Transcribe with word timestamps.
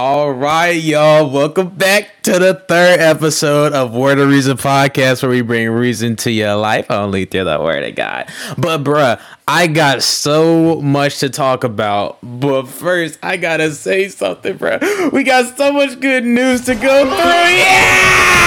All 0.00 0.30
right, 0.30 0.80
y'all. 0.80 1.28
Welcome 1.28 1.70
back 1.70 2.22
to 2.22 2.38
the 2.38 2.54
third 2.54 3.00
episode 3.00 3.72
of 3.72 3.92
Word 3.92 4.20
of 4.20 4.28
Reason 4.28 4.56
podcast, 4.56 5.24
where 5.24 5.30
we 5.32 5.40
bring 5.40 5.68
reason 5.70 6.14
to 6.18 6.30
your 6.30 6.54
life 6.54 6.88
only 6.88 7.24
through 7.24 7.42
the 7.42 7.58
Word 7.58 7.82
of 7.82 7.96
God. 7.96 8.28
But, 8.56 8.84
bruh, 8.84 9.20
I 9.48 9.66
got 9.66 10.04
so 10.04 10.80
much 10.80 11.18
to 11.18 11.30
talk 11.30 11.64
about. 11.64 12.18
But 12.22 12.68
first, 12.68 13.18
I 13.24 13.38
gotta 13.38 13.72
say 13.72 14.08
something, 14.08 14.56
bruh. 14.56 15.10
We 15.10 15.24
got 15.24 15.58
so 15.58 15.72
much 15.72 15.98
good 15.98 16.24
news 16.24 16.60
to 16.66 16.76
go 16.76 17.04
through. 17.04 17.56
Yeah! 17.56 18.37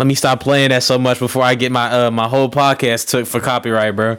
Let 0.00 0.06
me 0.06 0.14
stop 0.14 0.40
playing 0.40 0.70
that 0.70 0.82
so 0.82 0.98
much 0.98 1.18
before 1.18 1.42
I 1.42 1.54
get 1.54 1.70
my 1.70 2.06
uh, 2.06 2.10
my 2.10 2.26
whole 2.26 2.48
podcast 2.48 3.08
took 3.08 3.26
for 3.26 3.38
copyright, 3.38 3.94
bro. 3.94 4.16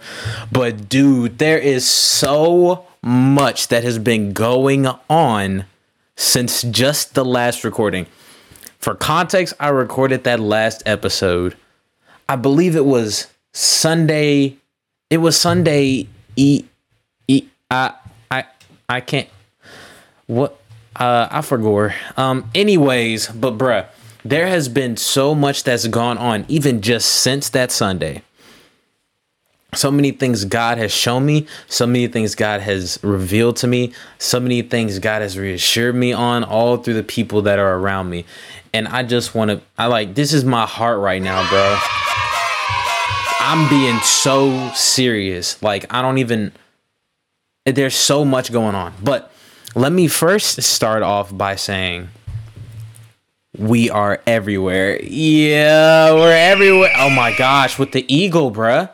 But 0.51 0.87
dude, 0.87 1.39
there 1.39 1.57
is 1.57 1.89
so 1.89 2.85
much 3.01 3.69
that 3.69 3.83
has 3.83 3.97
been 3.97 4.31
going 4.31 4.85
on 5.09 5.65
since 6.15 6.61
just 6.61 7.15
the 7.15 7.25
last 7.25 7.63
recording. 7.63 8.05
For 8.77 8.93
context, 8.93 9.55
I 9.59 9.69
recorded 9.69 10.23
that 10.25 10.39
last 10.39 10.83
episode. 10.85 11.57
I 12.29 12.35
believe 12.35 12.75
it 12.75 12.85
was 12.85 13.25
Sunday. 13.51 14.57
It 15.09 15.17
was 15.17 15.35
Sunday. 15.35 16.07
E, 16.35 16.63
e, 17.27 17.47
I, 17.71 17.95
I, 18.29 18.43
I 18.87 19.01
can't. 19.01 19.29
What? 20.27 20.59
Uh, 20.95 21.27
I 21.31 21.41
forgot. 21.41 21.95
Um. 22.17 22.51
Anyways, 22.53 23.29
but 23.29 23.57
bruh 23.57 23.87
there 24.23 24.47
has 24.47 24.69
been 24.69 24.97
so 24.97 25.33
much 25.33 25.63
that's 25.63 25.87
gone 25.87 26.17
on, 26.17 26.45
even 26.47 26.81
just 26.81 27.09
since 27.09 27.49
that 27.49 27.71
Sunday. 27.71 28.21
So 29.73 29.89
many 29.89 30.11
things 30.11 30.43
God 30.43 30.77
has 30.77 30.91
shown 30.91 31.25
me, 31.25 31.47
so 31.67 31.87
many 31.87 32.07
things 32.07 32.35
God 32.35 32.59
has 32.59 32.99
revealed 33.03 33.55
to 33.57 33.67
me, 33.67 33.93
so 34.19 34.37
many 34.39 34.61
things 34.61 34.99
God 34.99 35.21
has 35.21 35.37
reassured 35.37 35.95
me 35.95 36.11
on, 36.11 36.43
all 36.43 36.77
through 36.77 36.95
the 36.95 37.03
people 37.03 37.41
that 37.43 37.57
are 37.57 37.77
around 37.77 38.09
me. 38.09 38.25
And 38.73 38.87
I 38.89 39.03
just 39.03 39.33
want 39.33 39.49
to, 39.51 39.61
I 39.77 39.87
like, 39.87 40.15
this 40.15 40.33
is 40.33 40.43
my 40.43 40.65
heart 40.65 40.99
right 40.99 41.21
now, 41.21 41.49
bro. 41.49 41.77
I'm 43.39 43.69
being 43.69 43.97
so 44.01 44.71
serious. 44.73 45.61
Like, 45.63 45.91
I 45.93 46.01
don't 46.01 46.17
even, 46.17 46.51
there's 47.65 47.95
so 47.95 48.25
much 48.25 48.51
going 48.51 48.75
on. 48.75 48.93
But 49.01 49.31
let 49.73 49.93
me 49.93 50.07
first 50.07 50.61
start 50.61 51.01
off 51.01 51.35
by 51.35 51.55
saying, 51.55 52.09
we 53.57 53.89
are 53.89 54.21
everywhere. 54.25 55.01
Yeah, 55.01 56.13
we're 56.13 56.31
everywhere. 56.31 56.91
Oh 56.97 57.09
my 57.09 57.35
gosh, 57.35 57.77
with 57.77 57.91
the 57.91 58.05
eagle, 58.13 58.51
bruh. 58.51 58.89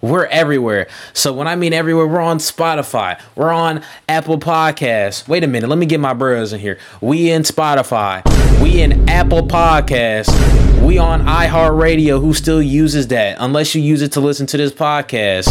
We're 0.00 0.26
everywhere. 0.26 0.86
So 1.12 1.32
when 1.32 1.48
I 1.48 1.56
mean 1.56 1.72
everywhere, 1.72 2.06
we're 2.06 2.20
on 2.20 2.38
Spotify. 2.38 3.20
We're 3.34 3.50
on 3.50 3.82
Apple 4.08 4.38
Podcasts. 4.38 5.26
Wait 5.26 5.42
a 5.42 5.48
minute, 5.48 5.68
let 5.68 5.76
me 5.76 5.86
get 5.86 5.98
my 5.98 6.14
bros 6.14 6.52
in 6.52 6.60
here. 6.60 6.78
We 7.00 7.32
in 7.32 7.42
Spotify. 7.42 8.22
We 8.62 8.80
in 8.80 9.08
Apple 9.08 9.42
Podcasts. 9.48 10.30
We 10.86 10.98
on 10.98 11.22
iHeartRadio. 11.22 12.20
Who 12.20 12.32
still 12.32 12.62
uses 12.62 13.08
that? 13.08 13.38
Unless 13.40 13.74
you 13.74 13.82
use 13.82 14.00
it 14.00 14.12
to 14.12 14.20
listen 14.20 14.46
to 14.46 14.56
this 14.56 14.70
podcast. 14.70 15.48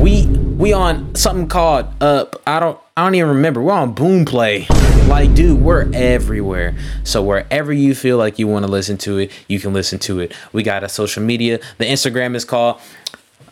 We 0.00 0.26
we 0.28 0.72
on 0.72 1.16
something 1.16 1.48
called 1.48 1.86
uh 2.00 2.26
I 2.46 2.60
don't 2.60 2.78
I 2.96 3.02
don't 3.02 3.16
even 3.16 3.30
remember. 3.30 3.60
We're 3.60 3.72
on 3.72 3.96
Boomplay. 3.96 4.68
Like, 5.08 5.34
dude, 5.34 5.60
we're 5.60 5.90
everywhere. 5.92 6.76
So 7.02 7.20
wherever 7.20 7.72
you 7.72 7.96
feel 7.96 8.16
like 8.16 8.38
you 8.38 8.46
want 8.46 8.64
to 8.64 8.70
listen 8.70 8.96
to 8.98 9.18
it, 9.18 9.32
you 9.48 9.58
can 9.58 9.72
listen 9.72 9.98
to 10.00 10.20
it. 10.20 10.32
We 10.52 10.62
got 10.62 10.84
a 10.84 10.88
social 10.88 11.24
media. 11.24 11.58
The 11.78 11.84
Instagram 11.84 12.36
is 12.36 12.44
called 12.44 12.80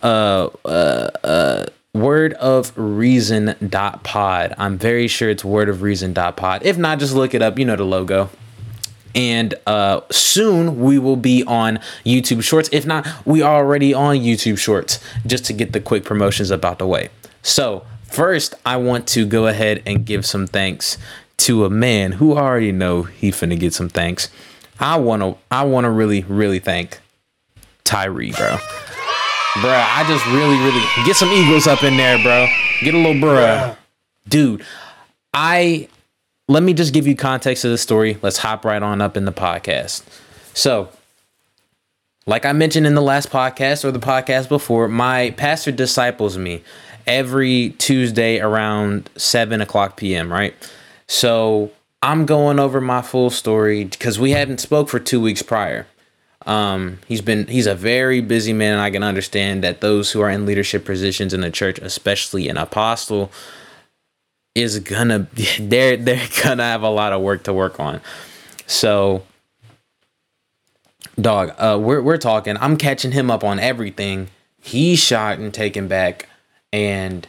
uh 0.03 0.49
uh 0.65 1.11
uh 1.25 1.67
word 1.93 2.35
of 2.35 2.73
reason 2.77 3.57
dot 3.69 4.05
pod. 4.05 4.55
I'm 4.59 4.79
very 4.79 5.09
sure 5.09 5.29
it's 5.29 5.45
word 5.45 5.69
of 5.69 5.83
reason 5.83 6.13
dot 6.13 6.37
pod. 6.37 6.63
If 6.65 6.79
not 6.79 6.99
just 6.99 7.15
look 7.15 7.35
it 7.35 7.43
up. 7.43 7.59
You 7.59 7.65
know 7.65 7.77
the 7.77 7.85
logo. 7.85 8.31
And 9.15 9.55
uh 9.67 10.03
soon 10.11 10.81
we 10.81 10.99
will 10.99 11.17
be 11.17 11.43
on 11.45 11.81
youtube 12.05 12.43
shorts. 12.43 12.69
If 12.73 12.87
not 12.87 13.07
we 13.27 13.43
are 13.43 13.57
already 13.57 13.93
on 13.93 14.17
youtube 14.17 14.59
shorts 14.59 15.01
just 15.27 15.45
to 15.47 15.53
get 15.53 15.73
the 15.73 15.81
quick 15.81 16.05
promotions 16.05 16.51
about 16.51 16.79
the 16.79 16.87
way. 16.87 17.09
So 17.43 17.85
first 18.05 18.55
i 18.67 18.77
want 18.77 19.07
to 19.07 19.25
go 19.25 19.47
ahead 19.47 19.83
and 19.87 20.05
give 20.05 20.27
some 20.27 20.47
thanks 20.47 20.99
to 21.37 21.65
a 21.65 21.71
man 21.71 22.13
who 22.13 22.37
already 22.37 22.73
know 22.73 23.05
he 23.05 23.31
finna 23.31 23.59
get 23.59 23.73
some 23.73 23.89
thanks. 23.89 24.29
I 24.79 24.97
want 24.97 25.23
to 25.23 25.37
i 25.51 25.65
want 25.65 25.85
to 25.85 25.91
really 25.91 26.23
really 26.23 26.59
thank 26.59 27.01
tyree 27.85 28.33
bro 28.33 28.57
bruh, 29.57 29.85
I 29.97 30.05
just 30.07 30.25
really, 30.27 30.59
really 30.59 30.83
get 31.05 31.17
some 31.17 31.29
Eagles 31.31 31.67
up 31.67 31.83
in 31.83 31.97
there, 31.97 32.23
bro. 32.23 32.47
Get 32.83 32.95
a 32.95 32.99
little 32.99 33.15
bruh. 33.15 33.77
Dude, 34.29 34.65
I 35.35 35.89
let 36.49 36.63
me 36.63 36.75
just 36.75 36.93
give 36.93 37.07
you 37.07 37.15
context 37.15 37.65
of 37.65 37.71
the 37.71 37.79
story. 37.79 38.19
Let's 38.23 38.39
hop 38.39 38.65
right 38.65 38.83
on 38.83 39.01
up 39.01 39.17
in 39.17 39.25
the 39.25 39.33
podcast. 39.33 40.03
So, 40.53 40.89
like 42.27 42.45
I 42.45 42.53
mentioned 42.53 42.87
in 42.87 42.95
the 42.95 43.03
last 43.03 43.31
podcast 43.31 43.85
or 43.85 43.93
the 43.93 44.01
podcast 44.01 44.49
before, 44.49 44.89
my 44.89 45.31
pastor 45.33 45.73
disciples 45.73 46.37
me 46.37 46.63
every 47.07 47.71
Tuesday 47.79 48.41
around 48.41 49.11
7 49.17 49.61
o'clock 49.61 49.97
p.m., 49.97 50.33
right? 50.33 50.55
So 51.07 51.71
I'm 52.03 52.27
going 52.27 52.59
over 52.59 52.81
my 52.81 53.03
full 53.03 53.31
story 53.31 53.85
because 53.85 54.19
we 54.19 54.31
hadn't 54.31 54.59
spoke 54.59 54.89
for 54.89 54.99
two 54.99 55.21
weeks 55.21 55.43
prior. 55.43 55.87
Um, 56.47 56.99
he's 57.07 57.21
been 57.21 57.47
he's 57.47 57.67
a 57.67 57.75
very 57.75 58.21
busy 58.21 58.53
man, 58.53 58.75
and 58.75 58.83
I 58.83 58.91
can 58.91 59.03
understand 59.03 59.63
that 59.63 59.81
those 59.81 60.11
who 60.11 60.21
are 60.21 60.31
in 60.31 60.47
leadership 60.47 60.85
positions 60.85 61.35
in 61.35 61.43
the 61.43 61.51
church, 61.51 61.79
especially 61.79 62.49
an 62.49 62.57
apostle, 62.57 63.31
is 64.55 64.79
gonna 64.79 65.29
they're 65.61 65.97
they're 65.97 66.29
gonna 66.43 66.65
have 66.65 66.83
a 66.83 66.89
lot 66.89 67.13
of 67.13 67.21
work 67.21 67.43
to 67.45 67.53
work 67.53 67.79
on. 67.79 68.01
So, 68.67 69.25
dog, 71.21 71.55
uh, 71.59 71.79
we're 71.81 72.01
we're 72.01 72.19
talking. 72.19 72.57
I'm 72.59 72.77
catching 72.77 73.13
him 73.13 73.31
up 73.31 73.45
on 73.45 73.59
everything. 73.59 74.29
He's 74.63 74.99
shot 74.99 75.39
and 75.39 75.53
taken 75.53 75.89
back, 75.89 76.29
and 76.73 77.27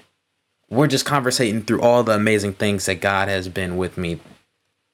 we're 0.70 0.88
just 0.88 1.06
conversating 1.06 1.64
through 1.64 1.82
all 1.82 2.04
the 2.04 2.14
amazing 2.14 2.54
things 2.54 2.86
that 2.86 3.02
God 3.02 3.28
has 3.28 3.50
been 3.50 3.76
with 3.76 3.98
me 3.98 4.20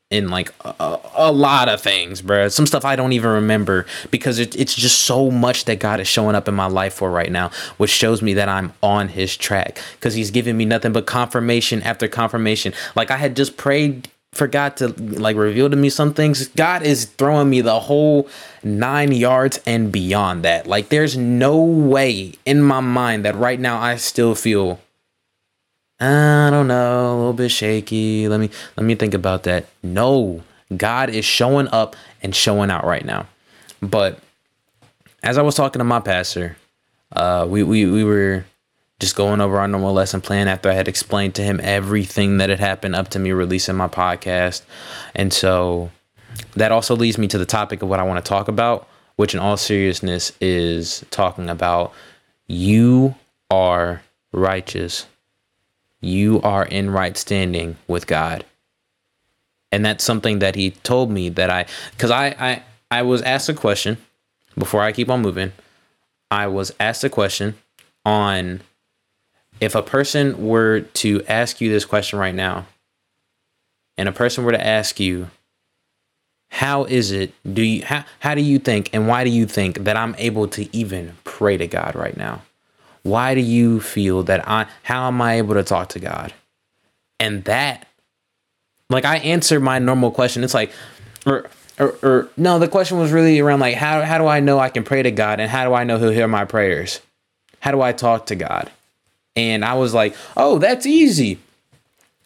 in 0.09 0.29
like 0.29 0.53
a, 0.63 0.99
a, 1.15 1.31
lot 1.31 1.67
of 1.67 1.81
things, 1.81 2.21
bro. 2.21 2.47
Some 2.47 2.65
stuff 2.65 2.85
I 2.85 2.95
don't 2.95 3.11
even 3.11 3.29
remember 3.29 3.85
because 4.09 4.39
it, 4.39 4.55
it's 4.55 4.73
just 4.73 4.99
so 4.99 5.29
much 5.29 5.65
that 5.65 5.79
God 5.79 5.99
is 5.99 6.07
showing 6.07 6.35
up 6.35 6.47
in 6.47 6.55
my 6.55 6.67
life 6.67 6.93
for 6.93 7.11
right 7.11 7.31
now, 7.31 7.51
which 7.75 7.89
shows 7.89 8.21
me 8.21 8.33
that 8.35 8.47
I'm 8.47 8.73
on 8.81 9.09
His 9.09 9.35
track 9.35 9.81
because 9.95 10.13
He's 10.13 10.31
giving 10.31 10.55
me 10.55 10.63
nothing 10.63 10.93
but 10.93 11.05
confirmation 11.05 11.81
after 11.83 12.07
confirmation. 12.07 12.73
Like 12.95 13.11
I 13.11 13.17
had 13.17 13.35
just 13.35 13.57
prayed 13.57 14.09
for 14.31 14.47
God 14.47 14.77
to 14.77 14.89
like 14.89 15.35
reveal 15.35 15.69
to 15.69 15.75
me 15.75 15.89
some 15.89 16.13
things. 16.13 16.47
God 16.49 16.83
is 16.83 17.05
throwing 17.05 17.49
me 17.49 17.59
the 17.59 17.79
whole 17.81 18.29
nine 18.63 19.11
yards 19.11 19.59
and 19.65 19.91
beyond 19.91 20.43
that. 20.43 20.67
Like 20.67 20.87
there's 20.87 21.17
no 21.17 21.61
way 21.61 22.35
in 22.45 22.61
my 22.61 22.79
mind 22.79 23.25
that 23.25 23.35
right 23.35 23.59
now 23.59 23.77
I 23.77 23.97
still 23.97 24.35
feel 24.35 24.79
I 25.99 26.49
don't 26.51 26.67
know, 26.67 27.13
a 27.13 27.15
little 27.15 27.33
bit 27.33 27.49
shaky. 27.49 28.27
Let 28.27 28.39
me 28.39 28.49
let 28.75 28.85
me 28.85 28.95
think 28.95 29.13
about 29.13 29.43
that. 29.43 29.65
No, 29.81 30.43
God 30.75 31.09
is 31.09 31.25
showing 31.25 31.67
up 31.69 31.95
and 32.21 32.35
showing 32.35 32.69
out 32.69 32.85
right 32.85 33.03
now. 33.03 33.27
But 33.81 34.19
as 35.23 35.37
I 35.37 35.41
was 35.41 35.55
talking 35.55 35.79
to 35.79 35.83
my 35.83 35.99
pastor, 35.99 36.57
uh, 37.15 37.47
we 37.49 37.63
we 37.63 37.85
we 37.85 38.03
were 38.03 38.45
just 38.99 39.15
going 39.15 39.41
over 39.41 39.59
our 39.59 39.67
normal 39.67 39.93
lesson 39.93 40.21
plan 40.21 40.47
after 40.47 40.69
I 40.69 40.73
had 40.73 40.87
explained 40.87 41.35
to 41.35 41.43
him 41.43 41.59
everything 41.63 42.37
that 42.37 42.49
had 42.49 42.59
happened 42.59 42.95
up 42.95 43.09
to 43.09 43.19
me 43.19 43.31
releasing 43.31 43.75
my 43.75 43.87
podcast. 43.87 44.63
And 45.15 45.31
so 45.31 45.91
that 46.55 46.71
also 46.71 46.95
leads 46.95 47.17
me 47.17 47.27
to 47.27 47.37
the 47.37 47.45
topic 47.45 47.81
of 47.81 47.89
what 47.89 47.99
I 47.99 48.03
want 48.03 48.23
to 48.23 48.27
talk 48.27 48.47
about, 48.47 48.87
which 49.15 49.33
in 49.33 49.39
all 49.39 49.57
seriousness 49.57 50.31
is 50.41 51.05
talking 51.11 51.49
about 51.49 51.93
you 52.47 53.15
are 53.51 54.01
righteous 54.31 55.05
you 56.01 56.41
are 56.41 56.65
in 56.65 56.89
right 56.89 57.17
standing 57.17 57.77
with 57.87 58.07
God. 58.07 58.45
And 59.71 59.85
that's 59.85 60.03
something 60.03 60.39
that 60.39 60.55
he 60.55 60.71
told 60.71 61.11
me 61.11 61.29
that 61.29 61.49
I 61.49 61.65
cuz 61.97 62.11
I 62.11 62.27
I 62.39 62.63
I 62.89 63.01
was 63.01 63.21
asked 63.21 63.49
a 63.49 63.53
question 63.53 63.97
before 64.57 64.81
I 64.81 64.91
keep 64.91 65.09
on 65.09 65.21
moving. 65.21 65.51
I 66.31 66.47
was 66.47 66.73
asked 66.79 67.03
a 67.03 67.09
question 67.09 67.55
on 68.05 68.61
if 69.59 69.75
a 69.75 69.83
person 69.83 70.47
were 70.47 70.81
to 70.81 71.23
ask 71.27 71.59
you 71.59 71.69
this 71.69 71.85
question 71.85 72.19
right 72.19 72.35
now 72.35 72.65
and 73.97 74.07
a 74.07 74.11
person 74.11 74.43
were 74.43 74.51
to 74.51 74.65
ask 74.65 74.99
you 74.99 75.29
how 76.49 76.85
is 76.85 77.11
it 77.11 77.33
do 77.53 77.61
you 77.61 77.85
how, 77.85 78.05
how 78.19 78.35
do 78.35 78.41
you 78.41 78.59
think 78.59 78.89
and 78.93 79.07
why 79.07 79.23
do 79.23 79.29
you 79.29 79.45
think 79.45 79.79
that 79.83 79.97
I'm 79.97 80.15
able 80.17 80.47
to 80.49 80.75
even 80.75 81.17
pray 81.23 81.57
to 81.57 81.67
God 81.67 81.95
right 81.95 82.15
now? 82.15 82.43
Why 83.07 83.33
do 83.35 83.41
you 83.41 83.79
feel 83.79 84.23
that 84.23 84.47
I 84.47 84.67
how 84.83 85.07
am 85.07 85.21
I 85.21 85.35
able 85.35 85.55
to 85.55 85.63
talk 85.63 85.89
to 85.89 85.99
God? 85.99 86.33
And 87.19 87.43
that 87.45 87.87
like 88.89 89.05
I 89.05 89.17
answer 89.17 89.59
my 89.59 89.79
normal 89.79 90.11
question. 90.11 90.43
It's 90.43 90.53
like 90.53 90.71
or 91.25 91.49
or, 91.79 91.95
or 92.01 92.29
no, 92.37 92.59
the 92.59 92.67
question 92.67 92.97
was 92.99 93.11
really 93.11 93.39
around 93.39 93.59
like 93.59 93.75
how 93.75 94.01
how 94.01 94.17
do 94.17 94.27
I 94.27 94.39
know 94.39 94.59
I 94.59 94.69
can 94.69 94.83
pray 94.83 95.03
to 95.03 95.11
God 95.11 95.39
and 95.39 95.49
how 95.49 95.65
do 95.65 95.73
I 95.73 95.83
know 95.83 95.97
He'll 95.97 96.11
hear 96.11 96.27
my 96.27 96.45
prayers? 96.45 96.99
How 97.59 97.71
do 97.71 97.81
I 97.81 97.91
talk 97.91 98.27
to 98.27 98.35
God? 98.35 98.71
And 99.35 99.63
I 99.63 99.75
was 99.75 99.93
like, 99.93 100.15
oh, 100.35 100.57
that's 100.57 100.85
easy. 100.85 101.39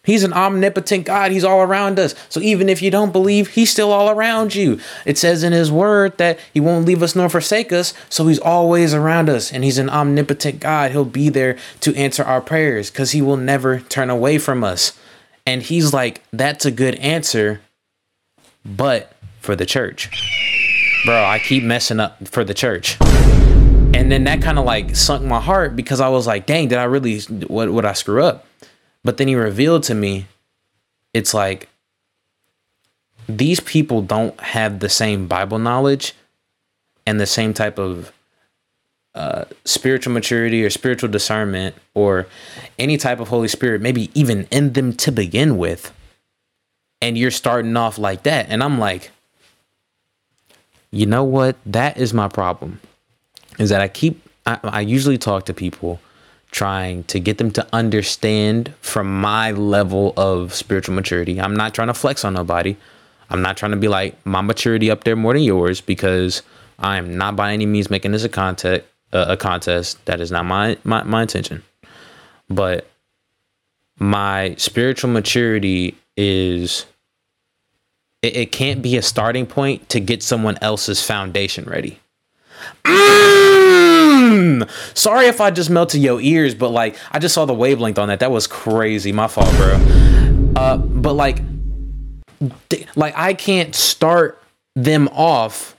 He's 0.03 0.23
an 0.23 0.33
omnipotent 0.33 1.05
God. 1.05 1.31
He's 1.31 1.43
all 1.43 1.61
around 1.61 1.99
us. 1.99 2.15
So 2.29 2.39
even 2.39 2.69
if 2.69 2.81
you 2.81 2.89
don't 2.89 3.11
believe, 3.11 3.49
He's 3.49 3.69
still 3.69 3.91
all 3.91 4.09
around 4.09 4.55
you. 4.55 4.79
It 5.05 5.17
says 5.17 5.43
in 5.43 5.53
His 5.53 5.71
Word 5.71 6.17
that 6.17 6.39
He 6.53 6.59
won't 6.59 6.85
leave 6.85 7.03
us 7.03 7.15
nor 7.15 7.29
forsake 7.29 7.71
us. 7.71 7.93
So 8.09 8.27
He's 8.27 8.39
always 8.39 8.95
around 8.95 9.29
us. 9.29 9.53
And 9.53 9.63
He's 9.63 9.77
an 9.77 9.89
omnipotent 9.89 10.59
God. 10.59 10.91
He'll 10.91 11.05
be 11.05 11.29
there 11.29 11.55
to 11.81 11.95
answer 11.95 12.23
our 12.23 12.41
prayers 12.41 12.89
because 12.89 13.11
He 13.11 13.21
will 13.21 13.37
never 13.37 13.79
turn 13.79 14.09
away 14.09 14.39
from 14.39 14.63
us. 14.63 14.97
And 15.45 15.61
He's 15.61 15.93
like, 15.93 16.23
that's 16.33 16.65
a 16.65 16.71
good 16.71 16.95
answer, 16.95 17.61
but 18.65 19.13
for 19.39 19.55
the 19.55 19.65
church. 19.67 20.09
Bro, 21.05 21.23
I 21.25 21.39
keep 21.39 21.63
messing 21.63 21.99
up 21.99 22.27
for 22.27 22.43
the 22.43 22.53
church. 22.53 22.97
And 23.01 24.11
then 24.11 24.23
that 24.23 24.41
kind 24.41 24.57
of 24.57 24.65
like 24.65 24.95
sunk 24.95 25.23
my 25.23 25.39
heart 25.39 25.75
because 25.75 25.99
I 25.99 26.09
was 26.09 26.25
like, 26.25 26.47
dang, 26.47 26.69
did 26.69 26.79
I 26.79 26.85
really, 26.85 27.19
what 27.19 27.71
would 27.71 27.85
I 27.85 27.93
screw 27.93 28.23
up? 28.23 28.47
But 29.03 29.17
then 29.17 29.27
he 29.27 29.35
revealed 29.35 29.83
to 29.83 29.95
me, 29.95 30.27
it's 31.13 31.33
like 31.33 31.67
these 33.27 33.59
people 33.59 34.01
don't 34.01 34.39
have 34.39 34.79
the 34.79 34.89
same 34.89 35.27
Bible 35.27 35.59
knowledge 35.59 36.13
and 37.05 37.19
the 37.19 37.25
same 37.25 37.53
type 37.53 37.79
of 37.79 38.11
uh, 39.13 39.45
spiritual 39.65 40.13
maturity 40.13 40.63
or 40.63 40.69
spiritual 40.69 41.09
discernment 41.09 41.75
or 41.93 42.27
any 42.79 42.97
type 42.97 43.19
of 43.19 43.27
Holy 43.27 43.47
Spirit, 43.47 43.81
maybe 43.81 44.09
even 44.13 44.47
in 44.51 44.73
them 44.73 44.93
to 44.93 45.11
begin 45.11 45.57
with. 45.57 45.93
And 47.01 47.17
you're 47.17 47.31
starting 47.31 47.75
off 47.75 47.97
like 47.97 48.23
that. 48.23 48.47
And 48.49 48.63
I'm 48.63 48.79
like, 48.79 49.11
you 50.91 51.05
know 51.05 51.23
what? 51.23 51.57
That 51.65 51.97
is 51.97 52.13
my 52.13 52.27
problem. 52.27 52.79
Is 53.57 53.69
that 53.69 53.81
I 53.81 53.87
keep, 53.87 54.21
I, 54.45 54.59
I 54.63 54.81
usually 54.81 55.17
talk 55.17 55.45
to 55.45 55.53
people 55.53 55.99
trying 56.51 57.03
to 57.05 57.19
get 57.19 57.37
them 57.37 57.49
to 57.51 57.67
understand 57.73 58.73
from 58.81 59.21
my 59.21 59.51
level 59.51 60.13
of 60.17 60.53
spiritual 60.53 60.93
maturity. 60.93 61.39
I'm 61.39 61.55
not 61.55 61.73
trying 61.73 61.87
to 61.87 61.93
flex 61.93 62.23
on 62.23 62.33
nobody. 62.33 62.75
I'm 63.29 63.41
not 63.41 63.55
trying 63.57 63.71
to 63.71 63.77
be 63.77 63.87
like 63.87 64.23
my 64.25 64.41
maturity 64.41 64.91
up 64.91 65.05
there 65.05 65.15
more 65.15 65.33
than 65.33 65.43
yours 65.43 65.79
because 65.79 66.41
I 66.77 66.97
am 66.97 67.17
not 67.17 67.35
by 67.35 67.53
any 67.53 67.65
means 67.65 67.89
making 67.89 68.11
this 68.11 68.23
a 68.23 68.29
contest. 68.29 68.85
A 69.13 69.35
contest 69.35 70.05
that 70.05 70.21
is 70.21 70.31
not 70.31 70.45
my, 70.45 70.77
my 70.85 71.03
my 71.03 71.23
intention. 71.23 71.63
But 72.49 72.87
my 73.99 74.55
spiritual 74.57 75.09
maturity 75.09 75.97
is 76.15 76.85
it, 78.21 78.35
it 78.35 78.51
can't 78.51 78.81
be 78.81 78.97
a 78.97 79.01
starting 79.01 79.45
point 79.45 79.89
to 79.89 79.99
get 79.99 80.23
someone 80.23 80.57
else's 80.61 81.03
foundation 81.05 81.65
ready. 81.65 81.99
Mm! 82.83 84.69
Sorry 84.97 85.27
if 85.27 85.41
I 85.41 85.51
just 85.51 85.69
melted 85.69 86.01
your 86.01 86.21
ears, 86.21 86.55
but 86.55 86.69
like 86.69 86.97
I 87.11 87.19
just 87.19 87.35
saw 87.35 87.45
the 87.45 87.53
wavelength 87.53 87.99
on 87.99 88.07
that. 88.09 88.19
That 88.19 88.31
was 88.31 88.47
crazy. 88.47 89.11
My 89.11 89.27
fault, 89.27 89.51
bro. 89.55 89.75
Uh, 90.55 90.77
but 90.77 91.13
like, 91.13 91.41
like 92.95 93.13
I 93.17 93.33
can't 93.33 93.75
start 93.75 94.41
them 94.75 95.07
off 95.09 95.75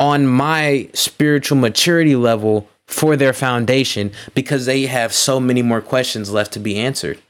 on 0.00 0.26
my 0.26 0.88
spiritual 0.94 1.58
maturity 1.58 2.16
level 2.16 2.68
for 2.86 3.16
their 3.16 3.32
foundation 3.32 4.12
because 4.34 4.66
they 4.66 4.86
have 4.86 5.12
so 5.12 5.40
many 5.40 5.62
more 5.62 5.80
questions 5.80 6.30
left 6.32 6.52
to 6.52 6.58
be 6.58 6.76
answered. 6.76 7.20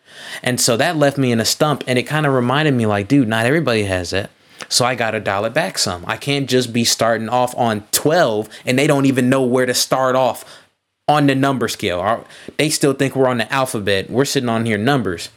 And 0.43 0.61
so 0.61 0.77
that 0.77 0.97
left 0.97 1.19
me 1.19 1.33
in 1.33 1.41
a 1.41 1.45
stump 1.45 1.85
and 1.87 1.99
it 1.99 2.05
kind 2.05 2.27
of 2.27 2.33
reminded 2.33 2.75
me 2.75 2.87
like, 2.87 3.09
dude, 3.09 3.29
not 3.29 3.47
everybody 3.47 3.85
has 3.85 4.11
that. 4.11 4.31
So 4.73 4.87
I 4.87 4.95
got 4.95 5.11
to 5.11 5.21
dial 5.21 5.45
it 5.45 5.53
back 5.53 5.77
some. 5.77 6.03
I 6.07 6.17
can't 6.17 6.49
just 6.49 6.73
be 6.73 6.83
starting 6.83 7.29
off 7.29 7.55
on 7.59 7.85
12 7.93 8.49
and 8.65 8.79
they 8.79 8.87
don't 8.87 9.05
even 9.05 9.29
know 9.29 9.43
where 9.43 9.67
to 9.67 9.75
start 9.75 10.17
off 10.17 10.47
on 11.07 11.27
the 11.27 11.35
number 11.35 11.69
scale. 11.69 12.25
They 12.57 12.71
still 12.71 12.95
think 12.95 13.15
we're 13.15 13.29
on 13.29 13.37
the 13.37 13.53
alphabet. 13.53 14.09
We're 14.09 14.25
sitting 14.25 14.49
on 14.49 14.65
here 14.65 14.79
numbers. 14.79 15.29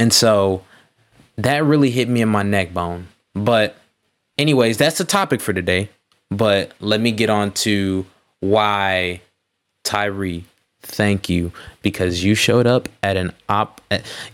And 0.00 0.12
so 0.12 0.64
that 1.36 1.62
really 1.64 1.92
hit 1.92 2.08
me 2.08 2.20
in 2.20 2.28
my 2.28 2.42
neck 2.42 2.74
bone. 2.74 3.06
But, 3.34 3.76
anyways, 4.36 4.76
that's 4.76 4.98
the 4.98 5.04
topic 5.04 5.40
for 5.40 5.52
today. 5.52 5.88
But 6.28 6.72
let 6.80 7.00
me 7.00 7.12
get 7.12 7.30
on 7.30 7.52
to 7.52 8.06
why 8.40 9.20
Tyree 9.84 10.46
thank 10.82 11.28
you 11.28 11.52
because 11.82 12.24
you 12.24 12.34
showed 12.34 12.66
up 12.66 12.88
at 13.04 13.16
an 13.16 13.32
op 13.48 13.80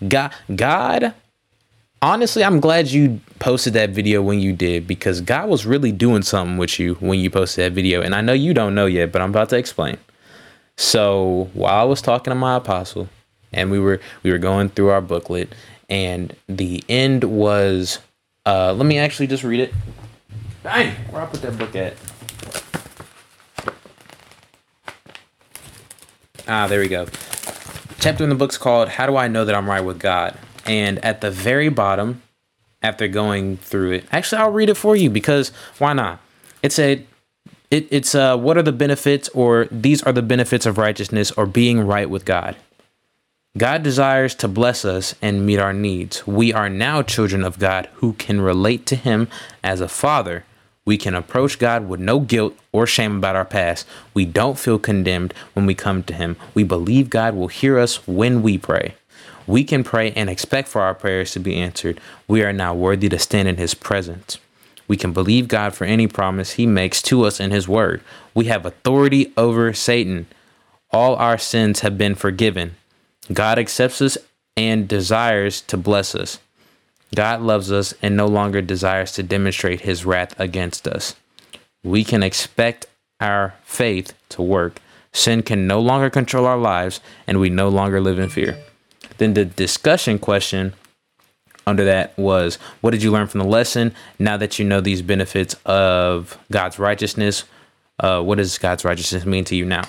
God 0.09 0.33
God 0.55 1.15
honestly 2.03 2.45
I'm 2.45 2.61
glad 2.61 2.89
you 2.89 3.21
posted 3.39 3.73
that 3.75 3.91
video 3.91 4.21
when 4.21 4.41
you 4.41 4.53
did 4.53 4.87
because 4.87 5.21
God 5.21 5.49
was 5.49 5.65
really 5.65 5.93
doing 5.93 6.23
something 6.23 6.59
with 6.59 6.79
you 6.79 6.95
when 6.97 7.21
you 7.21 7.31
posted 7.31 7.65
that 7.65 7.75
video 7.75 8.03
and 8.03 8.15
I 8.15 8.21
know 8.21 8.33
you 8.33 8.53
don't 8.53 8.75
know 8.75 8.87
yet 8.87 9.13
but 9.13 9.23
I'm 9.23 9.31
about 9.31 9.49
to 9.51 9.57
explain. 9.57 9.97
So, 10.77 11.51
while 11.53 11.81
I 11.81 11.85
was 11.85 12.03
talking 12.03 12.31
to 12.31 12.35
my 12.35 12.57
apostle 12.57 13.09
and 13.53 13.71
we 13.71 13.79
were 13.79 14.01
we 14.23 14.33
were 14.33 14.39
going 14.39 14.69
through 14.71 14.89
our 14.89 15.01
booklet 15.01 15.55
and 15.89 16.35
the 16.49 16.83
end 16.89 17.25
was 17.25 18.01
uh 18.45 18.73
let 18.73 18.87
me 18.87 18.99
actually 18.99 19.29
just 19.29 19.45
read 19.45 19.61
it. 19.61 19.73
Dang, 20.65 20.95
where 21.11 21.23
I 21.23 21.27
put 21.27 21.43
that 21.43 21.57
book 21.59 21.77
at? 21.77 21.95
Ah, 26.49 26.67
there 26.67 26.81
we 26.81 26.89
go. 26.89 27.07
Chapter 28.01 28.25
in 28.25 28.31
the 28.31 28.35
book's 28.35 28.59
called 28.59 28.89
How 28.89 29.07
Do 29.07 29.17
I 29.17 29.29
Know 29.29 29.45
That 29.45 29.55
I'm 29.55 29.69
Right 29.69 29.81
with 29.81 30.01
God? 30.01 30.37
And 30.67 30.99
at 31.05 31.21
the 31.21 31.31
very 31.31 31.69
bottom, 31.69 32.23
after 32.83 33.09
going 33.09 33.57
through 33.59 33.93
it, 33.93 34.05
actually, 34.13 34.43
I'll 34.43 34.53
read 34.53 34.71
it 34.71 34.77
for 34.77 34.97
you 34.97 35.11
because 35.11 35.51
why 35.79 35.93
not? 35.93 36.21
It 36.63 36.73
said, 36.73 37.07
it, 37.71 37.89
it's 37.91 38.15
uh, 38.15 38.37
what 38.37 38.57
are 38.57 38.63
the 38.63 38.73
benefits, 38.73 39.29
or 39.31 39.67
these 39.71 40.03
are 40.03 40.13
the 40.13 40.23
benefits 40.23 40.67
of 40.67 40.79
righteousness 40.79 41.31
or 41.33 41.47
being 41.47 41.81
right 41.81 42.09
with 42.09 42.25
God. 42.25 42.57
God 43.57 43.83
desires 43.83 44.35
to 44.37 44.49
bless 44.49 44.85
us 44.85 45.15
and 45.21 45.45
meet 45.45 45.59
our 45.59 45.73
needs. 45.73 46.27
We 46.27 46.53
are 46.53 46.71
now 46.71 47.03
children 47.03 47.45
of 47.45 47.59
God 47.59 47.89
who 47.95 48.15
can 48.15 48.41
relate 48.41 48.87
to 48.87 48.97
Him 48.97 49.29
as 49.63 49.81
a 49.81 49.89
father 49.89 50.45
we 50.85 50.99
can 50.99 51.15
approach 51.15 51.59
God 51.59 51.89
with 51.89 52.01
no 52.01 52.19
guilt 52.19 52.57
or 52.73 52.87
shame 52.87 53.17
about 53.17 53.37
our 53.37 53.45
past. 53.45 53.87
We 54.15 54.25
don't 54.25 54.59
feel 54.59 54.79
condemned 54.79 55.33
when 55.53 55.65
we 55.65 55.75
come 55.75 56.03
to 56.05 56.15
Him. 56.15 56.37
We 56.55 56.65
believe 56.65 57.09
God 57.09 57.35
will 57.35 57.49
hear 57.49 57.79
us 57.79 58.07
when 58.09 58.43
we 58.43 58.59
pray. 58.59 58.97
We 59.47 59.65
can 59.65 59.85
pray 59.85 60.13
and 60.13 60.31
expect 60.31 60.69
for 60.69 60.83
our 60.83 60.95
prayers 60.95 61.33
to 61.33 61.41
be 61.41 61.57
answered. 61.57 62.01
We 62.29 62.43
are 62.43 62.53
now 62.53 62.75
worthy 62.75 63.09
to 63.09 63.19
stand 63.19 63.49
in 63.49 63.57
His 63.57 63.75
presence. 63.75 64.39
We 64.89 64.97
can 64.97 65.13
believe 65.13 65.49
God 65.49 65.75
for 65.75 65.85
any 65.85 66.07
promise 66.07 66.53
He 66.53 66.67
makes 66.67 67.03
to 67.03 67.25
us 67.25 67.41
in 67.41 67.51
His 67.51 67.69
Word. 67.69 68.03
We 68.35 68.47
have 68.47 68.67
authority 68.67 69.33
over 69.37 69.73
Satan. 69.73 70.27
All 70.91 71.17
our 71.17 71.39
sins 71.39 71.81
have 71.81 71.97
been 71.97 72.15
forgiven. 72.15 72.77
God 73.33 73.59
accepts 73.59 74.03
us 74.03 74.19
and 74.57 74.89
desires 74.89 75.61
to 75.63 75.77
bless 75.77 76.15
us. 76.15 76.39
God 77.15 77.43
loves 77.43 77.71
us 77.71 77.93
and 78.03 78.17
no 78.17 78.27
longer 78.27 78.63
desires 78.63 79.13
to 79.13 79.23
demonstrate 79.23 79.83
his 79.83 80.05
wrath 80.05 80.39
against 80.41 80.89
us. 80.89 81.15
We 81.85 82.05
can 82.05 82.23
expect 82.23 82.87
our 83.21 83.55
faith 83.65 84.15
to 84.31 84.43
work. 84.43 84.81
Sin 85.13 85.43
can 85.43 85.67
no 85.67 85.79
longer 85.79 86.09
control 86.09 86.47
our 86.47 86.57
lives, 86.57 87.01
and 87.27 87.39
we 87.39 87.51
no 87.51 87.69
longer 87.69 88.01
live 88.01 88.19
in 88.19 88.31
fear. 88.31 88.57
Then 89.19 89.35
the 89.35 89.45
discussion 89.45 90.19
question 90.19 90.75
under 91.67 91.85
that 91.85 92.17
was 92.19 92.57
What 92.81 92.91
did 92.91 93.03
you 93.03 93.11
learn 93.11 93.27
from 93.27 93.41
the 93.41 93.47
lesson? 93.47 93.95
Now 94.19 94.37
that 94.37 94.59
you 94.59 94.65
know 94.65 94.81
these 94.81 95.03
benefits 95.03 95.55
of 95.65 96.39
God's 96.51 96.79
righteousness, 96.79 97.45
uh, 98.01 98.23
what 98.23 98.39
does 98.39 98.59
God's 98.59 98.85
righteousness 98.85 99.25
mean 99.25 99.45
to 99.45 99.57
you 99.57 99.65
now? 99.65 99.85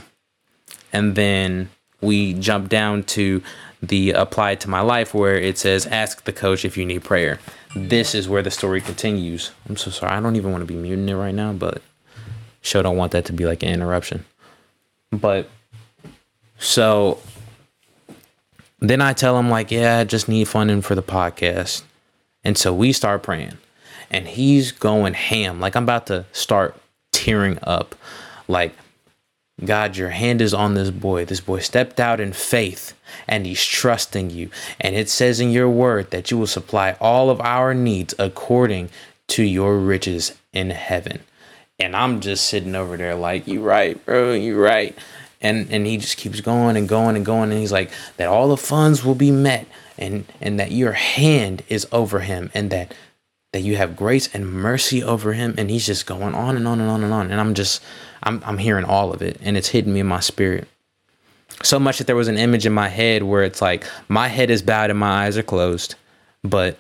And 0.92 1.16
then 1.16 1.70
we 2.02 2.34
jump 2.34 2.70
down 2.70 3.04
to 3.04 3.42
the 3.82 4.12
applied 4.12 4.62
to 4.62 4.70
my 4.70 4.80
life 4.80 5.14
where 5.14 5.36
it 5.36 5.58
says 5.58 5.86
ask 5.88 6.24
the 6.24 6.34
coach 6.34 6.64
if 6.64 6.78
you 6.78 6.86
need 6.86 7.04
prayer 7.04 7.40
this 7.76 8.16
is 8.16 8.30
where 8.30 8.42
the 8.42 8.52
story 8.52 8.80
continues 8.80 9.52
i'm 9.68 9.76
so 9.76 9.92
sorry 9.92 10.14
i 10.14 10.22
don't 10.22 10.38
even 10.38 10.52
want 10.52 10.62
to 10.62 10.66
be 10.66 10.76
muting 10.76 11.10
it 11.10 11.14
right 11.14 11.36
now 11.36 11.52
but 11.52 11.82
sure 12.62 12.82
don't 12.82 12.96
want 12.96 13.12
that 13.12 13.26
to 13.26 13.34
be 13.34 13.46
like 13.46 13.62
an 13.62 13.70
interruption 13.70 14.24
but 15.12 15.50
so 16.58 17.20
then 18.90 19.02
i 19.02 19.14
tell 19.14 19.38
him 19.38 19.50
like 19.50 19.72
yeah 19.72 20.00
i 20.00 20.04
just 20.04 20.30
need 20.30 20.48
funding 20.48 20.82
for 20.82 20.96
the 20.96 21.04
podcast 21.04 21.84
and 22.44 22.58
so 22.58 22.74
we 22.74 22.94
start 22.94 23.24
praying 23.24 23.58
and 24.12 24.28
he's 24.28 24.72
going 24.72 25.14
ham 25.14 25.60
like 25.60 25.76
i'm 25.76 25.84
about 25.84 26.08
to 26.08 26.26
start 26.32 26.76
tearing 27.12 27.58
up 27.64 27.96
like 28.48 28.74
God, 29.64 29.98
your 29.98 30.10
hand 30.10 30.42
is 30.42 30.54
on 30.54 30.74
this 30.74 30.90
boy. 30.90 31.26
This 31.26 31.40
boy 31.40 31.60
stepped 31.60 32.00
out 32.00 32.20
in 32.20 32.34
faith 32.34 32.94
and 33.28 33.46
he's 33.46 33.64
trusting 33.64 34.30
you. 34.30 34.50
And 34.82 34.96
it 34.96 35.10
says 35.10 35.40
in 35.40 35.52
your 35.52 35.70
word 35.70 36.12
that 36.12 36.32
you 36.32 36.38
will 36.38 36.48
supply 36.48 36.98
all 37.00 37.30
of 37.30 37.40
our 37.42 37.74
needs 37.74 38.16
according 38.18 38.90
to 39.30 39.44
your 39.44 39.78
riches 39.78 40.34
in 40.52 40.72
heaven. 40.72 41.20
And 41.80 41.96
I'm 41.96 42.20
just 42.20 42.48
sitting 42.48 42.76
over 42.76 42.98
there 42.98 43.16
like, 43.16 43.48
you 43.48 43.62
right, 43.62 44.04
bro, 44.06 44.34
you 44.34 44.60
right. 44.60 44.98
And 45.44 45.70
and 45.72 45.86
he 45.86 45.98
just 45.98 46.18
keeps 46.18 46.42
going 46.42 46.78
and 46.78 46.90
going 46.90 47.16
and 47.16 47.26
going. 47.26 47.52
And 47.52 47.60
he's 47.60 47.72
like, 47.72 47.92
that 48.18 48.28
all 48.28 48.48
the 48.48 48.58
funds 48.58 49.04
will 49.04 49.16
be 49.16 49.32
met 49.32 49.68
and 49.98 50.26
and 50.42 50.60
that 50.60 50.72
your 50.72 50.94
hand 50.94 51.64
is 51.70 51.88
over 51.92 52.20
him 52.22 52.50
and 52.54 52.70
that 52.72 52.94
that 53.52 53.62
you 53.62 53.78
have 53.78 53.96
grace 53.96 54.28
and 54.34 54.52
mercy 54.52 55.04
over 55.04 55.34
him 55.34 55.54
and 55.58 55.70
he's 55.70 55.86
just 55.86 56.06
going 56.06 56.34
on 56.34 56.58
and 56.58 56.68
on 56.68 56.82
and 56.82 56.90
on 56.90 57.04
and 57.04 57.14
on 57.14 57.32
and 57.32 57.40
i'm 57.40 57.54
just 57.54 57.82
i'm, 58.24 58.42
I'm 58.46 58.58
hearing 58.58 58.86
all 58.86 59.14
of 59.14 59.22
it 59.22 59.40
and 59.42 59.56
it's 59.56 59.70
hitting 59.70 59.94
me 59.94 60.00
in 60.00 60.08
my 60.08 60.20
spirit 60.20 60.68
so 61.62 61.80
much 61.80 62.00
that 62.00 62.08
there 62.08 62.16
was 62.16 62.28
an 62.28 62.38
image 62.38 62.66
in 62.66 62.74
my 62.74 62.90
head 62.90 63.24
where 63.24 63.44
it's 63.44 63.62
like 63.62 63.86
my 64.08 64.28
head 64.28 64.50
is 64.50 64.62
bowed 64.62 64.90
and 64.90 65.00
my 65.00 65.26
eyes 65.26 65.38
are 65.38 65.44
closed 65.44 65.96
but 66.44 66.78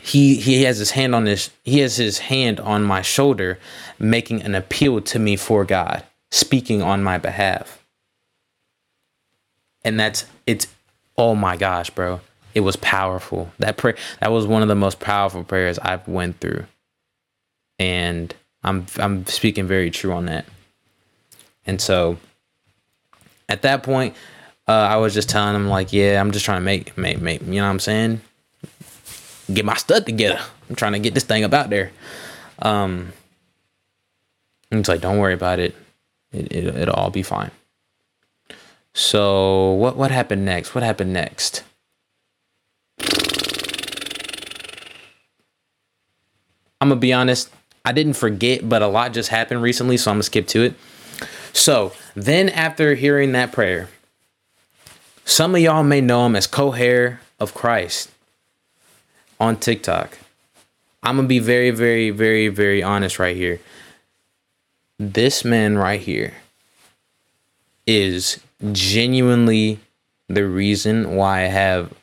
he 0.00 0.36
he 0.36 0.62
has 0.62 0.78
his 0.78 0.92
hand 0.92 1.14
on 1.14 1.24
this 1.24 1.50
he 1.64 1.80
has 1.80 1.96
his 1.96 2.18
hand 2.18 2.60
on 2.60 2.82
my 2.84 3.02
shoulder 3.02 3.58
making 3.98 4.42
an 4.42 4.54
appeal 4.54 5.00
to 5.00 5.18
me 5.18 5.36
for 5.36 5.64
god 5.64 6.04
speaking 6.30 6.82
on 6.82 7.02
my 7.02 7.18
behalf 7.18 7.84
and 9.84 9.98
that's 9.98 10.24
it's 10.46 10.66
oh 11.16 11.34
my 11.34 11.56
gosh 11.56 11.90
bro 11.90 12.20
it 12.54 12.60
was 12.60 12.76
powerful. 12.76 13.50
That 13.58 13.76
prayer 13.76 13.96
that 14.20 14.32
was 14.32 14.46
one 14.46 14.62
of 14.62 14.68
the 14.68 14.74
most 14.74 15.00
powerful 15.00 15.44
prayers 15.44 15.78
I've 15.78 16.06
went 16.08 16.40
through. 16.40 16.66
And 17.78 18.34
I'm 18.62 18.86
I'm 18.98 19.26
speaking 19.26 19.66
very 19.66 19.90
true 19.90 20.12
on 20.12 20.26
that. 20.26 20.46
And 21.66 21.80
so 21.80 22.18
at 23.48 23.62
that 23.62 23.82
point, 23.82 24.14
uh, 24.66 24.72
I 24.72 24.96
was 24.96 25.14
just 25.14 25.28
telling 25.28 25.54
him 25.54 25.68
like, 25.68 25.92
yeah, 25.92 26.20
I'm 26.20 26.30
just 26.32 26.44
trying 26.44 26.60
to 26.60 26.64
make 26.64 26.96
make 26.98 27.20
make 27.20 27.42
you 27.42 27.54
know 27.54 27.64
what 27.64 27.70
I'm 27.70 27.80
saying? 27.80 28.20
Get 29.52 29.64
my 29.64 29.74
stud 29.74 30.06
together. 30.06 30.40
I'm 30.68 30.76
trying 30.76 30.92
to 30.92 30.98
get 30.98 31.14
this 31.14 31.24
thing 31.24 31.44
up 31.44 31.52
out 31.52 31.70
there. 31.70 31.92
Um 32.60 33.12
and 34.70 34.80
it's 34.80 34.88
like, 34.88 35.00
don't 35.00 35.18
worry 35.18 35.34
about 35.34 35.58
it. 35.58 35.74
It, 36.32 36.52
it 36.52 36.66
it'll 36.76 36.94
all 36.94 37.10
be 37.10 37.22
fine. 37.22 37.50
So 38.94 39.72
what 39.72 39.96
what 39.96 40.10
happened 40.10 40.44
next? 40.44 40.74
What 40.74 40.84
happened 40.84 41.12
next? 41.12 41.62
I'm 46.80 46.88
gonna 46.88 46.96
be 46.96 47.12
honest, 47.12 47.50
I 47.84 47.92
didn't 47.92 48.14
forget, 48.14 48.68
but 48.68 48.82
a 48.82 48.86
lot 48.86 49.12
just 49.12 49.28
happened 49.28 49.62
recently, 49.62 49.96
so 49.96 50.10
I'm 50.10 50.16
gonna 50.16 50.22
skip 50.22 50.46
to 50.48 50.62
it. 50.62 50.74
So 51.52 51.92
then, 52.14 52.48
after 52.48 52.94
hearing 52.94 53.32
that 53.32 53.52
prayer, 53.52 53.88
some 55.24 55.54
of 55.54 55.60
y'all 55.60 55.82
may 55.82 56.00
know 56.00 56.26
him 56.26 56.36
as 56.36 56.46
co-heir 56.46 57.20
of 57.38 57.54
Christ 57.54 58.10
on 59.38 59.56
TikTok. 59.56 60.18
I'm 61.02 61.16
gonna 61.16 61.28
be 61.28 61.38
very, 61.38 61.70
very, 61.70 62.10
very, 62.10 62.48
very 62.48 62.82
honest 62.82 63.18
right 63.18 63.36
here. 63.36 63.60
This 65.02 65.46
man 65.46 65.78
right 65.78 65.98
here 65.98 66.34
is 67.86 68.38
genuinely 68.70 69.78
the 70.28 70.46
reason 70.46 71.16
why 71.16 71.38
I 71.38 71.46
have 71.46 71.94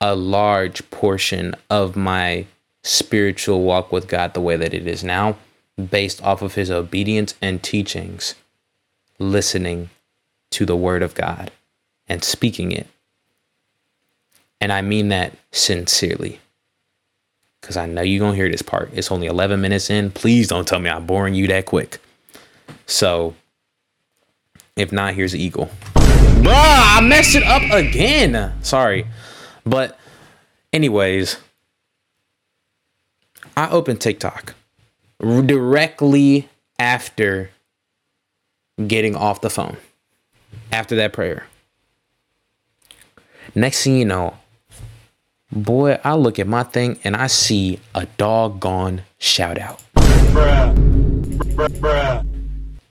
a 0.00 0.14
large 0.14 0.90
portion 0.90 1.54
of 1.68 1.94
my 1.94 2.46
spiritual 2.82 3.64
walk 3.64 3.92
with 3.92 4.08
God 4.08 4.32
the 4.32 4.40
way 4.40 4.56
that 4.56 4.72
it 4.72 4.86
is 4.86 5.04
now, 5.04 5.36
based 5.90 6.22
off 6.22 6.40
of 6.40 6.54
his 6.54 6.70
obedience 6.70 7.34
and 7.42 7.62
teachings, 7.62 8.34
listening 9.18 9.90
to 10.52 10.64
the 10.64 10.74
word 10.74 11.02
of 11.02 11.12
God 11.12 11.50
and 12.08 12.24
speaking 12.24 12.72
it. 12.72 12.86
And 14.58 14.72
I 14.72 14.80
mean 14.80 15.08
that 15.08 15.34
sincerely. 15.52 16.40
Because 17.60 17.76
I 17.76 17.84
know 17.84 18.00
you're 18.00 18.20
going 18.20 18.32
to 18.32 18.36
hear 18.36 18.50
this 18.50 18.62
part. 18.62 18.88
It's 18.94 19.12
only 19.12 19.26
11 19.26 19.60
minutes 19.60 19.90
in. 19.90 20.10
Please 20.12 20.48
don't 20.48 20.66
tell 20.66 20.78
me 20.78 20.88
I'm 20.88 21.04
boring 21.04 21.34
you 21.34 21.46
that 21.48 21.66
quick. 21.66 21.98
So, 22.86 23.34
if 24.76 24.92
not, 24.92 25.14
here's 25.14 25.32
the 25.32 25.42
eagle. 25.42 25.70
Bruh, 25.94 26.52
I 26.54 27.00
messed 27.02 27.34
it 27.34 27.42
up 27.42 27.62
again. 27.72 28.52
Sorry. 28.62 29.06
But, 29.64 29.98
anyways, 30.72 31.38
I 33.56 33.68
opened 33.70 34.00
TikTok 34.00 34.54
directly 35.18 36.48
after 36.78 37.50
getting 38.86 39.16
off 39.16 39.40
the 39.40 39.50
phone, 39.50 39.76
after 40.70 40.94
that 40.96 41.12
prayer. 41.12 41.46
Next 43.54 43.82
thing 43.82 43.96
you 43.96 44.04
know, 44.04 44.36
boy, 45.50 45.98
I 46.04 46.14
look 46.14 46.38
at 46.38 46.46
my 46.46 46.62
thing 46.62 46.98
and 47.02 47.16
I 47.16 47.26
see 47.26 47.80
a 47.94 48.06
doggone 48.18 49.02
shout 49.18 49.58
out. 49.58 49.82
Bruh. 49.94 50.74
Bruh, 51.54 51.68
bruh. 51.80 52.35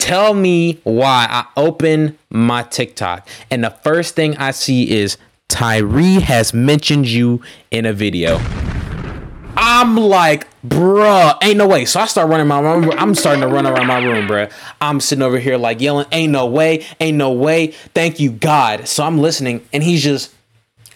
Tell 0.05 0.35
me 0.35 0.79
why 0.83 1.25
I 1.27 1.47
open 1.57 2.15
my 2.29 2.61
TikTok 2.61 3.27
and 3.49 3.63
the 3.63 3.71
first 3.71 4.13
thing 4.13 4.37
I 4.37 4.51
see 4.51 4.91
is 4.91 5.17
Tyree 5.47 6.19
has 6.19 6.53
mentioned 6.53 7.07
you 7.07 7.41
in 7.71 7.87
a 7.87 7.91
video. 7.91 8.39
I'm 9.57 9.97
like, 9.97 10.47
bruh, 10.61 11.35
ain't 11.41 11.57
no 11.57 11.67
way. 11.67 11.85
So 11.85 11.99
I 11.99 12.05
start 12.05 12.29
running 12.29 12.45
my 12.45 12.59
room. 12.59 12.91
I'm 12.99 13.15
starting 13.15 13.41
to 13.41 13.47
run 13.47 13.65
around 13.65 13.87
my 13.87 13.97
room, 13.97 14.27
bruh. 14.27 14.51
I'm 14.79 14.99
sitting 14.99 15.23
over 15.23 15.39
here 15.39 15.57
like 15.57 15.81
yelling, 15.81 16.05
ain't 16.11 16.31
no 16.31 16.45
way, 16.45 16.85
ain't 16.99 17.17
no 17.17 17.31
way. 17.33 17.71
Thank 17.95 18.19
you, 18.19 18.29
God. 18.29 18.87
So 18.87 19.03
I'm 19.03 19.17
listening, 19.17 19.67
and 19.73 19.81
he's 19.81 20.03
just, 20.03 20.31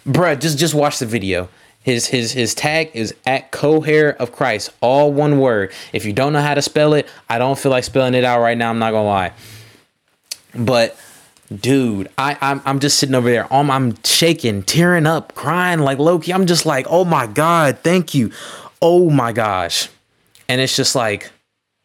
bruh, 0.06 0.38
just 0.38 0.56
just 0.56 0.72
watch 0.72 1.00
the 1.00 1.06
video. 1.06 1.48
His 1.82 2.06
his 2.06 2.32
his 2.32 2.54
tag 2.54 2.90
is 2.92 3.14
at 3.24 3.50
co-heir 3.50 4.14
of 4.20 4.32
Christ, 4.32 4.70
all 4.82 5.12
one 5.12 5.38
word. 5.38 5.72
If 5.94 6.04
you 6.04 6.12
don't 6.12 6.34
know 6.34 6.42
how 6.42 6.54
to 6.54 6.60
spell 6.60 6.92
it, 6.92 7.08
I 7.28 7.38
don't 7.38 7.58
feel 7.58 7.70
like 7.72 7.84
spelling 7.84 8.14
it 8.14 8.24
out 8.24 8.40
right 8.40 8.56
now. 8.56 8.68
I'm 8.68 8.78
not 8.78 8.90
gonna 8.90 9.08
lie, 9.08 9.32
but 10.54 10.96
dude 11.52 12.08
i 12.16 12.38
i'm, 12.40 12.62
I'm 12.64 12.78
just 12.78 12.98
sitting 12.98 13.14
over 13.14 13.28
there. 13.28 13.52
I'm, 13.52 13.70
I'm 13.70 13.96
shaking 14.04 14.62
tearing 14.62 15.06
up 15.06 15.34
crying 15.34 15.80
like 15.80 15.98
loki 15.98 16.32
i'm 16.32 16.46
just 16.46 16.64
like 16.64 16.86
oh 16.88 17.04
my 17.04 17.26
god 17.26 17.78
thank 17.80 18.14
you. 18.14 18.30
Oh 18.82 19.10
my 19.10 19.32
gosh. 19.32 19.88
And 20.48 20.60
it's 20.60 20.76
just 20.76 20.94
like 20.94 21.30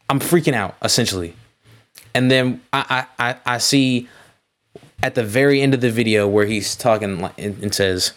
i'm 0.10 0.20
freaking 0.20 0.54
out 0.54 0.76
essentially. 0.82 1.36
And 2.14 2.30
then 2.30 2.62
i 2.74 3.08
i 3.20 3.30
i, 3.30 3.56
I 3.56 3.58
see 3.60 4.10
at 5.02 5.16
the 5.16 5.24
very 5.24 5.62
end 5.62 5.74
of 5.74 5.82
the 5.82 5.90
video 5.90 6.28
where 6.28 6.46
he's 6.46 6.76
talking 6.76 7.24
and, 7.38 7.64
and 7.64 7.74
says 7.74 8.14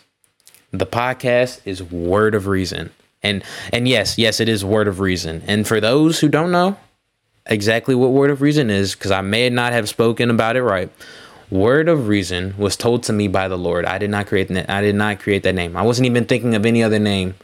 the 0.73 0.87
podcast 0.87 1.61
is 1.65 1.83
word 1.83 2.35
of 2.35 2.47
reason 2.47 2.91
and 3.23 3.43
and 3.73 3.89
yes 3.89 4.19
yes 4.19 4.41
it 4.41 4.49
is 4.49 4.65
word 4.65 4.89
of 4.89 5.01
reason 5.01 5.43
and 5.47 5.67
for 5.67 5.81
those 5.81 6.21
who 6.21 6.29
don't 6.29 6.51
know 6.51 6.77
exactly 7.47 7.95
what 7.95 8.11
word 8.11 8.31
of 8.31 8.43
reason 8.43 8.71
is 8.71 8.95
because 8.95 9.11
i 9.11 9.21
may 9.21 9.49
not 9.49 9.73
have 9.73 9.89
spoken 9.89 10.31
about 10.31 10.57
it 10.57 10.63
right 10.63 10.91
Word 11.51 11.89
of 11.89 12.09
Reason 12.09 12.55
was 12.59 12.77
told 12.77 13.05
to 13.05 13.13
me 13.13 13.27
by 13.27 13.49
the 13.49 13.57
Lord. 13.57 13.87
I 13.87 13.99
did 13.99 14.11
not 14.11 14.27
create 14.27 14.49
that. 14.49 14.69
I 14.69 14.83
did 14.83 14.95
not 14.95 15.21
create 15.21 15.45
that 15.45 15.55
name. 15.55 15.77
I 15.77 15.83
wasn't 15.83 16.07
even 16.07 16.27
thinking 16.27 16.55
of 16.55 16.67
any 16.67 16.83
other 16.83 16.99
name 16.99 17.35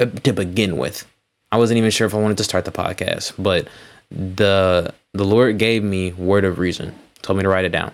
uh, 0.00 0.06
to 0.06 0.32
begin 0.32 0.76
with. 0.78 1.06
I 1.52 1.58
wasn't 1.58 1.78
even 1.78 1.90
sure 1.90 2.06
if 2.06 2.14
I 2.14 2.18
wanted 2.18 2.38
to 2.38 2.44
start 2.44 2.64
the 2.64 2.72
podcast, 2.72 3.34
but 3.38 3.68
the 4.10 4.94
the 5.12 5.24
Lord 5.24 5.58
gave 5.58 5.84
me 5.84 6.12
Word 6.12 6.44
of 6.44 6.58
Reason. 6.58 6.94
Told 7.22 7.36
me 7.36 7.42
to 7.42 7.48
write 7.48 7.64
it 7.64 7.72
down. 7.72 7.92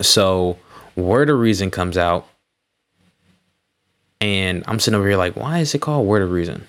So, 0.00 0.58
Word 0.96 1.30
of 1.30 1.38
Reason 1.38 1.70
comes 1.70 1.96
out 1.96 2.26
and 4.22 4.62
I'm 4.68 4.78
sitting 4.78 4.96
over 4.96 5.08
here 5.08 5.16
like, 5.16 5.34
why 5.34 5.58
is 5.58 5.74
it 5.74 5.80
called 5.80 6.06
Word 6.06 6.22
of 6.22 6.30
Reason? 6.30 6.68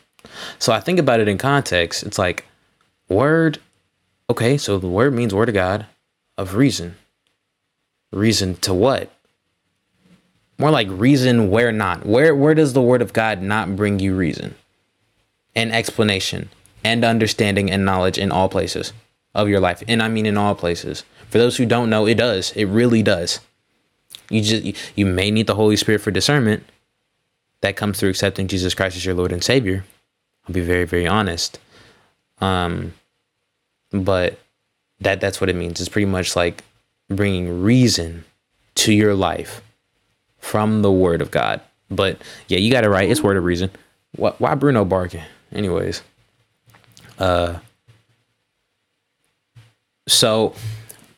So 0.58 0.74
I 0.74 0.80
think 0.80 0.98
about 0.98 1.20
it 1.20 1.28
in 1.28 1.38
context. 1.38 2.02
It's 2.02 2.18
like 2.18 2.46
word 3.08 3.60
okay, 4.28 4.58
so 4.58 4.80
the 4.80 4.88
word 4.88 5.14
means 5.14 5.36
word 5.36 5.50
of 5.50 5.56
God 5.56 5.86
of 6.36 6.56
reason. 6.56 6.96
Reason 8.12 8.56
to 8.58 8.74
what? 8.74 9.12
More 10.58 10.72
like 10.72 10.88
reason 10.90 11.52
where 11.52 11.72
not. 11.72 12.08
Where 12.08 12.36
where 12.36 12.56
does 12.56 12.74
the 12.74 12.82
word 12.82 13.04
of 13.04 13.14
God 13.14 13.44
not 13.44 13.76
bring 13.76 14.00
you 14.00 14.16
reason? 14.16 14.56
And 15.56 15.72
explanation 15.72 16.50
and 16.84 17.06
understanding 17.06 17.70
and 17.70 17.86
knowledge 17.86 18.18
in 18.18 18.32
all 18.32 18.50
places 18.50 18.94
of 19.36 19.48
your 19.48 19.60
life. 19.60 19.84
And 19.88 20.02
I 20.02 20.08
mean 20.08 20.26
in 20.26 20.38
all 20.38 20.56
places. 20.56 21.04
For 21.30 21.38
those 21.38 21.58
who 21.58 21.68
don't 21.68 21.92
know, 21.92 22.08
it 22.08 22.16
does. 22.16 22.52
It 22.54 22.66
really 22.66 23.04
does. 23.04 23.42
You 24.32 24.42
just 24.42 24.98
you, 24.98 25.06
may 25.06 25.30
need 25.30 25.46
the 25.46 25.56
Holy 25.56 25.76
Spirit 25.76 26.02
for 26.02 26.10
discernment. 26.10 26.64
That 27.63 27.75
comes 27.75 28.00
through 28.00 28.10
accepting 28.10 28.48
Jesus 28.48 28.74
Christ 28.74 28.98
as 28.98 29.05
your 29.05 29.15
Lord 29.15 29.32
and 29.32 29.43
Savior. 29.43 29.86
I'll 30.48 30.53
be 30.53 30.62
very 30.62 30.86
very 30.86 31.08
honest. 31.08 31.60
Um 32.39 32.93
but 33.91 34.38
that 35.00 35.22
that's 35.22 35.39
what 35.39 35.50
it 35.50 35.55
means. 35.55 35.79
It's 35.79 35.89
pretty 35.89 36.05
much 36.05 36.36
like 36.36 36.63
bringing 37.10 37.63
reason 37.63 38.25
to 38.75 38.93
your 38.93 39.15
life 39.15 39.62
from 40.39 40.82
the 40.82 40.91
word 40.91 41.22
of 41.22 41.32
God. 41.32 41.62
But 41.89 42.22
yeah, 42.48 42.58
you 42.58 42.72
got 42.72 42.84
it 42.84 42.89
right. 42.89 43.10
It's 43.10 43.22
word 43.22 43.38
of 43.38 43.43
reason. 43.43 43.72
Why, 44.15 44.34
why 44.39 44.55
Bruno 44.55 44.84
barking? 44.84 45.24
Anyways, 45.51 46.01
uh, 47.20 47.60
so, 50.08 50.53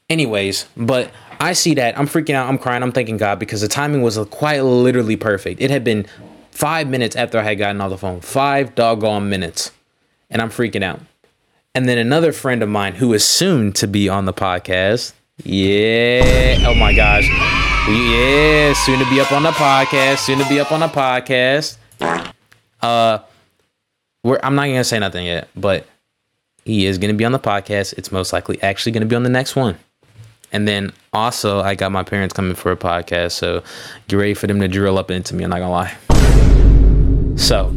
anyways, 0.09 0.67
but 0.77 1.11
I 1.39 1.53
see 1.53 1.73
that 1.75 1.97
I'm 1.97 2.07
freaking 2.07 2.35
out. 2.35 2.47
I'm 2.47 2.57
crying. 2.57 2.83
I'm 2.83 2.91
thanking 2.91 3.17
God 3.17 3.39
because 3.39 3.61
the 3.61 3.67
timing 3.67 4.01
was 4.01 4.17
quite 4.29 4.61
literally 4.61 5.15
perfect. 5.15 5.61
It 5.61 5.71
had 5.71 5.83
been 5.83 6.05
five 6.55 6.87
minutes 6.87 7.15
after 7.15 7.37
I 7.37 7.43
had 7.43 7.59
gotten 7.59 7.81
off 7.81 7.91
the 7.91 7.97
phone. 7.97 8.21
Five 8.21 8.73
doggone 8.73 9.29
minutes, 9.29 9.71
and 10.29 10.41
I'm 10.41 10.49
freaking 10.49 10.81
out. 10.81 11.01
And 11.75 11.87
then 11.87 11.97
another 11.97 12.31
friend 12.31 12.63
of 12.63 12.69
mine 12.69 12.95
who 12.95 13.13
is 13.13 13.25
soon 13.25 13.73
to 13.73 13.87
be 13.87 14.07
on 14.07 14.25
the 14.25 14.33
podcast. 14.33 15.11
Yeah. 15.43 16.63
Oh 16.65 16.73
my 16.73 16.93
gosh. 16.93 17.27
Yeah. 17.89 18.73
Soon 18.73 18.99
to 18.99 19.09
be 19.09 19.19
up 19.19 19.33
on 19.33 19.43
the 19.43 19.51
podcast. 19.51 20.19
Soon 20.19 20.39
to 20.39 20.47
be 20.47 20.59
up 20.59 20.71
on 20.71 20.79
the 20.79 20.87
podcast. 20.87 21.77
Uh, 22.81 23.19
we're 24.23 24.39
I'm 24.41 24.55
not 24.55 24.67
gonna 24.67 24.85
say 24.85 24.97
nothing 24.97 25.25
yet, 25.25 25.49
but 25.55 25.85
he 26.63 26.85
is 26.85 26.97
gonna 26.97 27.13
be 27.13 27.25
on 27.25 27.33
the 27.33 27.39
podcast. 27.39 27.93
It's 27.97 28.11
most 28.11 28.31
likely 28.31 28.61
actually 28.63 28.93
gonna 28.93 29.05
be 29.05 29.15
on 29.15 29.23
the 29.23 29.29
next 29.29 29.57
one. 29.57 29.77
And 30.53 30.65
then 30.65 30.93
also, 31.11 31.59
I 31.59 31.75
got 31.75 31.91
my 31.91 32.03
parents 32.03 32.33
coming 32.33 32.55
for 32.55 32.71
a 32.71 32.77
podcast, 32.77 33.33
so 33.33 33.61
get 34.07 34.15
ready 34.15 34.33
for 34.33 34.47
them 34.47 34.61
to 34.61 34.69
drill 34.69 34.97
up 34.97 35.11
into 35.11 35.35
me. 35.35 35.43
I'm 35.43 35.49
not 35.49 35.59
gonna 35.59 35.71
lie. 35.71 36.14
So, 37.35 37.75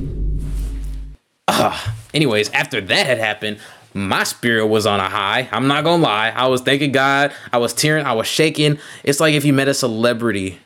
uh, 1.48 1.78
anyways, 2.14 2.50
after 2.50 2.80
that 2.80 3.06
had 3.06 3.18
happened, 3.18 3.58
my 3.94 4.24
spirit 4.24 4.66
was 4.66 4.86
on 4.86 5.00
a 5.00 5.08
high. 5.08 5.48
I'm 5.50 5.66
not 5.66 5.84
gonna 5.84 6.02
lie. 6.02 6.28
I 6.30 6.46
was 6.46 6.60
thanking 6.60 6.92
God. 6.92 7.32
I 7.52 7.58
was 7.58 7.74
tearing. 7.74 8.06
I 8.06 8.12
was 8.12 8.26
shaking. 8.26 8.78
It's 9.02 9.20
like 9.20 9.34
if 9.34 9.44
you 9.44 9.52
met 9.52 9.68
a 9.68 9.74
celebrity, 9.74 10.58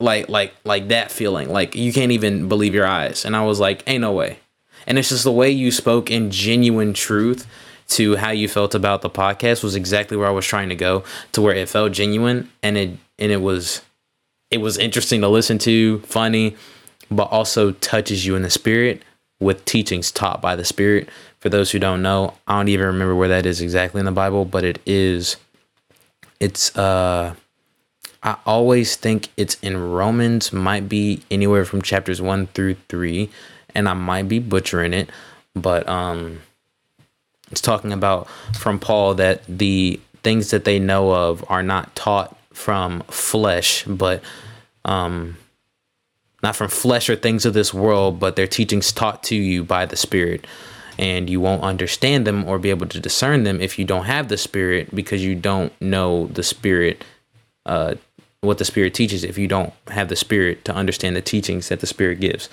like 0.00 0.28
like 0.28 0.54
like 0.64 0.88
that 0.88 1.10
feeling. 1.10 1.48
Like 1.50 1.74
you 1.74 1.92
can't 1.92 2.12
even 2.12 2.48
believe 2.48 2.74
your 2.74 2.86
eyes. 2.86 3.24
And 3.24 3.36
I 3.36 3.44
was 3.44 3.60
like, 3.60 3.82
ain't 3.86 4.00
no 4.00 4.12
way. 4.12 4.38
And 4.86 4.98
it's 4.98 5.10
just 5.10 5.24
the 5.24 5.32
way 5.32 5.50
you 5.50 5.70
spoke 5.70 6.10
in 6.10 6.30
genuine 6.30 6.92
truth 6.92 7.46
to 7.86 8.16
how 8.16 8.30
you 8.30 8.48
felt 8.48 8.74
about 8.74 9.02
the 9.02 9.10
podcast 9.10 9.62
was 9.62 9.76
exactly 9.76 10.16
where 10.16 10.26
I 10.26 10.32
was 10.32 10.46
trying 10.46 10.70
to 10.70 10.74
go 10.74 11.04
to 11.32 11.42
where 11.42 11.54
it 11.54 11.68
felt 11.68 11.92
genuine 11.92 12.50
and 12.62 12.76
it 12.76 12.90
and 13.18 13.30
it 13.30 13.40
was 13.42 13.82
it 14.50 14.58
was 14.58 14.78
interesting 14.78 15.20
to 15.20 15.28
listen 15.28 15.58
to, 15.58 16.00
funny, 16.00 16.56
but 17.10 17.24
also 17.24 17.72
touches 17.72 18.26
you 18.26 18.36
in 18.36 18.42
the 18.42 18.50
spirit 18.50 19.02
with 19.40 19.64
teachings 19.64 20.10
taught 20.10 20.40
by 20.40 20.56
the 20.56 20.64
spirit. 20.64 21.08
For 21.40 21.48
those 21.48 21.70
who 21.70 21.78
don't 21.78 22.02
know, 22.02 22.34
I 22.46 22.58
don't 22.58 22.68
even 22.68 22.86
remember 22.86 23.14
where 23.14 23.28
that 23.28 23.46
is 23.46 23.60
exactly 23.60 23.98
in 23.98 24.06
the 24.06 24.12
Bible, 24.12 24.44
but 24.44 24.64
it 24.64 24.80
is 24.86 25.36
it's 26.40 26.76
uh 26.76 27.34
I 28.22 28.36
always 28.46 28.96
think 28.96 29.28
it's 29.36 29.56
in 29.60 29.76
Romans, 29.90 30.52
might 30.52 30.88
be 30.88 31.22
anywhere 31.30 31.66
from 31.66 31.82
chapters 31.82 32.22
1 32.22 32.46
through 32.48 32.76
3, 32.88 33.28
and 33.74 33.86
I 33.86 33.92
might 33.92 34.28
be 34.28 34.38
butchering 34.38 34.94
it, 34.94 35.10
but 35.54 35.86
um 35.88 36.40
it's 37.50 37.60
talking 37.60 37.92
about 37.92 38.28
from 38.54 38.78
Paul 38.80 39.14
that 39.14 39.42
the 39.46 40.00
things 40.22 40.50
that 40.50 40.64
they 40.64 40.78
know 40.78 41.12
of 41.12 41.44
are 41.48 41.62
not 41.62 41.94
taught 41.94 42.36
from 42.52 43.02
flesh, 43.02 43.84
but 43.84 44.22
um, 44.84 45.36
not 46.44 46.54
from 46.54 46.68
flesh 46.68 47.08
or 47.08 47.16
things 47.16 47.44
of 47.44 47.54
this 47.54 47.74
world, 47.74 48.20
but 48.20 48.36
their 48.36 48.46
teachings 48.46 48.92
taught 48.92 49.22
to 49.24 49.34
you 49.34 49.64
by 49.64 49.86
the 49.86 49.96
Spirit. 49.96 50.46
And 50.96 51.28
you 51.28 51.40
won't 51.40 51.62
understand 51.62 52.24
them 52.24 52.44
or 52.44 52.60
be 52.60 52.70
able 52.70 52.86
to 52.86 53.00
discern 53.00 53.42
them 53.42 53.60
if 53.60 53.80
you 53.80 53.84
don't 53.84 54.04
have 54.04 54.28
the 54.28 54.36
Spirit 54.36 54.94
because 54.94 55.24
you 55.24 55.34
don't 55.34 55.72
know 55.80 56.28
the 56.28 56.44
Spirit 56.44 57.02
uh, 57.66 57.94
what 58.42 58.58
the 58.58 58.64
Spirit 58.64 58.94
teaches 58.94 59.24
if 59.24 59.38
you 59.38 59.48
don't 59.48 59.72
have 59.88 60.08
the 60.08 60.16
Spirit 60.16 60.64
to 60.66 60.74
understand 60.74 61.16
the 61.16 61.22
teachings 61.22 61.70
that 61.70 61.80
the 61.80 61.86
Spirit 61.86 62.20
gives. 62.20 62.48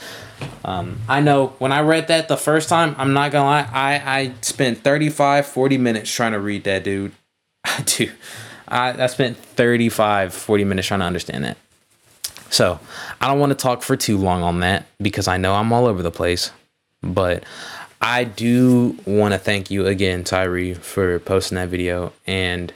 Um, 0.63 1.01
I 1.07 1.19
know 1.19 1.47
when 1.59 1.71
I 1.73 1.81
read 1.81 2.07
that 2.07 2.29
the 2.29 2.37
first 2.37 2.69
time, 2.69 2.95
I'm 2.97 3.13
not 3.13 3.31
gonna 3.31 3.45
lie, 3.45 3.69
I, 3.71 4.19
I 4.19 4.33
spent 4.41 4.79
35, 4.79 5.45
40 5.45 5.77
minutes 5.77 6.09
trying 6.09 6.31
to 6.31 6.39
read 6.39 6.63
that, 6.63 6.83
dude. 6.83 7.11
I 7.65 7.81
do. 7.85 8.09
I, 8.67 9.03
I 9.03 9.07
spent 9.07 9.37
35, 9.37 10.33
40 10.33 10.63
minutes 10.63 10.87
trying 10.87 11.01
to 11.01 11.05
understand 11.05 11.43
that. 11.43 11.57
So 12.51 12.79
I 13.19 13.27
don't 13.27 13.39
want 13.39 13.49
to 13.49 13.55
talk 13.57 13.81
for 13.81 13.95
too 13.95 14.17
long 14.17 14.43
on 14.43 14.59
that 14.59 14.85
because 15.01 15.27
I 15.27 15.37
know 15.37 15.55
I'm 15.55 15.73
all 15.73 15.87
over 15.87 16.03
the 16.03 16.11
place. 16.11 16.51
But 17.01 17.43
I 17.99 18.25
do 18.25 18.95
want 19.05 19.33
to 19.33 19.39
thank 19.39 19.71
you 19.71 19.87
again, 19.87 20.23
Tyree, 20.23 20.75
for 20.75 21.17
posting 21.19 21.55
that 21.55 21.69
video 21.69 22.13
and 22.27 22.71